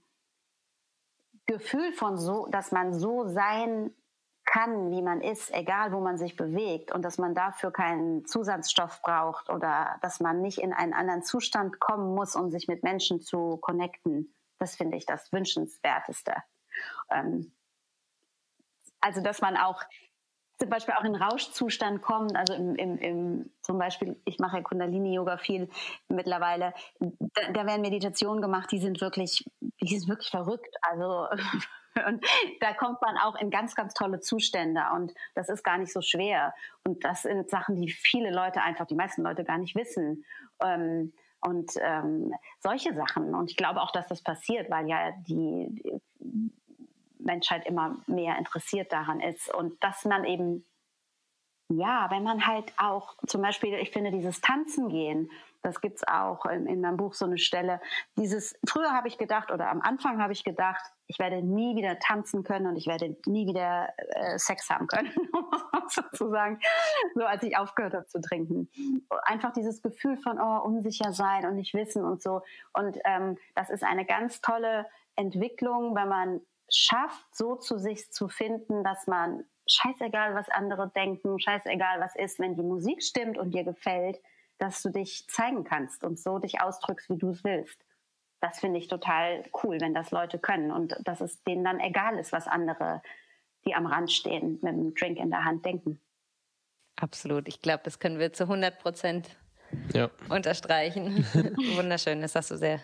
Gefühl 1.47 1.92
von 1.92 2.18
so, 2.18 2.47
dass 2.47 2.73
man 2.73 2.92
so 2.92 3.27
sein 3.29 3.90
kann, 4.49 4.91
wie 4.91 5.03
man 5.03 5.21
ist, 5.21 5.53
egal 5.53 5.93
wo 5.93 6.01
man 6.01 6.17
sich 6.17 6.35
bewegt 6.35 6.91
und 6.91 7.03
dass 7.03 7.19
man 7.19 7.35
dafür 7.35 7.71
keinen 7.71 8.25
Zusatzstoff 8.25 9.03
braucht 9.03 9.51
oder 9.51 9.99
dass 10.01 10.21
man 10.21 10.41
nicht 10.41 10.59
in 10.59 10.73
einen 10.73 10.95
anderen 10.95 11.23
Zustand 11.23 11.79
kommen 11.81 12.15
muss, 12.15 12.35
um 12.35 12.51
sich 12.51 12.67
mit 12.67 12.83
Menschen 12.83 13.21
zu 13.21 13.59
connecten. 13.59 14.35
Das 14.59 14.75
finde 14.75 14.97
ich 14.97 15.05
das 15.05 15.31
Wünschenswerteste. 15.33 16.35
Ähm, 17.11 17.53
also, 19.01 19.21
dass 19.21 19.43
man 19.43 19.57
auch 19.57 19.83
zum 20.59 20.71
Beispiel 20.71 20.95
auch 20.95 21.05
in 21.05 21.15
Rauschzustand 21.15 22.03
kommt, 22.03 22.35
also 22.35 22.55
im, 22.55 22.75
im, 22.75 22.99
im 22.99 23.51
zum 23.63 23.79
Beispiel, 23.79 24.21
ich 24.25 24.39
mache 24.39 24.63
Kundalini-Yoga 24.63 25.37
viel 25.37 25.69
mittlerweile, 26.09 26.73
da, 26.99 27.53
da 27.53 27.67
werden 27.67 27.83
Meditationen 27.83 28.43
gemacht, 28.43 28.73
die 28.73 28.81
sind 28.81 29.01
wirklich, 29.01 29.45
die 29.61 29.99
sind 29.99 30.09
wirklich 30.09 30.31
verrückt. 30.31 30.75
Also 30.83 31.27
Und 32.07 32.25
da 32.61 32.73
kommt 32.73 33.01
man 33.03 33.17
auch 33.19 33.35
in 33.37 33.51
ganz, 33.51 33.75
ganz 33.75 33.95
tolle 33.95 34.21
Zustände 34.21 34.83
und 34.95 35.13
das 35.35 35.49
ist 35.49 35.63
gar 35.63 35.79
nicht 35.79 35.93
so 35.93 36.01
schwer. 36.01 36.55
Und 36.85 37.05
das 37.05 37.23
sind 37.23 37.51
Sachen, 37.51 37.77
die 37.77 37.91
viele 37.91 38.31
Leute 38.31 38.63
einfach, 38.63 38.87
die 38.87 38.95
meisten 38.95 39.23
Leute 39.23 39.45
gar 39.45 39.59
nicht 39.59 39.75
wissen. 39.75 40.25
Ähm, 40.63 41.13
und 41.41 41.73
ähm, 41.81 42.35
solche 42.61 42.95
Sachen. 42.95 43.35
Und 43.35 43.51
ich 43.51 43.57
glaube 43.57 43.81
auch, 43.81 43.93
dass 43.93 44.09
das 44.09 44.23
passiert, 44.23 44.71
weil 44.71 44.89
ja 44.89 45.13
die, 45.29 46.01
die 46.19 46.53
Menschheit 47.19 47.67
immer 47.67 47.97
mehr 48.07 48.39
interessiert 48.39 48.93
daran 48.93 49.21
ist. 49.21 49.53
Und 49.55 49.83
dass 49.83 50.05
man 50.05 50.25
eben, 50.25 50.65
ja, 51.68 52.07
wenn 52.11 52.22
man 52.22 52.46
halt 52.46 52.72
auch 52.76 53.14
zum 53.26 53.42
Beispiel, 53.42 53.74
ich 53.74 53.90
finde, 53.90 54.11
dieses 54.11 54.40
Tanzen 54.40 54.88
gehen 54.88 55.31
das 55.62 55.81
gibt 55.81 55.96
es 55.96 56.07
auch 56.07 56.44
in, 56.46 56.66
in, 56.66 56.81
meinem 56.81 56.96
Buch 56.96 57.14
so 57.14 57.24
eine 57.24 57.38
Stelle. 57.38 57.81
Dieses, 58.16 58.59
früher 58.66 58.92
habe 58.92 59.09
ich 59.09 59.18
gedacht, 59.18 59.50
oder 59.50 59.70
am 59.70 59.81
Anfang 59.81 60.22
habe 60.22 60.33
ich 60.33 60.44
gedacht, 60.44 60.83
ich 61.07 61.18
werde 61.18 61.42
nie 61.42 61.74
wieder 61.74 61.98
tanzen 61.98 62.44
können 62.44 62.66
und 62.66 62.76
ich 62.76 62.87
werde 62.87 63.16
nie 63.26 63.46
wieder 63.46 63.88
äh, 63.96 64.38
Sex 64.38 64.70
haben 64.70 64.87
können, 64.87 65.12
sozusagen, 65.88 66.61
so 67.14 67.24
als 67.24 67.42
ich 67.42 67.57
aufgehört 67.57 67.94
habe 67.94 68.07
zu 68.07 68.20
trinken. 68.20 68.68
Einfach 69.22 69.52
dieses 69.52 69.83
Gefühl 69.83 70.16
von 70.16 70.38
oh, 70.40 70.61
unsicher 70.64 71.12
sein 71.12 71.44
und 71.46 71.57
nicht 71.57 71.74
wissen 71.74 72.04
und 72.04 72.22
so. 72.22 72.42
Und 72.72 72.98
ähm, 73.04 73.37
das 73.54 73.70
ist 73.70 73.83
eine 73.83 74.04
ganz 74.04 74.40
tolle 74.40 74.87
Entwicklung, 75.16 75.96
wenn 75.96 76.09
man 76.09 76.40
schafft, 76.68 77.35
so 77.35 77.57
zu 77.57 77.78
sich 77.78 78.12
zu 78.12 78.28
finden, 78.28 78.85
dass 78.85 79.07
man 79.07 79.44
scheißegal, 79.68 80.35
was 80.35 80.48
andere 80.48 80.90
denken, 80.94 81.38
scheißegal, 81.38 82.00
was 82.00 82.16
ist, 82.16 82.38
wenn 82.38 82.57
die 82.57 82.62
Musik 82.62 83.02
stimmt 83.02 83.38
und 83.38 83.52
dir 83.52 83.64
gefällt, 83.64 84.20
dass 84.59 84.83
du 84.83 84.90
dich 84.90 85.26
zeigen 85.28 85.64
kannst 85.64 86.02
und 86.04 86.18
so 86.18 86.38
dich 86.38 86.61
ausdrückst, 86.61 87.11
wie 87.11 87.18
du 87.18 87.31
es 87.31 87.44
willst. 87.44 87.85
Das 88.40 88.61
finde 88.61 88.78
ich 88.78 88.88
total 88.88 89.44
cool, 89.62 89.81
wenn 89.81 89.94
das 89.94 90.11
Leute 90.11 90.38
können 90.38 90.70
und 90.70 90.96
dass 91.04 91.20
es 91.20 91.42
denen 91.42 91.64
dann 91.64 91.81
egal 91.81 92.18
ist, 92.18 92.33
was 92.33 92.46
andere, 92.46 93.02
die 93.64 93.74
am 93.74 93.87
Rand 93.87 94.12
stehen, 94.12 94.59
mit 94.62 94.72
einem 94.72 94.94
Drink 94.94 95.18
in 95.18 95.31
der 95.31 95.44
Hand 95.44 95.64
denken. 95.64 96.00
Absolut. 96.96 97.48
Ich 97.48 97.61
glaube, 97.61 97.83
das 97.85 97.98
können 97.98 98.18
wir 98.18 98.33
zu 98.33 98.44
100 98.44 98.78
Prozent 98.78 99.37
ja. 99.92 100.11
unterstreichen. 100.28 101.24
Wunderschön. 101.76 102.20
Das 102.20 102.35
hast 102.35 102.50
du 102.50 102.57
sehr, 102.57 102.81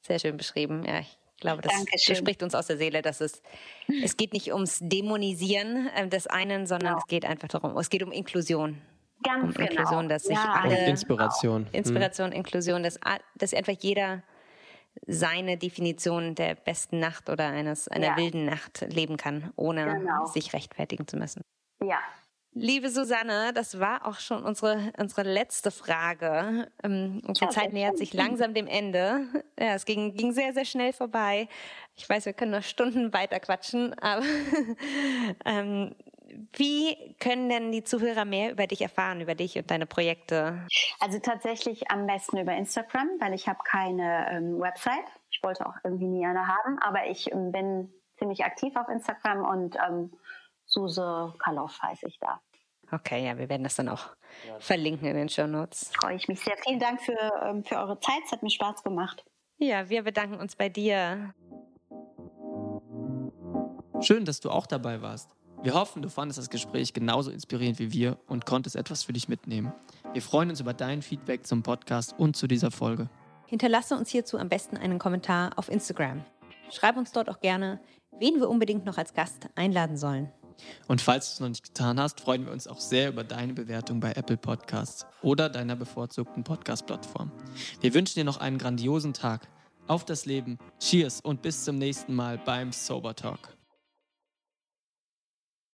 sehr 0.00 0.18
schön 0.18 0.36
beschrieben. 0.36 0.84
Ja, 0.84 1.00
ich 1.00 1.18
glaube, 1.38 1.62
das, 1.62 1.72
das, 1.90 2.18
spricht 2.18 2.42
uns 2.42 2.54
aus 2.54 2.66
der 2.66 2.76
Seele, 2.76 3.02
dass 3.02 3.20
es, 3.20 3.42
es 4.02 4.16
geht 4.16 4.32
nicht 4.32 4.52
ums 4.52 4.78
Dämonisieren 4.80 5.88
äh, 5.94 6.08
des 6.08 6.26
einen, 6.26 6.66
sondern 6.66 6.90
genau. 6.90 6.98
es 6.98 7.06
geht 7.06 7.24
einfach 7.24 7.48
darum, 7.48 7.76
es 7.76 7.90
geht 7.90 8.02
um 8.02 8.12
Inklusion. 8.12 8.80
Ganz 9.22 9.44
um 9.44 9.52
genau. 9.52 9.70
Inklusion, 9.70 10.08
dass 10.08 10.24
sich 10.24 10.36
ja, 10.36 10.60
alle 10.62 10.86
Inspiration, 10.86 11.66
Inspiration, 11.72 12.30
hm. 12.30 12.36
Inklusion, 12.36 12.82
dass, 12.82 13.00
dass 13.36 13.54
einfach 13.54 13.74
jeder 13.80 14.22
seine 15.06 15.56
Definition 15.56 16.34
der 16.34 16.54
besten 16.54 16.98
Nacht 16.98 17.28
oder 17.28 17.46
eines 17.46 17.88
einer 17.88 18.08
ja. 18.08 18.16
wilden 18.16 18.44
Nacht 18.44 18.86
leben 18.88 19.16
kann, 19.16 19.52
ohne 19.56 19.84
genau. 19.84 20.26
sich 20.26 20.52
rechtfertigen 20.52 21.06
zu 21.06 21.16
müssen. 21.16 21.42
Ja. 21.82 21.98
Liebe 22.60 22.90
Susanne, 22.90 23.52
das 23.54 23.78
war 23.78 24.06
auch 24.06 24.18
schon 24.18 24.42
unsere, 24.42 24.92
unsere 24.98 25.22
letzte 25.22 25.70
Frage. 25.70 26.70
Ähm, 26.82 27.22
unsere 27.26 27.46
ja, 27.46 27.50
Zeit 27.50 27.72
nähert 27.72 27.98
sich 27.98 28.12
langsam 28.12 28.54
dem 28.54 28.66
Ende. 28.66 29.26
Ja, 29.58 29.74
es 29.74 29.84
ging, 29.84 30.14
ging 30.14 30.32
sehr, 30.32 30.52
sehr 30.52 30.64
schnell 30.64 30.92
vorbei. 30.92 31.48
Ich 31.96 32.08
weiß, 32.08 32.26
wir 32.26 32.32
können 32.32 32.52
noch 32.52 32.62
Stunden 32.62 33.12
weiter 33.12 33.40
quatschen, 33.40 33.98
aber 33.98 34.24
ähm, 35.44 35.94
wie 36.52 37.16
können 37.20 37.48
denn 37.48 37.72
die 37.72 37.84
Zuhörer 37.84 38.24
mehr 38.24 38.52
über 38.52 38.66
dich 38.66 38.82
erfahren, 38.82 39.20
über 39.20 39.34
dich 39.34 39.56
und 39.56 39.70
deine 39.70 39.86
Projekte? 39.86 40.66
Also 41.00 41.18
tatsächlich 41.18 41.90
am 41.90 42.06
besten 42.06 42.38
über 42.38 42.52
Instagram, 42.52 43.08
weil 43.20 43.34
ich 43.34 43.48
habe 43.48 43.60
keine 43.64 44.30
ähm, 44.30 44.60
Website. 44.60 45.06
Ich 45.30 45.42
wollte 45.42 45.66
auch 45.66 45.74
irgendwie 45.84 46.06
nie 46.06 46.26
eine 46.26 46.46
haben, 46.46 46.78
aber 46.80 47.06
ich 47.08 47.32
ähm, 47.32 47.52
bin 47.52 47.92
ziemlich 48.18 48.44
aktiv 48.44 48.74
auf 48.76 48.88
Instagram 48.88 49.44
und 49.44 49.76
ähm, 49.76 50.12
Suse 50.66 51.34
Kaloff 51.38 51.80
heiße 51.82 52.06
ich 52.06 52.18
da. 52.18 52.40
Okay, 52.90 53.26
ja, 53.26 53.36
wir 53.36 53.48
werden 53.48 53.64
das 53.64 53.76
dann 53.76 53.88
auch 53.88 54.06
ja. 54.46 54.58
verlinken 54.58 55.06
in 55.06 55.16
den 55.16 55.28
Show 55.28 55.46
Notes. 55.46 55.90
Freue 56.00 56.16
ich 56.16 56.28
mich 56.28 56.40
sehr. 56.40 56.56
Vielen 56.66 56.78
Dank 56.78 57.02
für, 57.02 57.18
ähm, 57.42 57.64
für 57.64 57.76
eure 57.76 57.98
Zeit. 58.00 58.20
Es 58.24 58.32
hat 58.32 58.42
mir 58.42 58.50
Spaß 58.50 58.82
gemacht. 58.82 59.24
Ja, 59.58 59.88
wir 59.88 60.02
bedanken 60.02 60.36
uns 60.36 60.56
bei 60.56 60.68
dir. 60.68 61.34
Schön, 64.00 64.24
dass 64.24 64.40
du 64.40 64.50
auch 64.50 64.66
dabei 64.66 65.02
warst. 65.02 65.30
Wir 65.62 65.74
hoffen, 65.74 66.02
du 66.02 66.08
fandest 66.08 66.38
das 66.38 66.50
Gespräch 66.50 66.92
genauso 66.92 67.32
inspirierend 67.32 67.80
wie 67.80 67.92
wir 67.92 68.16
und 68.28 68.46
konntest 68.46 68.76
etwas 68.76 69.02
für 69.02 69.12
dich 69.12 69.28
mitnehmen. 69.28 69.72
Wir 70.12 70.22
freuen 70.22 70.50
uns 70.50 70.60
über 70.60 70.72
dein 70.72 71.02
Feedback 71.02 71.44
zum 71.44 71.64
Podcast 71.64 72.14
und 72.16 72.36
zu 72.36 72.46
dieser 72.46 72.70
Folge. 72.70 73.10
Hinterlasse 73.46 73.96
uns 73.96 74.08
hierzu 74.08 74.38
am 74.38 74.48
besten 74.48 74.76
einen 74.76 75.00
Kommentar 75.00 75.50
auf 75.56 75.68
Instagram. 75.68 76.24
Schreib 76.70 76.96
uns 76.96 77.10
dort 77.10 77.28
auch 77.28 77.40
gerne, 77.40 77.80
wen 78.12 78.36
wir 78.36 78.48
unbedingt 78.48 78.84
noch 78.84 78.98
als 78.98 79.14
Gast 79.14 79.48
einladen 79.56 79.96
sollen. 79.96 80.30
Und 80.86 81.00
falls 81.00 81.28
du 81.28 81.32
es 81.34 81.40
noch 81.40 81.48
nicht 81.48 81.64
getan 81.64 82.00
hast, 82.00 82.20
freuen 82.20 82.46
wir 82.46 82.52
uns 82.52 82.66
auch 82.66 82.80
sehr 82.80 83.08
über 83.08 83.24
deine 83.24 83.52
Bewertung 83.52 84.00
bei 84.00 84.12
Apple 84.12 84.36
Podcasts 84.36 85.06
oder 85.22 85.48
deiner 85.48 85.76
bevorzugten 85.76 86.44
Podcast-Plattform. 86.44 87.30
Wir 87.80 87.94
wünschen 87.94 88.14
dir 88.14 88.24
noch 88.24 88.38
einen 88.38 88.58
grandiosen 88.58 89.12
Tag. 89.12 89.48
Auf 89.86 90.04
das 90.04 90.26
Leben, 90.26 90.58
Cheers 90.80 91.20
und 91.22 91.40
bis 91.40 91.64
zum 91.64 91.76
nächsten 91.76 92.14
Mal 92.14 92.38
beim 92.38 92.72
Sober 92.72 93.14
Talk. 93.14 93.57